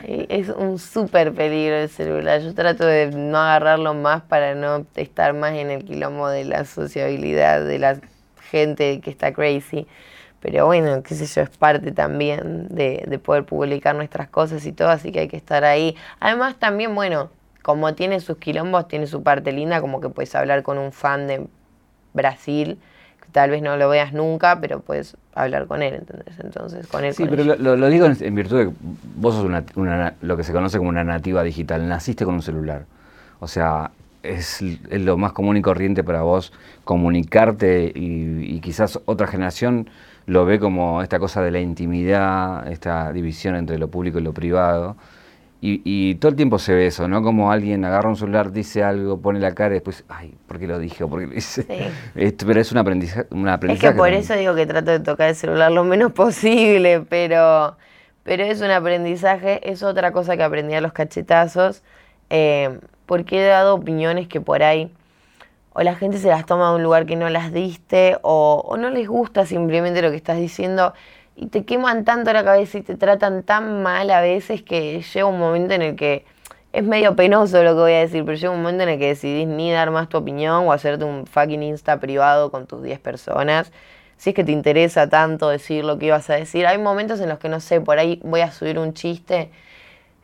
Es 0.03 0.49
un 0.49 0.79
súper 0.79 1.33
peligro 1.33 1.75
el 1.75 1.89
celular. 1.89 2.41
Yo 2.41 2.53
trato 2.53 2.85
de 2.85 3.07
no 3.07 3.37
agarrarlo 3.37 3.93
más 3.93 4.21
para 4.23 4.55
no 4.55 4.85
estar 4.95 5.33
más 5.33 5.53
en 5.53 5.69
el 5.69 5.83
quilombo 5.83 6.27
de 6.27 6.45
la 6.45 6.65
sociabilidad 6.65 7.63
de 7.63 7.79
la 7.79 7.99
gente 8.49 8.99
que 9.01 9.09
está 9.09 9.33
crazy. 9.33 9.87
Pero 10.39 10.65
bueno, 10.65 11.03
qué 11.03 11.13
sé 11.13 11.27
yo, 11.27 11.41
es 11.41 11.49
parte 11.51 11.91
también 11.91 12.67
de, 12.69 13.03
de 13.07 13.19
poder 13.19 13.45
publicar 13.45 13.95
nuestras 13.95 14.27
cosas 14.27 14.65
y 14.65 14.71
todo, 14.71 14.89
así 14.89 15.11
que 15.11 15.19
hay 15.19 15.27
que 15.27 15.37
estar 15.37 15.63
ahí. 15.63 15.95
Además 16.19 16.55
también, 16.57 16.95
bueno, 16.95 17.29
como 17.61 17.93
tiene 17.93 18.19
sus 18.19 18.37
quilombos, 18.37 18.87
tiene 18.87 19.07
su 19.07 19.23
parte 19.23 19.51
linda, 19.51 19.81
como 19.81 20.01
que 20.01 20.09
puedes 20.09 20.33
hablar 20.35 20.63
con 20.63 20.77
un 20.77 20.91
fan 20.91 21.27
de 21.27 21.45
Brasil, 22.13 22.79
que 23.21 23.31
tal 23.31 23.51
vez 23.51 23.61
no 23.61 23.77
lo 23.77 23.89
veas 23.89 24.13
nunca, 24.13 24.59
pero 24.59 24.79
puedes 24.79 25.15
hablar 25.35 25.67
con 25.67 25.81
él, 25.81 25.95
¿entendés? 25.95 26.39
Entonces, 26.39 26.87
con 26.87 27.03
él. 27.03 27.13
Sí, 27.13 27.25
pero 27.29 27.43
lo, 27.55 27.89
digo 27.89 28.05
en, 28.07 28.35
virtud 28.35 28.57
de 28.57 28.65
que 28.65 28.73
vos 29.15 29.35
sos 29.35 29.45
una, 29.75 30.15
lo 30.21 30.37
que 30.37 30.43
se 30.43 30.53
conoce 30.53 30.77
como 30.77 30.89
una 30.89 31.03
nativa 31.03 31.43
digital, 31.43 31.87
naciste 31.87 32.25
con 32.25 32.35
un 32.35 32.41
celular. 32.41 32.85
O 33.39 33.47
sea, 33.47 33.91
es, 34.23 34.61
lo 34.89 35.17
más 35.17 35.33
común 35.33 35.57
y 35.57 35.61
corriente 35.61 36.03
para 36.03 36.21
vos 36.23 36.51
comunicarte 36.83 37.91
y, 37.93 38.55
y 38.55 38.59
quizás 38.59 38.99
otra 39.05 39.27
generación 39.27 39.89
lo 40.25 40.45
ve 40.45 40.59
como 40.59 41.01
esta 41.01 41.19
cosa 41.19 41.41
de 41.41 41.51
la 41.51 41.59
intimidad, 41.59 42.67
esta 42.71 43.11
división 43.11 43.55
entre 43.55 43.77
lo 43.77 43.87
público 43.87 44.19
y 44.19 44.23
lo 44.23 44.33
privado. 44.33 44.95
Y, 45.63 46.15
todo 46.15 46.29
el 46.29 46.35
tiempo 46.35 46.57
se 46.57 46.73
ve 46.73 46.87
eso, 46.87 47.07
¿no? 47.07 47.21
Como 47.21 47.51
alguien 47.51 47.85
agarra 47.85 48.09
un 48.09 48.15
celular, 48.15 48.51
dice 48.51 48.83
algo, 48.83 49.21
pone 49.21 49.39
la 49.39 49.53
cara 49.53 49.69
y 49.69 49.73
después, 49.75 50.03
ay, 50.09 50.33
¿por 50.47 50.57
qué 50.57 50.65
lo 50.65 50.79
dije? 50.79 51.05
¿Por 51.05 51.19
qué 51.19 51.27
lo 51.27 51.35
hice? 51.35 51.67
pero 52.15 52.59
es 52.59 52.71
un 52.71 52.79
aprendizaje, 52.79 53.27
Es 53.69 53.79
que 53.79 53.91
por 53.91 54.09
eso 54.09 54.33
digo 54.33 54.55
que 54.55 54.65
trato 54.65 54.89
de 54.89 54.99
tocar 54.99 55.29
el 55.29 55.35
celular 55.35 55.71
lo 55.71 55.83
menos 55.83 56.11
posible, 56.13 57.01
pero, 57.01 57.77
pero 58.23 58.43
es 58.43 58.59
un 58.61 58.71
aprendizaje, 58.71 59.61
es 59.69 59.83
otra 59.83 60.11
cosa 60.11 60.35
que 60.35 60.41
aprendí 60.41 60.73
a 60.73 60.81
los 60.81 60.93
cachetazos, 60.93 61.83
eh, 62.31 62.79
porque 63.05 63.43
he 63.43 63.47
dado 63.47 63.75
opiniones 63.75 64.27
que 64.27 64.41
por 64.41 64.63
ahí 64.63 64.91
o 65.73 65.83
la 65.83 65.95
gente 65.95 66.17
se 66.17 66.27
las 66.27 66.45
toma 66.47 66.71
de 66.71 66.77
un 66.77 66.83
lugar 66.83 67.05
que 67.05 67.15
no 67.15 67.29
las 67.29 67.53
diste, 67.53 68.17
o, 68.23 68.63
o 68.65 68.77
no 68.77 68.89
les 68.89 69.07
gusta 69.07 69.45
simplemente 69.45 70.01
lo 70.01 70.09
que 70.09 70.17
estás 70.17 70.37
diciendo 70.37 70.93
y 71.41 71.47
te 71.47 71.65
queman 71.65 72.05
tanto 72.05 72.31
la 72.33 72.43
cabeza 72.43 72.77
y 72.77 72.81
te 72.83 72.95
tratan 72.95 73.41
tan 73.41 73.81
mal 73.81 74.11
a 74.11 74.21
veces 74.21 74.61
que 74.61 75.01
llega 75.01 75.25
un 75.25 75.39
momento 75.39 75.73
en 75.73 75.81
el 75.81 75.95
que 75.95 76.23
es 76.71 76.83
medio 76.83 77.15
penoso 77.15 77.63
lo 77.63 77.71
que 77.71 77.79
voy 77.79 77.93
a 77.93 77.99
decir, 78.01 78.23
pero 78.23 78.37
llega 78.37 78.53
un 78.53 78.61
momento 78.61 78.83
en 78.83 78.89
el 78.89 78.99
que 78.99 79.07
decidís 79.07 79.47
ni 79.47 79.71
dar 79.71 79.89
más 79.89 80.07
tu 80.07 80.19
opinión 80.19 80.67
o 80.67 80.71
hacerte 80.71 81.03
un 81.03 81.25
fucking 81.25 81.63
Insta 81.63 81.99
privado 81.99 82.51
con 82.51 82.67
tus 82.67 82.83
10 82.83 82.99
personas. 82.99 83.71
Si 84.17 84.29
es 84.29 84.35
que 84.35 84.43
te 84.43 84.51
interesa 84.51 85.09
tanto 85.09 85.49
decir 85.49 85.83
lo 85.83 85.97
que 85.97 86.05
ibas 86.05 86.29
a 86.29 86.35
decir. 86.35 86.67
Hay 86.67 86.77
momentos 86.77 87.19
en 87.19 87.29
los 87.29 87.39
que 87.39 87.49
no 87.49 87.59
sé, 87.59 87.81
por 87.81 87.97
ahí 87.97 88.21
voy 88.23 88.41
a 88.41 88.51
subir 88.51 88.77
un 88.77 88.93
chiste 88.93 89.49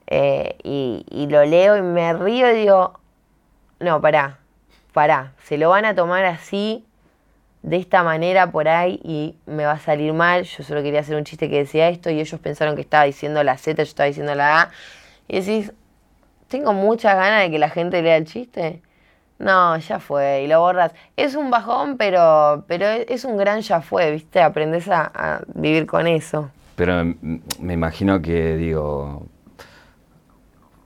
eh, 0.05 0.55
y, 0.63 1.03
y 1.09 1.25
lo 1.25 1.43
leo 1.45 1.77
y 1.77 1.81
me 1.81 2.13
río 2.13 2.51
y 2.51 2.59
digo, 2.59 2.93
no, 3.79 3.99
pará, 4.01 4.37
pará, 4.93 5.33
se 5.45 5.57
lo 5.57 5.69
van 5.71 5.85
a 5.85 5.95
tomar 5.95 6.25
así 6.25 6.86
de 7.67 7.75
esta 7.75 8.01
manera 8.01 8.49
por 8.49 8.69
ahí 8.69 9.01
y 9.03 9.35
me 9.45 9.65
va 9.65 9.73
a 9.73 9.79
salir 9.79 10.13
mal. 10.13 10.43
Yo 10.43 10.63
solo 10.63 10.81
quería 10.81 11.01
hacer 11.01 11.17
un 11.17 11.25
chiste 11.25 11.49
que 11.49 11.57
decía 11.57 11.89
esto 11.89 12.09
y 12.09 12.19
ellos 12.21 12.39
pensaron 12.39 12.75
que 12.75 12.81
estaba 12.81 13.03
diciendo 13.03 13.43
la 13.43 13.57
Z, 13.57 13.83
yo 13.83 13.89
estaba 13.89 14.07
diciendo 14.07 14.33
la 14.35 14.61
A. 14.61 14.69
Y 15.27 15.41
decís, 15.41 15.73
tengo 16.47 16.71
muchas 16.71 17.15
ganas 17.15 17.41
de 17.41 17.51
que 17.51 17.59
la 17.59 17.69
gente 17.69 18.01
lea 18.01 18.15
el 18.15 18.23
chiste. 18.23 18.81
No, 19.37 19.77
ya 19.77 19.99
fue, 19.99 20.43
y 20.43 20.47
lo 20.47 20.61
borras. 20.61 20.93
Es 21.17 21.35
un 21.35 21.51
bajón, 21.51 21.97
pero, 21.97 22.63
pero 22.67 22.85
es 22.85 23.25
un 23.25 23.35
gran 23.35 23.59
ya 23.59 23.81
fue, 23.81 24.11
¿viste? 24.11 24.41
Aprendes 24.41 24.87
a, 24.87 25.41
vivir 25.53 25.85
con 25.85 26.07
eso. 26.07 26.49
Pero 26.77 27.03
me, 27.59 27.73
imagino 27.73 28.21
que, 28.21 28.55
digo, 28.55 29.27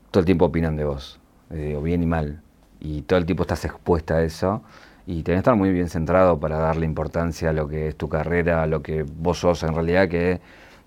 todo 0.09 0.19
el 0.21 0.25
tiempo 0.25 0.45
opinan 0.45 0.75
de 0.75 0.85
vos, 0.85 1.19
digo, 1.49 1.81
bien 1.81 2.01
y 2.01 2.07
mal, 2.07 2.41
y 2.79 3.03
todo 3.03 3.19
el 3.19 3.25
tiempo 3.25 3.43
estás 3.43 3.65
expuesta 3.65 4.15
a 4.15 4.23
eso. 4.23 4.63
Y 5.05 5.23
tenés 5.23 5.37
que 5.37 5.39
estar 5.39 5.55
muy 5.55 5.71
bien 5.71 5.89
centrado 5.89 6.39
para 6.39 6.57
darle 6.57 6.85
importancia 6.85 7.49
a 7.49 7.53
lo 7.53 7.67
que 7.67 7.87
es 7.87 7.95
tu 7.95 8.09
carrera, 8.09 8.63
a 8.63 8.67
lo 8.67 8.81
que 8.81 9.03
vos 9.03 9.39
sos 9.39 9.63
en 9.63 9.73
realidad, 9.73 10.07
que 10.07 10.39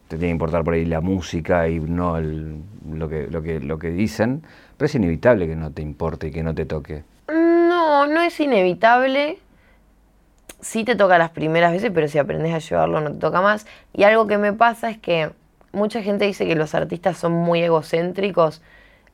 te 0.09 0.17
tiene 0.17 0.27
que 0.27 0.33
importar 0.33 0.65
por 0.65 0.75
ahí 0.75 0.85
la 0.85 1.01
música 1.01 1.69
y 1.69 1.81
no 1.81 2.21
lo, 2.21 3.09
que, 3.09 3.27
lo, 3.29 3.43
que, 3.43 3.61
lo 3.61 3.79
que 3.79 3.91
dicen, 3.91 4.43
pero 4.77 4.87
es 4.87 4.95
inevitable 4.95 5.47
que 5.47 5.57
no 5.57 5.73
te 5.73 5.83
importe 5.83 6.29
y 6.29 6.31
que 6.31 6.43
no 6.43 6.55
te 6.55 6.67
toque. 6.67 7.05
No, 7.29 8.07
no 8.07 8.21
es 8.21 8.39
inevitable. 8.39 9.39
Sí 10.61 10.85
te 10.85 10.95
toca 10.97 11.19
las 11.19 11.31
primeras 11.31 11.73
veces, 11.73 11.91
pero 11.93 12.09
si 12.09 12.19
aprendes 12.19 12.55
a 12.55 12.59
llevarlo 12.59 13.01
no 13.01 13.13
te 13.13 13.19
toca 13.19 13.41
más. 13.41 13.67
Y 13.93 14.05
algo 14.05 14.27
que 14.27 14.39
me 14.39 14.53
pasa 14.53 14.91
es 14.91 14.99
que 14.99 15.31
mucha 15.73 16.03
gente 16.03 16.25
dice 16.25 16.47
que 16.47 16.55
los 16.55 16.75
artistas 16.75 17.19
son 17.19 17.33
muy 17.33 17.63
egocéntricos, 17.63 18.63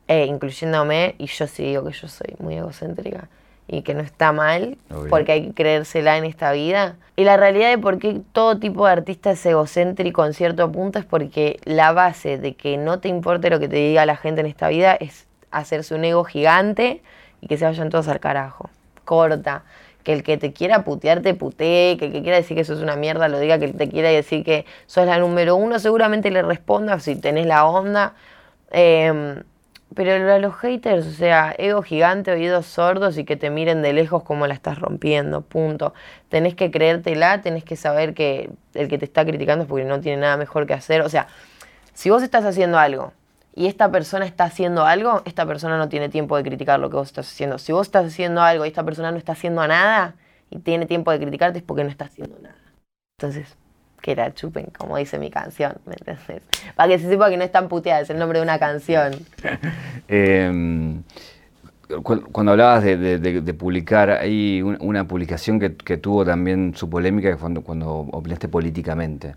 eh, 0.07 0.27
incluyéndome, 0.27 1.15
y 1.19 1.27
yo 1.27 1.47
sí 1.47 1.65
digo 1.65 1.85
que 1.85 1.93
yo 1.93 2.09
soy 2.09 2.35
muy 2.39 2.57
egocéntrica 2.57 3.29
y 3.73 3.83
que 3.83 3.95
no 3.95 4.01
está 4.01 4.33
mal, 4.33 4.77
porque 5.09 5.33
hay 5.33 5.47
que 5.47 5.55
creérsela 5.55 6.19
en 6.19 6.25
esta 6.25 6.51
vida. 6.53 6.97
Y 7.15 7.23
la 7.23 7.37
realidad 7.37 7.71
de 7.71 7.79
por 7.79 7.99
qué 7.99 8.21
todo 8.33 8.59
tipo 8.59 8.85
de 8.85 8.93
artista 8.93 9.31
es 9.31 9.47
egocéntrico 9.47 10.27
en 10.27 10.35
cierto 10.35 10.73
punto 10.73 10.99
es 10.99 11.05
porque 11.05 11.61
la 11.65 11.93
base 11.93 12.37
de 12.37 12.55
que 12.55 12.77
no 12.77 12.99
te 12.99 13.09
importe 13.09 13.49
lo 13.49 13.61
que 13.61 13.69
te 13.69 13.77
diga 13.77 14.05
la 14.07 14.17
gente 14.17 14.41
en 14.41 14.49
esta 14.49 14.69
vida 14.69 14.95
es 14.95 15.29
hacerse 15.53 15.95
un 15.95 16.05
ego 16.05 16.25
gigante 16.25 17.01
y 17.41 17.47
que 17.47 17.57
se 17.57 17.65
vayan 17.65 17.91
todos 17.91 18.09
al 18.09 18.19
carajo. 18.19 18.71
Corta. 19.05 19.63
Que 20.03 20.15
el 20.15 20.23
que 20.25 20.37
te 20.37 20.53
quiera 20.53 20.83
putear 20.83 21.21
te 21.21 21.35
putee, 21.35 21.97
que 21.97 22.07
el 22.07 22.13
que 22.13 22.23
quiera 22.23 22.39
decir 22.39 22.57
que 22.57 22.65
sos 22.65 22.81
una 22.81 22.97
mierda 22.97 23.29
lo 23.29 23.39
diga, 23.39 23.59
que 23.59 23.67
el 23.67 23.73
que 23.73 23.79
te 23.79 23.89
quiera 23.89 24.09
decir 24.09 24.43
que 24.43 24.65
sos 24.87 25.07
la 25.07 25.19
número 25.19 25.55
uno 25.57 25.79
seguramente 25.79 26.31
le 26.31 26.43
responda 26.43 26.99
si 26.99 27.15
tenés 27.15 27.47
la 27.47 27.67
onda. 27.67 28.15
Eh, 28.73 29.43
pero 29.95 30.33
a 30.33 30.39
los 30.39 30.55
haters, 30.57 31.07
o 31.07 31.11
sea, 31.11 31.53
ego 31.59 31.83
gigante, 31.83 32.31
oídos 32.31 32.67
sordos 32.67 33.19
y 33.19 33.25
que 33.25 33.37
te 33.37 33.51
miren 33.51 33.83
de 33.83 33.93
lejos 33.93 34.23
como 34.23 34.47
la 34.47 34.55
estás 34.55 34.79
rompiendo, 34.79 35.43
punto. 35.43 35.95
Tenés 36.29 36.55
que 36.55 36.71
creértela, 36.71 37.43
tenés 37.43 37.65
que 37.65 37.75
saber 37.75 38.15
que 38.15 38.51
el 38.75 38.89
que 38.89 38.99
te 38.99 39.05
está 39.05 39.25
criticando 39.25 39.65
es 39.65 39.69
porque 39.69 39.85
no 39.85 40.01
tiene 40.01 40.23
nada 40.23 40.37
mejor 40.37 40.67
que 40.67 40.75
hacer. 40.75 41.03
O 41.03 41.09
sea, 41.09 41.27
si 41.93 42.09
vos 42.09 42.23
estás 42.23 42.45
haciendo 42.45 42.79
algo 42.79 43.13
y 43.55 43.67
esta 43.67 43.91
persona 43.91 44.27
está 44.27 44.45
haciendo 44.45 44.87
algo, 44.87 45.23
esta 45.25 45.45
persona 45.45 45.77
no 45.77 45.89
tiene 45.89 46.09
tiempo 46.09 46.37
de 46.37 46.45
criticar 46.45 46.79
lo 46.79 46.89
que 46.89 46.97
vos 46.97 47.09
estás 47.09 47.29
haciendo. 47.29 47.59
Si 47.59 47.73
vos 47.73 47.89
estás 47.89 48.07
haciendo 48.07 48.43
algo 48.43 48.65
y 48.65 48.69
esta 48.69 48.85
persona 48.85 49.11
no 49.11 49.19
está 49.19 49.33
haciendo 49.33 49.67
nada 49.67 50.15
y 50.51 50.61
tiene 50.61 50.87
tiempo 50.87 51.11
de 51.11 51.19
criticarte 51.19 51.59
es 51.59 51.65
porque 51.65 51.83
no 51.83 51.91
está 51.91 52.05
haciendo 52.05 52.39
nada. 52.39 52.57
Entonces, 53.19 53.57
que 54.01 54.17
la 54.17 54.35
chupen, 54.35 54.67
como 54.77 54.97
dice 54.97 55.19
mi 55.19 55.31
canción, 55.31 55.75
¿me 55.87 55.95
entiendes? 55.95 56.43
Para 56.75 56.89
que 56.89 56.99
se 56.99 57.09
sepa 57.09 57.31
que 57.31 57.37
no 57.37 57.45
es 57.45 57.53
tan 57.53 57.69
puteada, 57.69 58.01
es 58.01 58.11
el 58.11 58.19
nombre 58.19 58.39
de 58.39 58.43
una 58.43 58.59
canción. 58.59 59.15
Em, 60.09 61.03
cuando 62.03 62.53
hablabas 62.53 62.85
de, 62.85 63.55
publicar, 63.59 64.11
hay 64.11 64.63
una 64.63 65.07
publicación 65.07 65.59
que, 65.59 65.97
tuvo 65.97 66.25
también 66.25 66.75
su 66.75 66.89
polémica, 66.89 67.31
que 67.31 67.37
cuando, 67.37 67.63
cuando 67.63 67.91
opinaste 67.91 68.49
políticamente. 68.49 69.35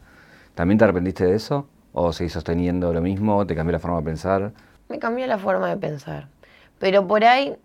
¿También 0.56 0.78
te 0.78 0.84
arrepentiste 0.84 1.26
de 1.26 1.36
eso? 1.36 1.68
¿O 1.94 2.14
seguís 2.14 2.34
sosteniendo 2.34 2.94
lo 2.94 3.02
mismo? 3.02 3.46
¿Te 3.46 3.56
cambió 3.56 3.72
la 3.72 3.80
forma 3.80 3.98
de 3.98 4.04
pensar? 4.04 4.52
Me 4.90 5.00
cambió 5.00 5.26
la 5.28 5.38
forma 5.38 5.70
de 5.70 5.78
pensar. 5.78 6.28
Pero 6.80 7.08
por 7.08 7.24
ahí, 7.24 7.56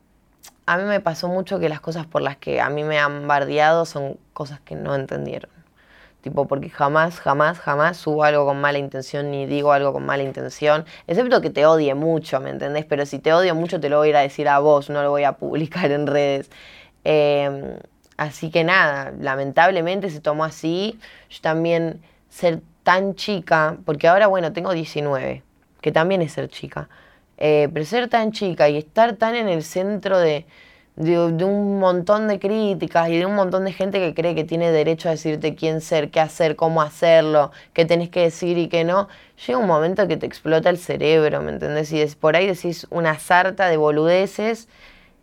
a 0.67 0.79
mí 0.79 0.85
me 0.85 1.01
pasó 1.01 1.29
mucho 1.29 1.59
que 1.59 1.69
las 1.69 1.81
cosas 1.81 2.07
por 2.07 2.23
las 2.23 2.37
que 2.37 2.61
a 2.61 2.71
mí 2.71 2.85
me 2.85 2.99
han 2.99 3.27
bardeado 3.27 3.85
son 3.85 4.17
cosas 4.33 4.61
que 4.61 4.75
no 4.75 4.95
entendieron. 4.95 5.51
Tipo, 6.23 6.49
porque 6.49 6.69
jamás, 6.69 7.21
jamás, 7.21 7.61
jamás 7.61 7.97
subo 7.97 8.25
algo 8.25 8.45
con 8.45 8.61
mala 8.61 8.79
intención 8.79 9.31
ni 9.31 9.47
digo 9.47 9.73
algo 9.73 9.93
con 9.93 10.05
mala 10.05 10.23
intención. 10.25 10.85
Excepto 11.07 11.41
que 11.41 11.51
te 11.51 11.65
odie 11.65 11.95
mucho, 11.95 12.41
¿me 12.41 12.51
entendés? 12.51 12.85
Pero 12.87 13.07
si 13.07 13.19
te 13.21 13.33
odio 13.33 13.55
mucho 13.55 13.81
te 13.81 13.89
lo 13.89 13.99
voy 13.99 14.09
a 14.09 14.11
ir 14.11 14.17
a 14.17 14.21
decir 14.21 14.49
a 14.49 14.59
vos, 14.59 14.91
no 14.91 15.03
lo 15.03 15.11
voy 15.11 15.25
a 15.25 15.33
publicar 15.33 15.91
en 15.93 16.07
redes. 16.07 16.51
Em, 17.05 17.79
así 18.17 18.51
que 18.51 18.65
nada, 18.65 19.13
lamentablemente 19.21 20.11
se 20.11 20.21
tomó 20.21 20.45
así. 20.45 20.99
Yo 21.31 21.41
también 21.41 22.03
ser 22.29 22.61
tan 22.83 23.15
chica, 23.15 23.77
porque 23.85 24.09
ahora, 24.09 24.27
bueno, 24.27 24.53
tengo 24.53 24.73
19, 24.73 25.43
que 25.81 25.93
también 25.93 26.23
es 26.23 26.33
ser 26.33 26.49
chica. 26.49 26.89
Eh, 27.39 27.69
pero 27.73 27.85
ser 27.87 28.09
tan 28.09 28.33
chica 28.33 28.69
y 28.69 28.77
estar 28.77 29.15
tan 29.17 29.37
en 29.37 29.49
el 29.49 29.63
centro 29.63 30.19
de, 30.19 30.47
de, 30.99 31.45
un 31.45 31.79
montón 31.79 32.27
de 32.27 32.41
críticas 32.41 33.09
y 33.09 33.19
de 33.19 33.25
un 33.25 33.37
montón 33.37 33.65
de 33.65 33.73
gente 33.73 34.01
que 34.01 34.15
cree 34.15 34.35
que 34.35 34.43
tiene 34.43 34.73
derecho 34.73 35.09
a 35.09 35.13
decirte 35.13 35.55
quién 35.55 35.81
ser, 35.81 36.11
qué 36.11 36.19
hacer, 36.19 36.57
cómo 36.57 36.83
hacerlo, 36.83 37.53
qué 37.73 37.85
tenés 37.85 38.09
que 38.11 38.23
decir 38.23 38.59
y 38.59 38.69
qué 38.69 38.83
no, 38.83 39.09
llega 39.47 39.59
un 39.61 39.69
momento 39.69 40.09
que 40.09 40.17
te 40.17 40.27
explota 40.27 40.71
el 40.71 40.77
cerebro, 40.77 41.41
¿me 41.41 41.53
entendés? 41.53 41.93
Y 41.93 42.05
por 42.17 42.35
ahí 42.35 42.49
decís 42.49 42.87
una 42.91 43.17
sarta 43.21 43.69
de 43.69 43.77
boludeces 43.77 44.69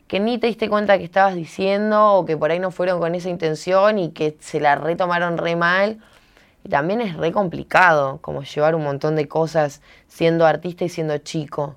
que 0.08 0.22
ni 0.22 0.38
te 0.38 0.48
diste 0.48 0.70
cuenta 0.70 0.98
que 0.98 1.04
estabas 1.04 1.36
diciendo 1.36 2.14
o 2.14 2.26
que 2.26 2.38
por 2.38 2.52
ahí 2.52 2.60
no 2.60 2.72
fueron 2.72 3.00
con 3.00 3.14
esa 3.14 3.30
intención 3.30 4.00
y 4.00 4.12
que 4.12 4.38
se 4.40 4.62
la 4.62 4.76
retomaron 4.76 5.38
re 5.38 5.58
mal. 5.58 6.00
Y 6.64 6.70
también 6.70 7.02
es 7.02 7.18
re 7.18 7.32
complicado 7.34 8.20
como 8.22 8.44
llevar 8.44 8.76
un 8.76 8.84
montón 8.84 9.16
de 9.18 9.28
cosas 9.28 9.82
siendo 10.08 10.46
artista 10.46 10.86
y 10.86 10.90
siendo 10.90 11.18
chico. 11.18 11.76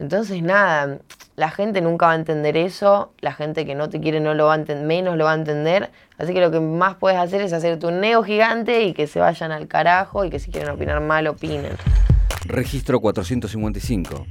Entonces, 0.00 0.42
nada, 0.42 0.98
la 1.36 1.50
gente 1.50 1.82
nunca 1.82 2.06
va 2.06 2.12
a 2.12 2.16
entender 2.16 2.56
eso, 2.56 3.12
la 3.20 3.34
gente 3.34 3.66
que 3.66 3.74
no 3.74 3.90
te 3.90 4.00
quiere 4.00 4.18
no 4.18 4.32
lo 4.32 4.46
va 4.46 4.54
a 4.54 4.58
menos 4.58 5.18
lo 5.18 5.26
va 5.26 5.32
a 5.32 5.34
entender, 5.34 5.90
así 6.16 6.32
que 6.32 6.40
lo 6.40 6.50
que 6.50 6.58
más 6.58 6.96
puedes 6.96 7.18
hacer 7.18 7.42
es 7.42 7.52
hacerte 7.52 7.86
un 7.86 8.00
neo 8.00 8.22
gigante 8.22 8.82
y 8.84 8.94
que 8.94 9.06
se 9.06 9.20
vayan 9.20 9.52
al 9.52 9.68
carajo 9.68 10.24
y 10.24 10.30
que 10.30 10.38
si 10.38 10.50
quieren 10.50 10.70
opinar 10.70 11.02
mal, 11.02 11.26
opinen. 11.26 11.72
Registro 12.46 12.98
455. 12.98 14.26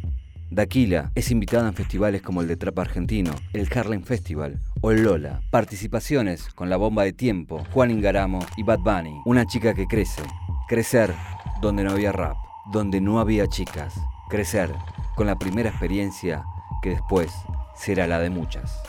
Daquila 0.49 1.12
es 1.13 1.29
invitada 1.29 1.67
en 1.67 1.75
festivales 1.75 2.23
como 2.23 2.41
el 2.41 2.47
de 2.47 2.58
Trap 2.58 2.79
Argentino, 2.79 3.32
el 3.53 3.69
Harlem 3.71 4.01
Festival 4.01 4.60
o 4.82 4.89
el 4.89 5.03
Lola. 5.03 5.41
Participaciones 5.51 6.51
con 6.55 6.71
La 6.71 6.77
Bomba 6.77 7.03
de 7.03 7.13
Tiempo, 7.13 7.63
Juan 7.71 7.91
Ingaramo 7.91 8.39
y 8.58 8.63
Bad 8.63 8.79
Bunny. 8.79 9.21
Una 9.25 9.45
chica 9.45 9.75
que 9.75 9.86
crece. 9.86 10.23
Crecer 10.67 11.13
donde 11.62 11.84
no 11.84 11.91
había 11.91 12.12
rap, 12.12 12.38
donde 12.71 12.99
no 12.99 13.19
había 13.19 13.47
chicas. 13.47 13.93
Crecer 14.29 14.69
con 15.15 15.25
la 15.25 15.39
primera 15.39 15.69
experiencia 15.69 16.45
que 16.83 16.91
después 16.91 17.31
será 17.75 18.05
la 18.05 18.19
de 18.19 18.29
muchas. 18.29 18.79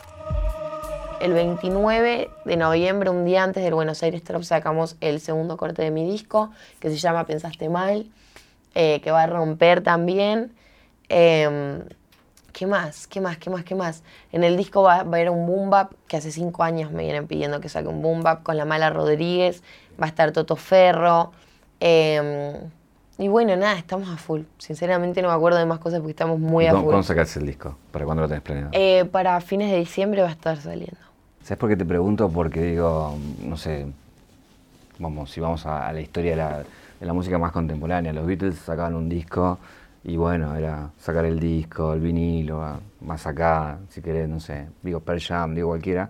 El 1.19 1.33
29 1.33 2.29
de 2.45 2.57
noviembre, 2.57 3.09
un 3.09 3.25
día 3.25 3.43
antes 3.43 3.63
del 3.63 3.73
Buenos 3.73 4.03
Aires 4.03 4.23
Trop, 4.23 4.43
sacamos 4.43 4.97
el 5.01 5.19
segundo 5.19 5.57
corte 5.57 5.81
de 5.81 5.89
mi 5.89 6.05
disco, 6.05 6.51
que 6.79 6.91
se 6.91 6.97
llama 6.97 7.25
Pensaste 7.25 7.69
Mal, 7.69 8.05
eh, 8.75 9.01
que 9.01 9.09
va 9.09 9.23
a 9.23 9.27
romper 9.27 9.81
también. 9.81 10.53
Em, 11.09 11.85
¿Qué 12.53 12.67
más? 12.67 13.07
¿Qué 13.07 13.19
más? 13.19 13.39
¿Qué 13.39 13.49
más? 13.49 13.63
¿Qué 13.63 13.73
más? 13.73 14.03
En 14.31 14.43
el 14.43 14.57
disco 14.57 14.83
va, 14.83 14.97
a 14.97 14.99
haber 14.99 15.31
un 15.31 15.47
boom 15.47 15.71
que 16.07 16.17
hace 16.17 16.31
cinco 16.31 16.61
años 16.61 16.91
me 16.91 17.01
vienen 17.01 17.25
pidiendo 17.25 17.61
que 17.61 17.69
saque 17.69 17.87
un 17.87 18.03
boom 18.03 18.21
bap 18.21 18.43
con 18.43 18.57
la 18.57 18.65
mala 18.65 18.91
Rodríguez. 18.91 19.63
Va 19.99 20.05
a 20.05 20.09
estar 20.09 20.31
Toto 20.33 20.55
Ferro. 20.55 21.31
Em, 21.79 22.69
y 23.17 23.27
bueno, 23.27 23.55
nada, 23.55 23.77
estamos 23.77 24.09
a 24.09 24.17
full. 24.17 24.41
Sinceramente 24.57 25.21
no 25.21 25.27
me 25.27 25.33
acuerdo 25.33 25.59
de 25.59 25.65
más 25.65 25.79
cosas 25.79 25.99
porque 25.99 26.11
estamos 26.11 26.39
muy 26.39 26.65
a 26.65 26.73
full. 26.73 26.85
¿Cuándo 26.85 27.03
sacaste 27.03 27.39
el 27.39 27.45
disco? 27.45 27.77
¿Para 27.91 28.05
cuándo 28.05 28.23
lo 28.23 28.27
tenés 28.27 28.43
planeado? 28.43 28.69
Eh, 28.73 29.05
para 29.05 29.39
fines 29.41 29.71
de 29.71 29.77
diciembre 29.77 30.21
va 30.21 30.29
a 30.29 30.31
estar 30.31 30.57
saliendo. 30.57 30.97
¿Sabes 31.43 31.57
por 31.57 31.69
qué 31.69 31.75
te 31.75 31.85
pregunto? 31.85 32.29
Porque 32.29 32.61
digo, 32.61 33.17
no 33.43 33.57
sé, 33.57 33.87
vamos, 34.99 35.31
si 35.31 35.39
vamos 35.39 35.65
a, 35.65 35.91
la 35.91 36.01
historia 36.01 36.65
de 36.99 37.05
la, 37.05 37.13
música 37.13 37.37
más 37.37 37.51
contemporánea, 37.51 38.13
los 38.13 38.25
Beatles 38.25 38.59
sacaban 38.59 38.95
un 38.95 39.09
disco 39.09 39.57
y 40.03 40.17
bueno, 40.17 40.55
era 40.55 40.89
sacar 40.99 41.25
el 41.25 41.39
disco, 41.39 41.93
el 41.93 41.99
vinilo, 41.99 42.79
más 43.01 43.25
acá, 43.27 43.79
si 43.89 44.01
querés, 44.01 44.29
no 44.29 44.39
sé, 44.39 44.67
digo 44.81 44.99
Pearl 44.99 45.19
Jam, 45.19 45.55
digo 45.55 45.69
cualquiera 45.69 46.09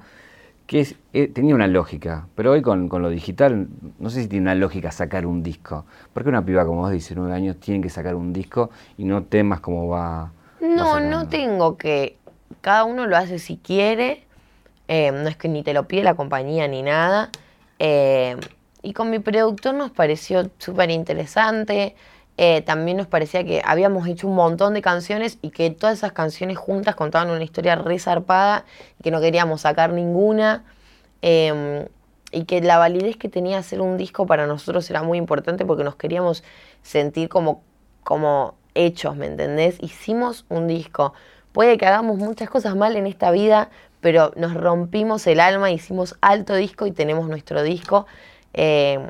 que 0.71 0.87
eh, 1.11 1.27
tenía 1.27 1.53
una 1.53 1.67
lógica, 1.67 2.27
pero 2.33 2.53
hoy 2.53 2.61
con, 2.61 2.87
lo 2.87 3.09
digital 3.09 3.67
no 3.99 4.09
sé 4.09 4.21
si 4.21 4.29
tiene 4.29 4.43
una 4.43 4.55
lógica 4.55 4.89
sacar 4.89 5.25
un 5.25 5.43
disco. 5.43 5.85
Porque 6.13 6.29
una 6.29 6.45
piba 6.45 6.65
como 6.65 6.79
vos 6.79 6.91
de 6.91 6.95
19 6.95 7.33
años 7.33 7.57
tiene 7.59 7.81
que 7.81 7.89
sacar 7.89 8.15
un 8.15 8.31
disco 8.31 8.69
y 8.97 9.03
no 9.03 9.23
temas 9.23 9.59
cómo 9.59 9.89
va. 9.89 10.31
No, 10.61 11.01
no 11.01 11.27
tengo 11.27 11.75
que. 11.75 12.15
Cada 12.61 12.85
uno 12.85 13.05
lo 13.05 13.17
hace 13.17 13.37
si 13.37 13.57
quiere. 13.57 14.23
Eh, 14.87 15.11
no 15.11 15.27
es 15.27 15.35
que 15.35 15.49
ni 15.49 15.61
te 15.61 15.73
lo 15.73 15.89
pide 15.89 16.03
la 16.03 16.13
compañía 16.13 16.69
ni 16.69 16.83
nada. 16.83 17.31
Eh, 17.77 18.37
y 18.81 18.93
con 18.93 19.09
mi 19.09 19.19
productor 19.19 19.75
nos 19.75 19.91
pareció 19.91 20.51
súper 20.57 20.89
interesante. 20.89 21.97
También 22.65 22.97
nos 22.97 23.05
parecía 23.05 23.43
que 23.43 23.61
habíamos 23.63 24.07
hecho 24.07 24.27
un 24.27 24.33
montón 24.33 24.73
de 24.73 24.81
canciones 24.81 25.37
y 25.43 25.51
que 25.51 25.69
todas 25.69 25.99
esas 25.99 26.11
canciones 26.11 26.57
juntas 26.57 26.95
contaban 26.95 27.29
una 27.29 27.43
historia 27.43 27.75
resarpada 27.75 28.65
y 28.99 29.03
que 29.03 29.11
no 29.11 29.21
queríamos 29.21 29.61
sacar 29.61 29.93
ninguna. 29.93 30.63
Em, 31.21 31.85
y 32.31 32.45
que 32.45 32.61
la 32.61 32.77
validez 32.77 33.17
que 33.17 33.29
tenía 33.29 33.59
hacer 33.59 33.81
un 33.81 33.97
disco 33.97 34.25
para 34.25 34.47
nosotros 34.47 34.89
era 34.89 35.03
muy 35.03 35.17
importante 35.17 35.65
porque 35.65 35.83
nos 35.83 35.95
queríamos 35.97 36.43
sentir 36.81 37.29
como, 37.29 37.61
como 38.03 38.55
hechos, 38.73 39.15
¿me 39.15 39.27
entendés? 39.27 39.77
Hicimos 39.81 40.45
un 40.49 40.67
disco. 40.67 41.13
Puede 41.51 41.77
que 41.77 41.85
hagamos 41.85 42.17
muchas 42.17 42.49
cosas 42.49 42.75
mal 42.75 42.95
en 42.95 43.05
esta 43.05 43.31
vida, 43.31 43.69
pero 43.99 44.31
nos 44.35 44.53
rompimos 44.53 45.27
el 45.27 45.39
alma, 45.39 45.71
hicimos 45.71 46.15
alto 46.21 46.55
disco 46.55 46.87
y 46.87 46.91
tenemos 46.91 47.27
nuestro 47.27 47.61
disco. 47.63 48.07
Em, 48.53 49.09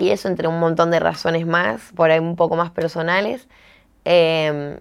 y 0.00 0.10
eso 0.10 0.28
entre 0.28 0.48
un 0.48 0.58
montón 0.58 0.90
de 0.90 1.00
razones 1.00 1.46
más, 1.46 1.92
por 1.94 2.10
ahí 2.10 2.18
un 2.18 2.36
poco 2.36 2.56
más 2.56 2.70
personales. 2.70 3.48
Em, 4.04 4.78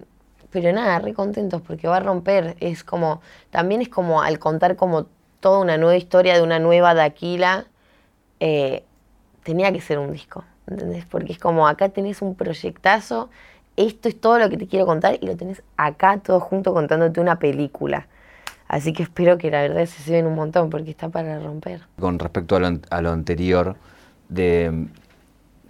pero 0.51 0.71
nada, 0.73 0.99
re 0.99 1.13
contentos 1.13 1.61
porque 1.61 1.87
va 1.87 1.97
a 1.97 1.99
romper. 1.99 2.55
Es 2.59 2.83
como, 2.83 3.21
también 3.51 3.81
es 3.81 3.89
como 3.89 4.21
al 4.21 4.39
contar 4.39 4.75
como 4.75 5.07
toda 5.39 5.59
una 5.59 5.77
nueva 5.77 5.95
historia 5.95 6.35
de 6.35 6.41
una 6.41 6.59
nueva 6.59 6.93
Daquila, 6.93 7.65
eh, 8.39 8.83
tenía 9.43 9.71
que 9.71 9.81
ser 9.81 9.99
un 9.99 10.11
disco, 10.11 10.43
¿entendés? 10.67 11.05
Porque 11.05 11.33
es 11.33 11.39
como 11.39 11.67
acá 11.67 11.89
tenés 11.89 12.21
un 12.21 12.35
proyectazo, 12.35 13.29
esto 13.77 14.09
es 14.09 14.19
todo 14.19 14.39
lo 14.39 14.49
que 14.49 14.57
te 14.57 14.67
quiero 14.67 14.85
contar 14.85 15.17
y 15.21 15.25
lo 15.25 15.37
tenés 15.37 15.63
acá 15.77 16.17
todo 16.19 16.39
junto 16.39 16.73
contándote 16.73 17.21
una 17.21 17.39
película. 17.39 18.07
Así 18.67 18.93
que 18.93 19.03
espero 19.03 19.37
que 19.37 19.49
la 19.49 19.61
verdad 19.61 19.85
se 19.85 20.03
lleven 20.03 20.27
un 20.27 20.35
montón 20.35 20.69
porque 20.69 20.91
está 20.91 21.09
para 21.09 21.39
romper. 21.39 21.81
Con 21.99 22.19
respecto 22.19 22.55
a 22.55 22.59
lo, 22.59 22.79
a 22.89 23.01
lo 23.01 23.11
anterior, 23.11 23.77
de 24.27 24.87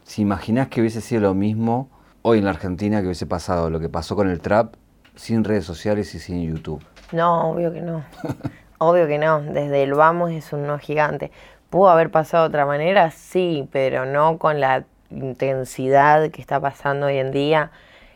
si 0.10 0.24
imaginás 0.24 0.70
que 0.70 0.82
hubiese 0.82 1.02
sido 1.02 1.22
lo 1.22 1.36
mismo 1.36 1.88
hoy 2.24 2.40
en 2.40 2.46
la 2.46 2.50
Argentina 2.50 3.00
que 3.00 3.06
hubiese 3.06 3.28
pasado 3.28 3.70
lo 3.70 3.80
que 3.80 3.90
pasó 3.90 4.16
con 4.16 4.28
el 4.28 4.42
trap 4.42 4.74
sin 5.14 5.44
redes 5.44 5.66
sociales 5.66 6.16
y 6.16 6.20
sin 6.20 6.42
YouTube. 6.42 6.84
No, 7.12 7.52
obvio 7.52 7.72
que 7.72 7.82
no. 7.82 8.04
obvio 8.80 9.06
que 9.06 9.20
no. 9.20 9.40
Desde 9.40 9.84
el 9.84 9.94
vamos 9.94 10.32
es 10.32 10.52
un 10.52 10.66
no 10.66 10.80
gigante. 10.80 11.30
¿Pudo 11.70 11.90
haber 11.90 12.10
pasado 12.10 12.46
de 12.46 12.50
otra 12.50 12.66
manera? 12.66 13.12
Sí, 13.12 13.70
pero 13.72 14.08
no 14.08 14.40
con 14.40 14.60
la 14.60 14.84
intensidad 15.12 16.32
que 16.32 16.42
está 16.42 16.60
pasando 16.60 17.06
hoy 17.06 17.18
en 17.20 17.30
día, 17.30 17.70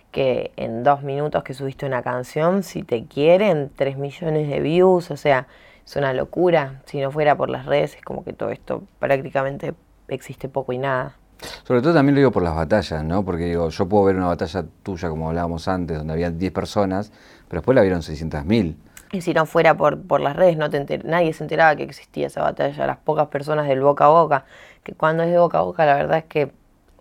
que 0.10 0.52
en 0.58 0.82
dos 0.82 1.04
minutos 1.04 1.44
que 1.44 1.54
subiste 1.54 1.86
una 1.86 2.02
canción, 2.02 2.64
si 2.64 2.82
te 2.82 3.06
quieren, 3.06 3.70
tres 3.76 4.00
millones 4.00 4.50
de 4.50 4.62
views, 4.62 5.12
o 5.12 5.18
sea, 5.18 5.46
es 5.86 5.96
una 5.96 6.12
locura. 6.14 6.82
Si 6.86 7.00
no 7.00 7.12
fuera 7.12 7.38
por 7.38 7.52
las 7.52 7.68
redes, 7.68 7.98
es 7.98 8.02
como 8.02 8.24
que 8.24 8.34
todo 8.34 8.50
esto 8.50 8.82
prácticamente 8.98 9.76
existe 10.08 10.50
poco 10.50 10.74
y 10.74 10.80
nada. 10.80 11.18
Sobre 11.64 11.82
todo 11.82 11.94
también 11.94 12.16
lo 12.16 12.20
digo 12.20 12.32
por 12.32 12.44
las 12.44 12.56
batallas, 12.56 13.04
¿no? 13.04 13.24
Porque 13.24 13.46
digo, 13.46 13.70
yo 13.70 13.88
puedo 13.88 14.06
ver 14.06 14.16
una 14.16 14.28
batalla 14.28 14.66
tuya, 14.84 15.10
como 15.10 15.30
hablábamos 15.30 15.68
antes, 15.68 15.98
donde 15.98 16.14
había 16.14 16.32
10 16.32 16.52
personas, 16.52 17.12
pero 17.48 17.62
después 17.62 17.76
la 17.76 17.82
vieron 17.82 18.02
600.000. 18.02 18.76
Y 19.12 19.22
si 19.22 19.34
no 19.34 19.46
fuera 19.46 19.78
por, 19.78 20.02
por 20.02 20.22
las 20.22 20.36
redes, 20.36 20.58
no 20.58 20.70
te 20.70 21.00
nadie 21.04 21.34
se 21.34 21.44
enteraba 21.44 21.76
que 21.76 21.84
existía 21.84 22.28
esa 22.28 22.42
batalla, 22.42 22.88
las 22.88 22.98
pocas 22.98 23.28
personas 23.28 23.68
del 23.68 23.82
boca 23.82 24.06
a 24.06 24.10
boca, 24.10 24.46
que 24.84 24.94
cuando 24.94 25.24
es 25.24 25.30
de 25.30 25.38
boca 25.38 25.60
a 25.60 25.62
boca 25.62 25.86
la 25.86 25.96
verdad 25.96 26.18
es 26.18 26.24
que 26.26 26.52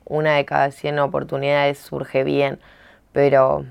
una 0.05 0.35
de 0.35 0.45
cada 0.45 0.71
100 0.71 0.99
oportunidades 0.99 1.79
surge 1.79 2.23
bien, 2.23 2.59
pero 3.13 3.65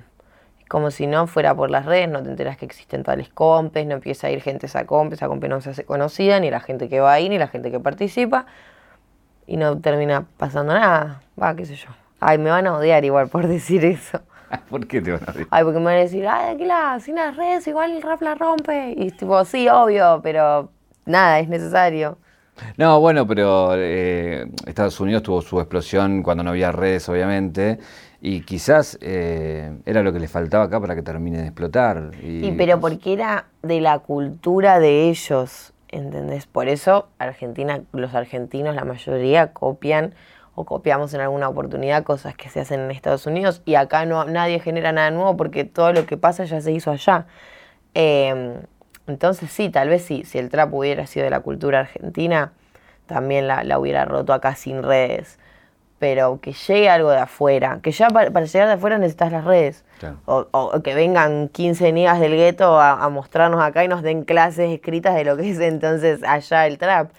como 0.67 0.89
si 0.89 1.05
no 1.05 1.27
fuera 1.27 1.53
por 1.53 1.69
las 1.69 1.85
redes, 1.85 2.09
no 2.09 2.23
te 2.23 2.29
enteras 2.29 2.57
que 2.57 2.65
existen 2.65 3.03
tales 3.03 3.29
compes, 3.29 3.85
no 3.85 3.93
empieza 3.93 4.27
a 4.27 4.31
ir 4.31 4.41
gente 4.41 4.65
a 4.65 4.69
esa 4.69 4.85
comp, 4.85 5.13
esa 5.13 5.27
comp 5.27 5.43
no 5.43 5.59
se 5.61 5.71
hace 5.71 5.83
conocida, 5.83 6.39
ni 6.39 6.49
la 6.49 6.61
gente 6.61 6.89
que 6.89 6.99
va 6.99 7.11
ahí, 7.13 7.27
ni 7.29 7.37
la 7.37 7.47
gente 7.47 7.71
que 7.71 7.79
participa, 7.79 8.45
y 9.47 9.57
no 9.57 9.79
termina 9.79 10.25
pasando 10.37 10.73
nada. 10.73 11.21
Va, 11.41 11.55
qué 11.55 11.65
sé 11.65 11.75
yo. 11.75 11.89
Ay, 12.19 12.37
me 12.37 12.49
van 12.49 12.67
a 12.67 12.77
odiar 12.77 13.03
igual 13.03 13.27
por 13.27 13.47
decir 13.49 13.83
eso. 13.85 14.21
¿Por 14.69 14.87
qué 14.87 15.01
te 15.01 15.11
van 15.11 15.21
a 15.27 15.31
odiar? 15.31 15.47
Ay, 15.51 15.63
porque 15.63 15.79
me 15.79 15.85
van 15.85 15.95
a 15.95 15.99
decir, 15.99 16.27
ay, 16.27 16.55
aquí 16.55 16.65
la, 16.65 16.99
sin 16.99 17.15
las 17.15 17.35
redes 17.35 17.67
igual 17.67 17.91
el 17.91 18.01
rap 18.01 18.21
la 18.21 18.35
rompe. 18.35 18.93
Y 18.97 19.11
tipo, 19.11 19.43
sí, 19.45 19.67
obvio, 19.69 20.19
pero 20.23 20.71
nada, 21.05 21.39
es 21.39 21.49
necesario. 21.49 22.17
No, 22.77 22.99
bueno, 22.99 23.25
pero 23.25 23.71
eh, 23.75 24.45
Estados 24.65 24.99
Unidos 24.99 25.23
tuvo 25.23 25.41
su 25.41 25.59
explosión 25.59 26.21
cuando 26.21 26.43
no 26.43 26.51
había 26.51 26.71
redes, 26.71 27.07
obviamente, 27.09 27.79
y 28.21 28.41
quizás 28.41 28.99
eh, 29.01 29.77
era 29.85 30.03
lo 30.03 30.13
que 30.13 30.19
les 30.19 30.29
faltaba 30.29 30.65
acá 30.65 30.79
para 30.79 30.93
que 30.95 31.01
termine 31.01 31.39
de 31.39 31.45
explotar. 31.45 32.11
Y, 32.21 32.47
y 32.47 32.51
pero 32.51 32.79
porque 32.79 33.13
era 33.13 33.45
de 33.63 33.81
la 33.81 33.99
cultura 33.99 34.79
de 34.79 35.09
ellos. 35.09 35.70
¿Entendés? 35.91 36.47
Por 36.47 36.67
eso 36.67 37.09
Argentina, 37.19 37.81
los 37.91 38.13
argentinos, 38.15 38.75
la 38.75 38.85
mayoría 38.85 39.53
copian 39.53 40.13
o 40.55 40.65
copiamos 40.65 41.13
en 41.13 41.21
alguna 41.21 41.49
oportunidad 41.49 42.03
cosas 42.03 42.35
que 42.35 42.49
se 42.49 42.59
hacen 42.59 42.81
en 42.81 42.91
Estados 42.91 43.25
Unidos 43.25 43.61
y 43.65 43.75
acá 43.75 44.05
no 44.05 44.25
nadie 44.25 44.59
genera 44.59 44.91
nada 44.91 45.11
nuevo 45.11 45.37
porque 45.37 45.63
todo 45.63 45.93
lo 45.93 46.05
que 46.05 46.17
pasa 46.17 46.43
ya 46.45 46.61
se 46.61 46.71
hizo 46.71 46.91
allá. 46.91 47.27
Em, 47.93 48.55
entonces 49.07 49.51
sí, 49.51 49.69
tal 49.69 49.89
vez 49.89 50.03
sí, 50.03 50.23
si 50.25 50.37
el 50.37 50.49
trap 50.49 50.73
hubiera 50.73 51.07
sido 51.07 51.25
de 51.25 51.29
la 51.31 51.41
cultura 51.41 51.81
argentina, 51.81 52.53
también 53.05 53.47
la, 53.47 53.63
la 53.63 53.79
hubiera 53.79 54.05
roto 54.05 54.33
acá 54.33 54.55
sin 54.55 54.83
redes 54.83 55.39
pero 56.01 56.41
que 56.41 56.53
llegue 56.53 56.89
algo 56.89 57.11
de 57.11 57.19
afuera, 57.19 57.77
que 57.83 57.91
ya 57.91 58.07
para, 58.07 58.31
llegar 58.31 58.67
de 58.67 58.73
afuera 58.73 58.97
necesitas 58.97 59.31
las 59.31 59.45
redes, 59.45 59.85
o, 60.25 60.81
que 60.83 60.95
vengan 60.95 61.47
15 61.47 61.91
niggas 61.91 62.19
del 62.19 62.31
gueto 62.31 62.81
a, 62.81 63.07
mostrarnos 63.09 63.61
acá 63.61 63.85
y 63.85 63.87
nos 63.87 64.01
den 64.01 64.23
clases 64.23 64.71
escritas 64.71 65.13
de 65.13 65.25
lo 65.25 65.37
que 65.37 65.51
es 65.51 65.59
entonces 65.59 66.23
allá 66.23 66.65
el 66.65 66.79
trap. 66.79 67.11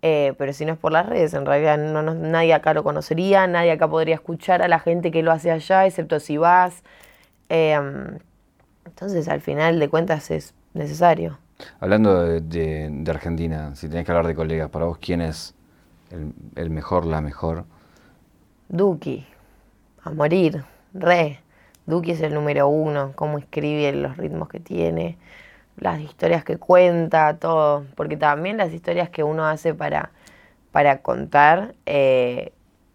Eh, 0.00 0.32
pero 0.38 0.54
si 0.54 0.64
no 0.64 0.72
es 0.72 0.78
por 0.78 0.92
las 0.92 1.04
redes, 1.04 1.34
en 1.34 1.44
realidad 1.44 1.76
no, 1.76 2.02
nadie 2.02 2.54
acá 2.54 2.72
lo 2.72 2.82
conocería, 2.82 3.46
nadie 3.46 3.70
acá 3.70 3.86
podría 3.86 4.14
escuchar 4.14 4.62
a 4.62 4.68
la 4.68 4.78
gente 4.78 5.10
que 5.10 5.22
lo 5.22 5.30
hace 5.30 5.50
allá, 5.50 5.84
excepto 5.84 6.18
si 6.18 6.38
vas. 6.38 6.82
Em, 7.50 8.18
entonces, 8.86 9.28
al 9.28 9.42
final 9.42 9.78
de 9.78 9.90
cuentas 9.90 10.30
es 10.30 10.54
necesario. 10.72 11.38
Hablando 11.80 12.40
de, 12.40 13.04
Argentina, 13.08 13.76
si 13.76 13.90
tenés 13.90 14.06
que 14.06 14.12
hablar 14.12 14.26
de 14.26 14.34
colegas, 14.34 14.70
para 14.70 14.86
vos, 14.86 14.96
¿quién 14.96 15.20
es 15.20 15.54
el, 16.10 16.32
el 16.56 16.70
mejor, 16.70 17.04
la 17.04 17.20
mejor? 17.20 17.66
Duki, 18.72 19.26
a 20.02 20.10
morir, 20.12 20.64
re. 20.94 21.40
Duki 21.84 22.12
es 22.12 22.22
el 22.22 22.32
número 22.32 22.68
uno, 22.68 23.12
cómo 23.14 23.36
escribe, 23.36 23.92
los 23.92 24.16
ritmos 24.16 24.48
que 24.48 24.60
tiene, 24.60 25.18
las 25.76 26.00
historias 26.00 26.42
que 26.42 26.56
cuenta, 26.56 27.36
todo. 27.38 27.84
Porque 27.96 28.16
también 28.16 28.56
las 28.56 28.72
historias 28.72 29.10
que 29.10 29.24
uno 29.24 29.44
hace 29.44 29.74
para, 29.74 30.12
para 30.72 31.02
contar, 31.02 31.74
eh, 31.84 32.54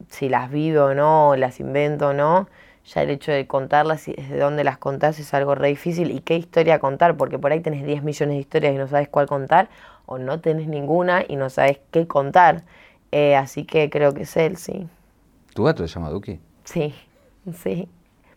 si 0.10 0.30
las 0.30 0.50
vive 0.50 0.80
o 0.80 0.96
no, 0.96 1.36
las 1.36 1.60
invento 1.60 2.08
o 2.10 2.14
no, 2.14 2.50
ya 2.86 3.04
el 3.04 3.12
hecho 3.12 3.32
de 3.32 3.46
contarlas 3.46 4.08
y 4.08 4.14
desde 4.14 4.40
dónde 4.40 4.64
las 4.64 4.80
contás 4.80 5.20
es 5.20 5.32
algo 5.36 5.54
re 5.54 5.68
difícil. 5.68 6.10
¿Y 6.10 6.22
qué 6.22 6.38
historia 6.38 6.80
contar? 6.80 7.18
Porque 7.18 7.38
por 7.38 7.52
ahí 7.52 7.60
tenés 7.60 7.86
10 7.86 8.02
millones 8.02 8.36
de 8.36 8.42
historias 8.42 8.74
y 8.74 8.78
no 8.80 8.88
sabes 8.88 9.10
cuál 9.10 9.28
contar, 9.28 9.70
o 10.08 10.18
no 10.18 10.42
tenés 10.42 10.68
ninguna 10.68 11.24
y 11.28 11.36
no 11.36 11.52
sabes 11.52 11.80
qué 11.92 12.08
contar. 12.08 12.64
Eh, 13.12 13.36
así 13.36 13.64
que 13.66 13.92
creo 13.92 14.16
que 14.16 14.24
es 14.24 14.36
él, 14.38 14.58
sí. 14.58 14.90
¿Tu 15.58 15.64
gato 15.64 15.88
se 15.88 15.92
llama 15.92 16.12
Duki? 16.12 16.40
Sí, 16.66 16.94
sí. 17.52 17.90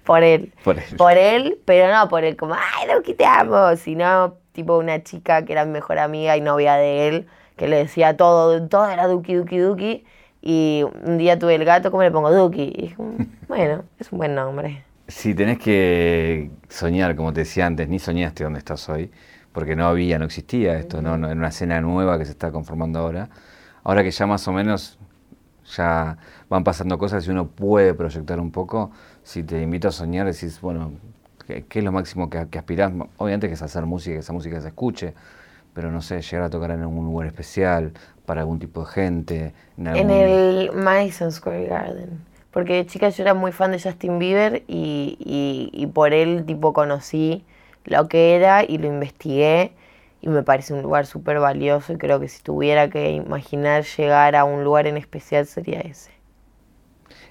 Por 0.06 0.22
él. 0.22 0.54
Por 0.64 0.78
él. 0.78 0.96
Por 0.96 1.12
él, 1.18 1.60
pero 1.66 1.94
no 1.94 2.08
por 2.08 2.24
él 2.24 2.34
como, 2.34 2.54
ay, 2.54 2.88
Duki, 2.94 3.12
te 3.12 3.26
amo. 3.26 3.76
Sino 3.76 4.38
tipo 4.52 4.78
una 4.78 5.02
chica 5.02 5.44
que 5.44 5.52
era 5.52 5.66
mi 5.66 5.72
mejor 5.72 5.98
amiga 5.98 6.38
y 6.38 6.40
novia 6.40 6.76
de 6.76 7.08
él, 7.08 7.26
que 7.56 7.68
le 7.68 7.76
decía 7.76 8.16
todo, 8.16 8.66
todo 8.68 8.88
era 8.88 9.06
Duki, 9.06 9.34
Duki, 9.34 9.58
Duki. 9.58 10.04
Y 10.40 10.86
un 11.04 11.18
día 11.18 11.38
tuve 11.38 11.56
el 11.56 11.66
gato, 11.66 11.90
¿cómo 11.90 12.02
le 12.02 12.10
pongo 12.10 12.30
Duki? 12.32 12.62
Y 12.62 12.94
bueno, 13.48 13.84
es 13.98 14.10
un 14.12 14.16
buen 14.16 14.34
nombre. 14.34 14.82
Si 15.06 15.34
tenés 15.34 15.58
que 15.58 16.50
soñar, 16.70 17.16
como 17.16 17.34
te 17.34 17.40
decía 17.40 17.66
antes, 17.66 17.86
ni 17.86 17.98
soñaste 17.98 18.44
dónde 18.44 18.60
estás 18.60 18.88
hoy, 18.88 19.10
porque 19.52 19.76
no 19.76 19.88
había, 19.88 20.18
no 20.18 20.24
existía 20.24 20.78
esto, 20.78 21.02
¿no? 21.02 21.16
Era 21.16 21.34
una 21.34 21.48
escena 21.48 21.82
nueva 21.82 22.16
que 22.16 22.24
se 22.24 22.30
está 22.30 22.50
conformando 22.50 22.98
ahora. 22.98 23.28
Ahora 23.84 24.02
que 24.02 24.10
ya 24.10 24.26
más 24.26 24.48
o 24.48 24.52
menos 24.52 24.98
ya 25.76 26.18
van 26.48 26.64
pasando 26.64 26.98
cosas 26.98 27.26
y 27.26 27.30
uno 27.30 27.48
puede 27.48 27.94
proyectar 27.94 28.40
un 28.40 28.50
poco, 28.50 28.90
si 29.22 29.42
te 29.42 29.60
invito 29.62 29.88
a 29.88 29.92
soñar, 29.92 30.26
decís, 30.26 30.60
bueno, 30.60 30.92
¿qué, 31.46 31.64
es 31.68 31.84
lo 31.84 31.92
máximo 31.92 32.30
que, 32.30 32.48
que, 32.48 32.58
aspirás? 32.58 32.92
Obviamente 33.16 33.48
que 33.48 33.54
es 33.54 33.62
hacer 33.62 33.86
música, 33.86 34.14
que 34.14 34.20
esa 34.20 34.32
música 34.32 34.60
se 34.60 34.68
escuche, 34.68 35.14
pero 35.74 35.90
no 35.90 36.02
sé, 36.02 36.20
llegar 36.20 36.42
a 36.42 36.50
tocar 36.50 36.70
en 36.72 36.80
algún 36.80 37.06
lugar 37.06 37.26
especial, 37.26 37.92
para 38.30 38.42
algún 38.42 38.60
tipo 38.60 38.84
de 38.84 38.86
gente. 38.86 39.54
En, 39.76 40.08
el 40.08 40.70
Madison 40.72 41.32
Square 41.32 41.66
Garden. 41.66 42.20
Porque 42.52 42.74
de 42.74 42.86
chica 42.86 43.08
yo 43.08 43.24
era 43.24 43.34
muy 43.34 43.50
fan 43.50 43.72
de 43.72 43.80
Justin 43.80 44.20
Bieber 44.20 44.62
y, 44.68 45.16
y, 45.18 45.70
y 45.72 45.86
por 45.88 46.12
él 46.12 46.44
tipo 46.46 46.72
conocí 46.72 47.44
lo 47.84 48.08
que 48.08 48.36
era 48.36 48.62
y 48.64 48.78
lo 48.78 48.86
investigué 48.86 49.72
y 50.22 50.28
me 50.28 50.42
parece 50.42 50.74
un 50.74 50.82
lugar 50.82 51.06
súper 51.06 51.38
valioso 51.40 51.92
y 51.92 51.96
creo 51.96 52.20
que 52.20 52.28
si 52.28 52.42
tuviera 52.42 52.88
que 52.90 53.12
imaginar 53.12 53.84
llegar 53.84 54.36
a 54.36 54.44
un 54.44 54.64
lugar 54.64 54.86
en 54.86 54.96
especial 54.96 55.46
sería 55.46 55.80
ese. 55.80 56.10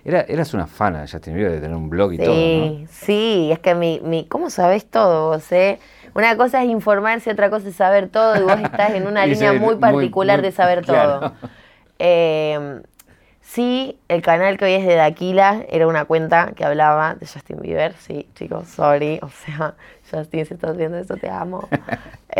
Era, 0.04 0.21
eras 0.21 0.54
una 0.54 0.65
fana 0.65 1.06
ya 1.06 1.17
Justin 1.17 1.36
de 1.36 1.60
tener 1.60 1.75
un 1.75 1.89
blog 1.89 2.13
y 2.13 2.17
todo, 2.17 2.34
¿no? 2.34 2.88
Sí, 2.89 3.49
es 3.52 3.60
que 3.60 3.75
mi, 3.75 3.99
mi, 4.02 4.25
¿cómo 4.25 4.49
sabes 4.49 4.89
todo 4.89 5.30
vos, 5.30 5.52
eh? 5.52 5.78
Una 6.15 6.36
cosa 6.38 6.63
es 6.63 6.69
informarse, 6.69 7.30
otra 7.32 7.49
cosa 7.49 7.69
es 7.69 7.75
saber 7.75 8.10
todo 8.10 8.38
y 8.38 8.43
vos 8.43 8.60
estás 8.60 8.93
en 8.93 9.08
una 9.08 9.25
línea 9.28 9.54
muy 9.54 9.75
particular 9.75 10.41
de 10.41 10.52
saber 10.52 10.86
todo. 10.86 11.34
Eh, 11.99 12.82
Sí, 13.51 13.97
el 14.09 14.21
canal 14.21 14.59
que 14.59 14.65
hoy 14.65 14.73
es 14.73 14.85
de 14.85 14.93
Daquila 14.93 15.65
era 15.69 15.88
una 15.88 16.05
cuenta 16.05 16.51
que 16.55 16.63
hablaba 16.63 17.15
de 17.15 17.25
Justin 17.25 17.57
Bieber. 17.59 17.95
Sí, 17.95 18.27
chicos, 18.35 18.67
sorry. 18.67 19.19
O 19.23 19.29
sea, 19.29 19.73
Justin, 20.12 20.45
si 20.45 20.53
estás 20.53 20.77
viendo 20.77 20.99
eso, 20.99 21.17
te 21.17 21.29
amo. 21.29 21.67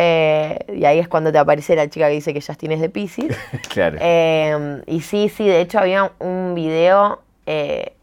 Eh, 0.02 0.60
y 0.76 0.86
ahí 0.86 1.00
es 1.00 1.08
cuando 1.08 1.32
te 1.32 1.40
aparece 1.40 1.76
la 1.76 1.90
chica 1.90 2.08
que 2.08 2.14
dice 2.14 2.32
que 2.32 2.42
Justin 2.42 2.74
es 2.74 2.80
de 2.80 2.90
Pisces. 2.90 3.36
claro. 3.74 3.98
Eh, 4.00 4.84
y 4.86 5.02
sí, 5.02 5.30
sí, 5.30 5.48
de 5.48 5.62
hecho 5.62 5.80
había 5.80 6.12
un 6.20 6.54
video 6.54 7.24
eh, 7.48 7.94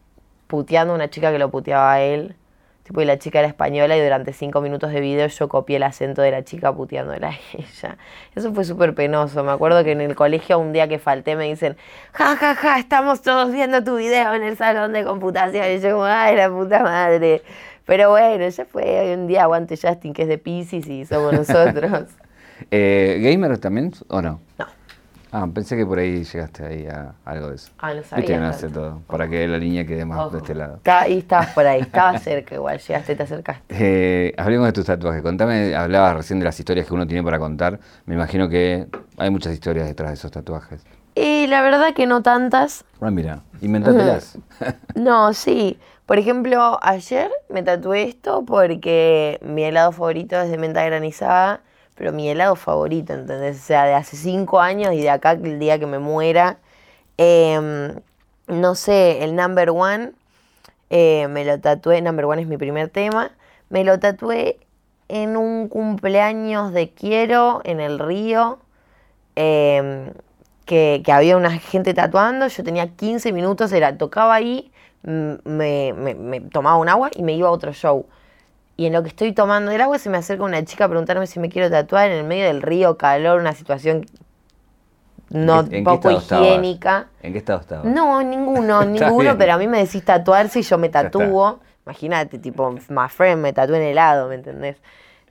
puteando 0.49 0.93
a 0.93 0.97
una 0.97 1.09
chica 1.09 1.31
que 1.31 1.39
lo 1.39 1.49
puteaba 1.49 1.93
a 1.93 2.03
él. 2.03 2.35
Tipo, 2.87 3.01
y 3.01 3.05
la 3.05 3.19
chica 3.19 3.41
era 3.41 3.49
española 3.49 3.97
y 3.97 4.01
durante 4.01 4.33
cinco 4.33 4.61
minutos 4.61 4.93
de 4.93 5.01
video 5.01 5.27
yo 5.27 5.49
copié 5.49 5.79
el 5.79 5.83
acento 5.83 6.23
de 6.23 6.31
la 6.31 6.45
chica 6.45 6.73
puteándola 6.73 7.31
a 7.31 7.39
ella. 7.53 7.99
Eso 8.37 8.55
fue 8.55 8.65
súper 8.65 8.95
penoso. 8.95 9.43
Me 9.43 9.51
acuerdo 9.51 9.83
que 9.83 9.91
en 9.91 10.03
el 10.03 10.15
colegio 10.15 10.61
un 10.61 10.73
día 10.73 10.87
que 10.87 11.01
falté 11.01 11.35
me 11.35 11.49
dicen, 11.49 11.77
ja, 12.13 12.37
ja, 12.37 12.55
ja, 12.55 12.79
estamos 12.79 13.23
todos 13.23 13.51
viendo 13.51 13.83
tu 13.83 13.97
video 13.97 14.33
en 14.35 14.45
el 14.45 14.57
salón 14.57 14.93
de 14.93 15.03
computación. 15.03 15.67
Y 15.69 15.81
yo 15.81 15.95
como, 15.95 16.05
ay, 16.05 16.37
la 16.37 16.49
puta 16.49 16.85
madre. 16.85 17.43
Pero 17.87 18.11
bueno, 18.11 18.49
ya 18.49 18.65
fue 18.67 19.01
hoy 19.01 19.15
un 19.15 19.27
día 19.27 19.43
aguante 19.43 19.77
Justin, 19.77 20.13
que 20.13 20.23
es 20.23 20.29
de 20.29 20.39
Pisces 20.39 20.87
y 20.87 21.05
somos 21.07 21.33
nosotros. 21.33 22.05
Eh, 22.71 23.19
¿Gamer 23.21 23.59
también 23.59 23.91
o 24.07 24.23
no? 24.23 24.41
No. 24.59 24.67
Ah, 25.39 25.47
pensé 25.53 25.77
que 25.77 25.85
por 25.85 25.99
ahí 25.99 26.25
llegaste 26.25 26.65
ahí 26.65 26.87
a 26.87 27.13
algo 27.27 27.51
de 27.51 27.57
eso. 27.57 27.71
Ah, 27.79 27.91
no 27.91 27.97
Viste 27.97 28.09
sabía. 28.09 28.41
no 28.41 28.47
hace 28.47 28.71
todo, 28.71 29.03
para 29.07 29.29
que 29.29 29.47
la 29.47 29.59
línea 29.59 29.85
quede 29.85 30.07
más 30.07 30.19
Ojo. 30.21 30.31
de 30.31 30.39
este 30.39 30.55
lado. 30.55 30.81
Ahí 30.87 31.19
estabas 31.19 31.49
por 31.51 31.67
ahí, 31.67 31.81
estabas 31.83 32.23
cerca 32.23 32.55
igual, 32.55 32.79
llegaste, 32.79 33.15
te 33.17 33.23
acercaste. 33.23 33.63
Eh, 33.69 34.33
hablemos 34.39 34.67
de 34.67 34.73
tus 34.73 34.87
tatuajes. 34.87 35.21
Contame, 35.21 35.75
hablabas 35.75 36.17
recién 36.17 36.39
de 36.39 36.47
las 36.47 36.59
historias 36.59 36.87
que 36.87 36.95
uno 36.95 37.07
tiene 37.07 37.23
para 37.23 37.39
contar. 37.39 37.79
Me 38.07 38.15
imagino 38.15 38.49
que 38.49 38.87
hay 39.19 39.29
muchas 39.29 39.53
historias 39.53 39.87
detrás 39.87 40.09
de 40.09 40.15
esos 40.15 40.31
tatuajes. 40.31 40.83
Y 41.15 41.47
la 41.49 41.61
verdad 41.61 41.93
que 41.95 42.07
no 42.07 42.23
tantas. 42.23 42.87
Ah, 43.03 43.11
mira, 43.11 43.43
inventátelas. 43.61 44.39
No, 44.95 45.35
sí. 45.35 45.79
Por 46.07 46.19
ejemplo, 46.19 46.79
ayer 46.83 47.31
me 47.51 47.63
tatué 47.63 48.05
esto 48.05 48.43
porque 48.47 49.39
mi 49.43 49.65
helado 49.65 49.93
favorito 49.93 50.41
es 50.41 50.51
de 50.51 50.57
menta 50.57 50.83
granizada, 50.83 51.61
pero 51.97 52.13
mi 52.13 52.29
helado 52.31 52.57
favorito, 52.57 53.13
¿entendés? 53.15 53.59
O 53.59 53.63
sea, 53.65 53.85
de 53.87 53.95
hace 53.95 54.17
cinco 54.17 54.61
años 54.61 54.95
y 54.95 55.03
de 55.03 55.11
acá 55.11 55.33
el 55.33 55.59
día 55.59 55.79
que 55.79 55.87
me 55.87 55.99
muera. 55.99 56.59
Em, 57.19 57.95
no 58.49 58.75
sé, 58.77 59.25
el 59.25 59.37
number 59.37 59.71
one, 59.71 60.13
eh, 60.91 61.29
me 61.29 61.45
lo 61.45 61.61
tatué, 61.61 62.03
number 62.03 62.27
one 62.27 62.43
es 62.43 62.49
mi 62.49 62.57
primer 62.59 62.89
tema, 62.91 63.33
me 63.71 63.85
lo 63.85 63.99
tatué 64.01 64.59
en 65.09 65.37
un 65.37 65.69
cumpleaños 65.69 66.73
de 66.73 66.91
Quiero 66.93 67.61
en 67.65 67.81
el 67.81 67.99
río. 67.99 68.59
em, 69.37 70.13
que, 70.67 71.03
que 71.05 71.13
había 71.13 71.37
una 71.37 71.53
gente 71.59 71.95
tatuando, 71.95 72.49
yo 72.49 72.65
tenía 72.65 72.89
15 72.97 73.33
minutos, 73.33 73.73
era, 73.73 73.97
tocaba 73.99 74.35
ahí, 74.35 74.73
me- 75.03 75.93
me 76.15 76.41
tomaba 76.41 76.77
un 76.77 76.89
agua 76.89 77.11
y 77.15 77.23
me 77.23 77.35
iba 77.35 77.49
a 77.49 77.53
otro 77.53 77.73
show. 77.73 78.07
Y 78.77 78.87
en 78.87 78.93
lo 78.93 79.03
que 79.03 79.09
estoy 79.09 79.33
tomando 79.33 79.71
el 79.73 79.81
agua 79.81 79.99
se 79.99 80.11
me 80.11 80.19
acerca 80.19 80.45
una 80.45 80.65
chica 80.65 80.85
a 80.85 80.89
preguntarme 80.89 81.27
si 81.27 81.41
me 81.41 81.49
quiero 81.49 81.71
tatuar 81.71 82.11
en 82.11 82.19
el 82.19 82.25
medio 82.25 82.45
del 82.45 82.61
río, 82.63 82.97
calor, 82.99 83.41
una 83.41 83.53
situación 83.55 84.07
no 85.31 85.61
¿En 85.61 85.69
qué- 85.69 85.79
en 85.79 85.85
qué 85.85 85.91
poco 85.91 86.11
estabas? 86.11 86.45
higiénica. 86.45 87.07
¿En 87.23 87.33
qué 87.33 87.39
estado 87.39 87.61
estabas? 87.61 87.87
No, 87.87 88.23
ninguno, 88.23 88.85
ninguno, 88.87 89.23
bien. 89.23 89.39
pero 89.39 89.55
a 89.55 89.59
mí 89.59 89.67
me 89.67 89.79
decís 89.79 90.05
tatuarse 90.05 90.61
y 90.61 90.63
yo 90.63 90.79
me 90.79 90.89
tatúo. 90.89 91.61
Imagínate, 91.85 92.39
tipo, 92.39 92.71
my 92.71 93.09
friend 93.09 93.41
me 93.43 93.53
tatué 93.53 93.77
en 93.77 93.83
helado, 93.85 94.29
¿me 94.29 94.35
entendés? 94.37 94.77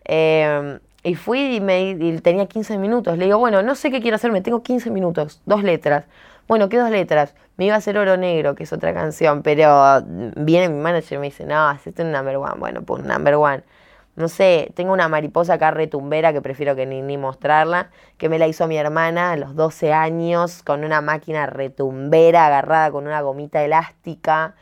Eh, 0.06 0.80
y 1.04 1.16
fui 1.16 1.58
y, 1.58 1.62
me, 1.62 1.92
y 1.92 2.20
tenía 2.22 2.46
15 2.48 2.78
minutos. 2.78 3.18
Le 3.18 3.26
digo, 3.26 3.38
bueno, 3.38 3.62
no 3.62 3.76
sé 3.76 3.92
qué 3.92 4.02
quiero 4.02 4.16
hacerme, 4.16 4.42
tengo 4.42 4.64
15 4.64 4.90
minutos, 4.90 5.42
dos 5.46 5.64
letras. 5.64 6.06
Bueno, 6.48 6.70
¿qué 6.70 6.78
dos 6.78 6.92
letras? 6.92 7.34
Me 7.58 7.66
iba 7.66 7.76
a 7.76 7.80
hacer 7.80 7.98
Oro 7.98 8.18
Negro, 8.18 8.54
que 8.54 8.64
es 8.64 8.74
otra 8.74 8.94
canción, 8.94 9.42
pero 9.42 10.04
viene 10.36 10.70
mi 10.70 10.80
manager 10.80 11.18
y 11.18 11.20
me 11.20 11.26
dice, 11.28 11.46
no, 11.46 11.68
hacete 11.68 12.04
un 12.04 12.12
number 12.12 12.38
one. 12.38 12.60
Bueno, 12.60 12.84
pues 12.84 13.04
number 13.04 13.36
one. 13.36 13.64
No 14.16 14.28
sé, 14.30 14.72
tengo 14.76 14.94
una 14.94 15.08
mariposa 15.10 15.56
acá 15.56 15.72
retumbera 15.72 16.34
que 16.34 16.42
prefiero 16.42 16.76
que 16.76 16.86
ni, 16.86 17.18
mostrarla, 17.18 17.90
que 18.18 18.30
me 18.30 18.38
la 18.40 18.48
hizo 18.48 18.68
mi 18.68 18.78
hermana 18.78 19.32
a 19.32 19.38
los 19.38 19.56
12 19.56 19.92
años 19.92 20.62
con 20.64 20.84
una 20.86 21.02
máquina 21.02 21.48
retumbera 21.48 22.46
agarrada 22.46 22.92
con 22.92 23.08
una 23.08 23.22
gomita 23.22 23.64
elástica. 23.64 24.56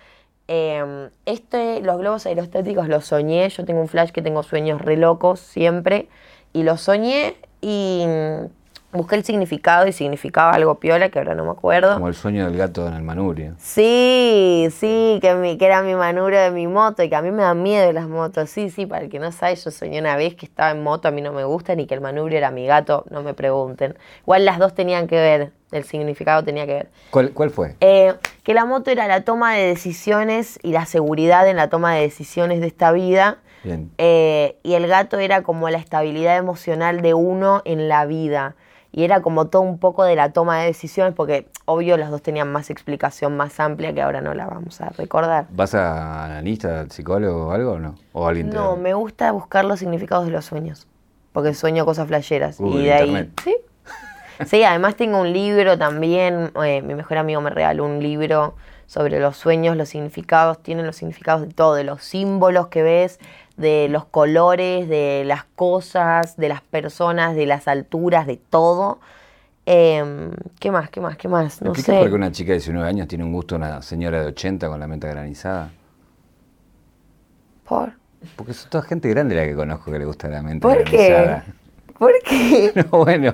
Eh, 0.47 1.09
este, 1.25 1.81
los 1.81 1.97
globos 1.97 2.25
aerostáticos 2.25 2.87
los 2.87 3.05
soñé, 3.05 3.49
yo 3.49 3.65
tengo 3.65 3.81
un 3.81 3.89
flash 3.89 4.11
que 4.11 4.21
tengo 4.21 4.41
sueños 4.43 4.81
re 4.81 4.97
locos 4.97 5.39
siempre, 5.41 6.07
y 6.53 6.63
los 6.63 6.81
soñé 6.81 7.35
y 7.61 8.05
mm, 8.07 8.62
busqué 8.93 9.15
el 9.15 9.23
significado 9.25 9.87
y 9.87 9.91
significaba 9.91 10.51
algo 10.51 10.75
piola 10.75 11.09
que 11.09 11.19
ahora 11.19 11.35
no 11.35 11.43
me 11.45 11.51
acuerdo. 11.51 11.95
Como 11.95 12.07
el 12.07 12.13
sueño 12.15 12.45
del 12.45 12.55
gato 12.57 12.87
en 12.87 12.93
el 12.93 13.03
manubrio. 13.03 13.55
Sí, 13.57 14.67
sí, 14.71 15.19
que, 15.21 15.33
mi- 15.35 15.57
que 15.57 15.65
era 15.65 15.81
mi 15.81 15.95
manubrio 15.95 16.39
de 16.39 16.51
mi 16.51 16.67
moto 16.67 17.03
y 17.03 17.09
que 17.09 17.15
a 17.15 17.21
mí 17.21 17.31
me 17.31 17.43
da 17.43 17.53
miedo 17.53 17.91
las 17.91 18.07
motos. 18.07 18.49
Sí, 18.49 18.69
sí, 18.69 18.85
para 18.85 19.03
el 19.03 19.09
que 19.09 19.19
no 19.19 19.31
sabe, 19.31 19.55
yo 19.55 19.71
soñé 19.71 19.99
una 19.99 20.15
vez 20.15 20.35
que 20.35 20.45
estaba 20.45 20.71
en 20.71 20.83
moto, 20.83 21.07
a 21.07 21.11
mí 21.11 21.21
no 21.21 21.33
me 21.33 21.43
gustan 21.43 21.79
y 21.79 21.87
que 21.87 21.93
el 21.95 22.01
manubrio 22.01 22.37
era 22.37 22.51
mi 22.51 22.65
gato, 22.65 23.05
no 23.09 23.23
me 23.23 23.33
pregunten. 23.33 23.97
Igual 24.21 24.45
las 24.45 24.59
dos 24.59 24.73
tenían 24.73 25.07
que 25.07 25.15
ver, 25.15 25.51
el 25.71 25.83
significado 25.83 26.43
tenía 26.43 26.65
que 26.65 26.73
ver. 26.73 26.89
¿Cuál, 27.09 27.31
cuál 27.31 27.49
fue? 27.49 27.75
Eh, 27.81 28.13
que 28.43 28.53
la 28.53 28.65
moto 28.65 28.91
era 28.91 29.07
la 29.07 29.23
toma 29.23 29.53
de 29.55 29.65
decisiones 29.67 30.59
y 30.63 30.71
la 30.71 30.85
seguridad 30.85 31.47
en 31.47 31.57
la 31.57 31.69
toma 31.69 31.93
de 31.95 32.01
decisiones 32.01 32.61
de 32.61 32.67
esta 32.67 32.91
vida. 32.91 33.37
Bien. 33.63 33.91
Eh, 33.97 34.57
y 34.63 34.73
el 34.73 34.87
gato 34.87 35.19
era 35.19 35.41
como 35.41 35.69
la 35.69 35.77
estabilidad 35.77 36.35
emocional 36.37 37.01
de 37.01 37.13
uno 37.13 37.61
en 37.65 37.87
la 37.87 38.05
vida. 38.05 38.55
Y 38.95 39.03
era 39.03 39.21
como 39.23 39.47
todo 39.47 39.63
un 39.63 39.79
poco 39.79 40.03
de 40.03 40.15
la 40.15 40.31
toma 40.33 40.59
de 40.59 40.67
decisiones, 40.67 41.15
porque 41.15 41.47
obvio 41.65 41.97
los 41.97 42.11
dos 42.11 42.21
tenían 42.21 42.51
más 42.51 42.69
explicación 42.69 43.35
más 43.35 43.59
amplia 43.59 43.91
que 43.91 44.03
ahora 44.03 44.21
no 44.21 44.35
la 44.35 44.45
vamos 44.45 44.79
a 44.81 44.89
recordar. 44.89 45.47
¿Vas 45.49 45.73
a 45.73 46.25
analista, 46.25 46.81
al 46.81 46.91
psicólogo 46.91 47.47
o 47.47 47.51
algo 47.51 47.71
o 47.73 47.79
no? 47.79 47.95
¿O 48.13 48.27
alguien 48.27 48.51
te- 48.51 48.55
No, 48.55 48.75
me 48.75 48.93
gusta 48.93 49.31
buscar 49.31 49.65
los 49.65 49.79
significados 49.79 50.25
de 50.27 50.31
los 50.31 50.45
sueños, 50.45 50.87
porque 51.31 51.55
sueño 51.55 51.85
cosas 51.85 52.07
flasheras. 52.07 52.59
Y 52.59 52.83
de 52.83 52.93
ahí, 52.93 53.31
sí. 53.43 53.55
Sí, 54.45 54.63
además 54.63 54.95
tengo 54.95 55.19
un 55.21 55.31
libro 55.33 55.77
también, 55.77 56.51
eh, 56.63 56.81
mi 56.81 56.95
mejor 56.95 57.17
amigo 57.17 57.39
me 57.41 57.49
regaló 57.51 57.85
un 57.85 57.99
libro 58.01 58.55
sobre 58.87 59.19
los 59.19 59.37
sueños, 59.37 59.75
los 59.77 59.89
significados, 59.89 60.61
tienen 60.61 60.85
los 60.85 60.95
significados 60.97 61.41
de 61.47 61.53
todo, 61.53 61.73
de 61.75 61.83
los 61.83 62.03
símbolos 62.03 62.67
que 62.67 62.83
ves, 62.83 63.19
de 63.57 63.87
los 63.89 64.05
colores, 64.05 64.89
de 64.89 65.23
las 65.25 65.43
cosas, 65.43 66.37
de 66.37 66.49
las 66.49 66.61
personas, 66.61 67.35
de 67.35 67.45
las 67.45 67.67
alturas, 67.67 68.25
de 68.27 68.37
todo. 68.37 68.99
Em, 69.65 70.31
¿Qué 70.59 70.71
más? 70.71 70.89
¿Qué 70.89 70.99
más? 70.99 71.17
¿Qué 71.17 71.27
más? 71.27 71.61
¿Me 71.61 71.69
No 71.69 71.75
sé. 71.75 71.93
por 71.99 72.09
qué 72.09 72.15
una 72.15 72.31
chica 72.31 72.49
de 72.51 72.57
19 72.57 72.87
años 72.87 73.07
tiene 73.07 73.23
un 73.23 73.31
gusto 73.31 73.55
a 73.55 73.57
una 73.59 73.81
señora 73.81 74.21
de 74.21 74.27
80 74.27 74.67
con 74.67 74.79
la 74.79 74.87
menta 74.87 75.07
granizada? 75.07 75.71
¿Por? 77.63 77.93
Porque 78.35 78.51
es 78.51 78.67
toda 78.69 78.83
gente 78.83 79.09
grande 79.09 79.35
la 79.35 79.43
que 79.45 79.55
conozco 79.55 79.91
que 79.91 79.99
le 79.99 80.05
gusta 80.05 80.27
la 80.29 80.41
menta 80.41 80.67
¿Por 80.67 80.79
granizada. 80.83 81.43
¿Por 81.45 81.53
qué? 81.53 81.62
No, 82.75 82.99
bueno. 83.03 83.33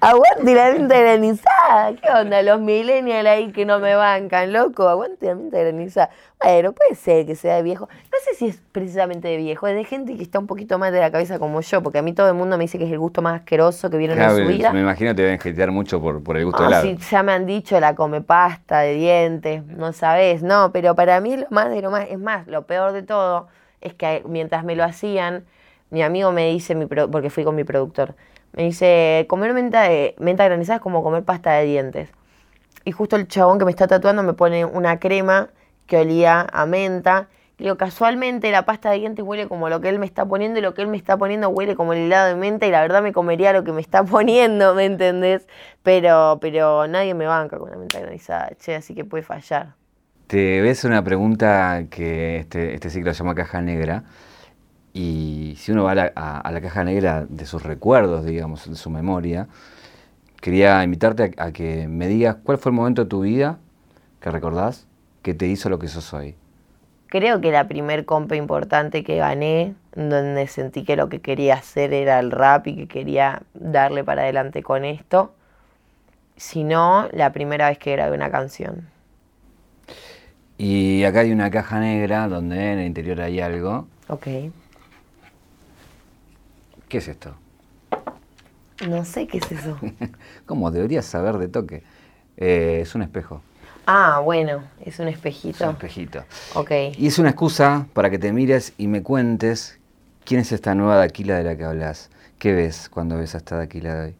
Aguante 0.00 0.54
la 0.54 0.72
menta 0.72 0.98
granizada. 0.98 1.94
¿Qué 1.94 2.08
onda? 2.10 2.42
Los 2.42 2.60
millennials 2.60 3.26
ahí 3.26 3.52
que 3.52 3.64
no 3.64 3.78
me 3.78 3.94
bancan, 3.94 4.52
loco. 4.52 4.88
Aguante 4.88 5.26
la 5.26 5.34
menta 5.34 5.58
granizada. 5.58 6.10
Bueno, 6.42 6.72
puede 6.72 6.94
ser 6.94 7.24
que 7.26 7.34
sea 7.36 7.56
de 7.56 7.62
viejo. 7.62 7.88
No 7.90 8.18
sé 8.24 8.34
si 8.36 8.46
es 8.48 8.60
precisamente 8.72 9.28
de 9.28 9.36
viejo, 9.38 9.66
es 9.66 9.74
de 9.74 9.84
gente 9.84 10.16
que 10.16 10.22
está 10.22 10.38
un 10.38 10.46
poquito 10.46 10.78
más 10.78 10.92
de 10.92 11.00
la 11.00 11.10
cabeza 11.10 11.38
como 11.38 11.60
yo, 11.62 11.82
porque 11.82 11.98
a 11.98 12.02
mí 12.02 12.12
todo 12.12 12.28
el 12.28 12.34
mundo 12.34 12.58
me 12.58 12.64
dice 12.64 12.78
que 12.78 12.84
es 12.84 12.92
el 12.92 12.98
gusto 12.98 13.22
más 13.22 13.40
asqueroso 13.40 13.88
que 13.90 13.96
vieron 13.96 14.16
Claro, 14.16 14.36
en 14.38 14.46
su 14.46 14.52
vida. 14.52 14.72
me 14.72 14.80
imagino 14.80 15.10
que 15.10 15.14
te 15.14 15.22
deben 15.22 15.40
hatear 15.40 15.70
mucho 15.70 16.00
por, 16.02 16.22
por 16.22 16.36
el 16.36 16.44
gusto 16.44 16.62
Ah, 16.62 16.66
del 16.66 16.72
helado. 16.72 16.86
sí, 16.86 16.96
ya 17.10 17.22
me 17.22 17.32
han 17.32 17.46
dicho 17.46 17.78
la 17.80 17.94
come 17.94 18.20
pasta 18.20 18.80
de 18.80 18.94
dientes, 18.94 19.64
no 19.66 19.92
sabes, 19.92 20.42
no, 20.42 20.70
pero 20.72 20.94
para 20.94 21.20
mí 21.20 21.36
lo 21.36 21.46
más 21.50 21.70
de 21.70 21.80
lo 21.80 21.90
más, 21.90 22.08
es 22.10 22.18
más, 22.18 22.46
lo 22.46 22.66
peor 22.66 22.92
de 22.92 23.02
todo 23.02 23.48
es 23.80 23.94
que 23.94 24.22
mientras 24.26 24.64
me 24.64 24.76
lo 24.76 24.84
hacían, 24.84 25.44
mi 25.90 26.02
amigo 26.02 26.32
me 26.32 26.50
dice, 26.50 26.74
mi 26.74 26.86
pro- 26.86 27.10
porque 27.10 27.30
fui 27.30 27.44
con 27.44 27.54
mi 27.56 27.64
productor, 27.64 28.14
me 28.52 28.64
dice, 28.64 29.26
comer 29.28 29.52
menta, 29.54 29.88
menta 30.18 30.44
granizada 30.44 30.76
es 30.76 30.82
como 30.82 31.02
comer 31.02 31.24
pasta 31.24 31.52
de 31.52 31.64
dientes. 31.66 32.10
Y 32.84 32.92
justo 32.92 33.16
el 33.16 33.28
chabón 33.28 33.58
que 33.58 33.64
me 33.64 33.70
está 33.70 33.86
tatuando 33.86 34.22
me 34.22 34.34
pone 34.34 34.64
una 34.64 34.98
crema 35.00 35.50
que 35.86 35.98
olía 35.98 36.46
a 36.52 36.66
menta. 36.66 37.28
Y 37.58 37.64
digo, 37.64 37.76
casualmente 37.76 38.50
la 38.50 38.64
pasta 38.66 38.90
de 38.90 38.98
dientes 38.98 39.24
huele 39.24 39.48
como 39.48 39.68
lo 39.68 39.80
que 39.80 39.88
él 39.88 39.98
me 39.98 40.06
está 40.06 40.26
poniendo 40.26 40.58
y 40.58 40.62
lo 40.62 40.74
que 40.74 40.82
él 40.82 40.88
me 40.88 40.96
está 40.96 41.16
poniendo 41.16 41.48
huele 41.50 41.76
como 41.76 41.92
el 41.92 42.00
helado 42.00 42.28
de 42.28 42.34
menta 42.36 42.66
y 42.66 42.70
la 42.70 42.80
verdad 42.82 43.02
me 43.02 43.12
comería 43.12 43.52
lo 43.52 43.64
que 43.64 43.72
me 43.72 43.80
está 43.80 44.04
poniendo, 44.06 44.74
¿me 44.74 44.86
entendés? 44.86 45.46
Pero, 45.82 46.38
pero 46.40 46.86
nadie 46.88 47.14
me 47.14 47.26
banca 47.26 47.58
con 47.58 47.70
la 47.70 47.76
menta 47.76 48.00
granizada, 48.00 48.50
che, 48.58 48.74
así 48.74 48.94
que 48.94 49.04
puede 49.04 49.22
fallar. 49.22 49.74
Te 50.26 50.60
ves 50.62 50.84
una 50.84 51.04
pregunta 51.04 51.84
que 51.90 52.38
este, 52.38 52.74
este 52.74 52.90
ciclo 52.90 53.12
se 53.12 53.18
llama 53.18 53.34
Caja 53.34 53.60
Negra. 53.60 54.04
Y 54.94 55.56
si 55.58 55.72
uno 55.72 55.84
va 55.84 55.92
a 55.92 55.96
la, 55.96 56.12
a- 56.16 56.40
a 56.40 56.52
la 56.52 56.62
caja 56.62 56.84
negra 56.84 57.26
de 57.28 57.46
sus 57.46 57.62
recuerdos, 57.64 58.24
digamos, 58.24 58.68
de 58.70 58.76
su 58.76 58.90
memoria, 58.90 59.48
quería 60.40 60.82
invitarte 60.84 61.34
a, 61.38 61.46
a 61.46 61.52
que 61.52 61.88
me 61.88 62.08
digas 62.08 62.36
cuál 62.44 62.58
fue 62.58 62.70
el 62.70 62.76
momento 62.76 63.04
de 63.04 63.08
tu 63.10 63.22
vida 63.22 63.58
que 64.20 64.30
recordás 64.30 64.86
que 65.22 65.34
te 65.34 65.46
hizo 65.46 65.68
lo 65.70 65.78
que 65.78 65.88
sos 65.88 66.12
hoy. 66.14 66.36
Creo 67.08 67.40
que 67.40 67.52
la 67.52 67.68
primer 67.68 68.04
compa 68.04 68.36
importante 68.36 69.04
que 69.04 69.16
gané, 69.16 69.74
donde 69.94 70.46
sentí 70.48 70.84
que 70.84 70.96
lo 70.96 71.08
que 71.08 71.20
quería 71.20 71.54
hacer 71.54 71.92
era 71.94 72.18
el 72.18 72.30
rap 72.30 72.66
y 72.66 72.76
que 72.76 72.88
quería 72.88 73.42
darle 73.54 74.04
para 74.04 74.22
adelante 74.22 74.62
con 74.62 74.84
esto, 74.84 75.32
si 76.36 76.64
no, 76.64 77.08
la 77.12 77.32
primera 77.32 77.68
vez 77.68 77.78
que 77.78 77.92
grabé 77.92 78.16
una 78.16 78.30
canción. 78.30 78.88
Y 80.58 81.04
acá 81.04 81.20
hay 81.20 81.32
una 81.32 81.50
caja 81.50 81.80
negra 81.80 82.28
donde 82.28 82.72
en 82.72 82.78
el 82.80 82.86
interior 82.86 83.20
hay 83.20 83.40
algo. 83.40 83.86
Ok. 84.08 84.26
¿Qué 86.94 86.98
es 86.98 87.08
esto? 87.08 87.34
No 88.88 89.04
sé 89.04 89.26
qué 89.26 89.38
es 89.38 89.50
eso. 89.50 89.76
¿Cómo? 90.46 90.70
Deberías 90.70 91.04
saber 91.04 91.38
de 91.38 91.48
toque. 91.48 91.82
Eh, 92.36 92.78
es 92.82 92.94
un 92.94 93.02
espejo. 93.02 93.42
Ah, 93.84 94.20
bueno, 94.22 94.62
es 94.78 94.78
un 94.78 94.86
Es 94.86 95.00
un 95.00 95.08
espejito. 95.08 95.70
espejito. 95.70 96.22
Ok. 96.54 96.70
Y 96.96 97.08
es 97.08 97.18
una 97.18 97.30
excusa 97.30 97.88
para 97.94 98.10
que 98.10 98.20
te 98.20 98.32
mires 98.32 98.74
y 98.78 98.86
me 98.86 99.02
cuentes 99.02 99.80
quién 100.24 100.38
es 100.38 100.52
esta 100.52 100.76
nueva 100.76 100.94
Daquila 100.94 101.34
de 101.36 101.42
la 101.42 101.56
que 101.56 101.64
hablas. 101.64 102.10
¿Qué 102.38 102.52
ves 102.52 102.88
cuando 102.88 103.18
ves 103.18 103.34
a 103.34 103.38
esta 103.38 103.56
Daquila 103.56 103.92
de 103.96 104.04
hoy? 104.10 104.16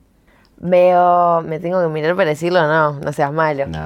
Veo, 0.56 1.42
me 1.42 1.60
tengo 1.60 1.80
que 1.80 1.86
mirar 1.86 2.16
para 2.16 2.30
decirlo, 2.30 2.60
no, 2.66 2.98
no 2.98 3.12
seas 3.12 3.32
malo. 3.32 3.68
No. 3.68 3.84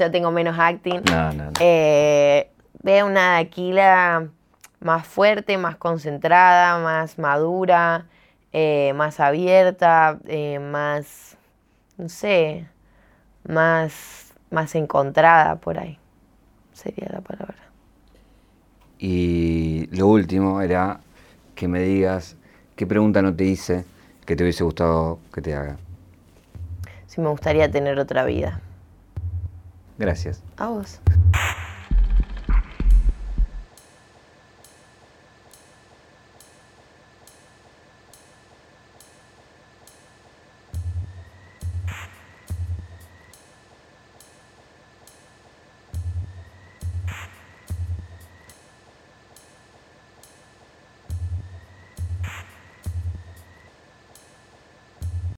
Yo 0.00 0.10
tengo 0.10 0.32
menos 0.32 0.58
acting. 0.58 1.00
No, 1.08 1.32
no, 1.32 1.44
no. 1.44 1.50
Eh, 1.60 2.50
veo 2.82 3.06
una 3.06 3.36
Aquila 3.36 4.26
más 4.80 5.06
fuerte, 5.06 5.56
más 5.58 5.76
concentrada, 5.76 6.78
más 6.80 7.18
madura, 7.20 8.06
eh, 8.52 8.92
más 8.94 9.20
abierta, 9.20 10.18
eh, 10.26 10.58
más, 10.58 11.36
no 11.98 12.08
sé, 12.08 12.66
más, 13.46 14.34
más 14.50 14.74
encontrada 14.74 15.56
por 15.56 15.78
ahí, 15.78 15.98
sería 16.72 17.08
la 17.10 17.20
palabra. 17.20 17.56
Y 18.98 19.88
lo 19.94 20.06
último 20.06 20.60
era 20.62 21.00
que 21.54 21.68
me 21.68 21.80
digas 21.80 22.36
qué 22.76 22.86
pregunta 22.86 23.22
no 23.22 23.34
te 23.34 23.44
hice 23.44 23.84
que 24.24 24.36
te 24.36 24.42
hubiese 24.42 24.64
gustado 24.64 25.18
que 25.32 25.40
te 25.40 25.54
haga. 25.54 25.76
Si 27.06 27.20
me 27.20 27.28
gustaría 27.28 27.70
tener 27.70 27.98
otra 27.98 28.24
vida. 28.24 28.60
Gracias. 29.98 30.42
A 30.56 30.68
vos. 30.68 31.00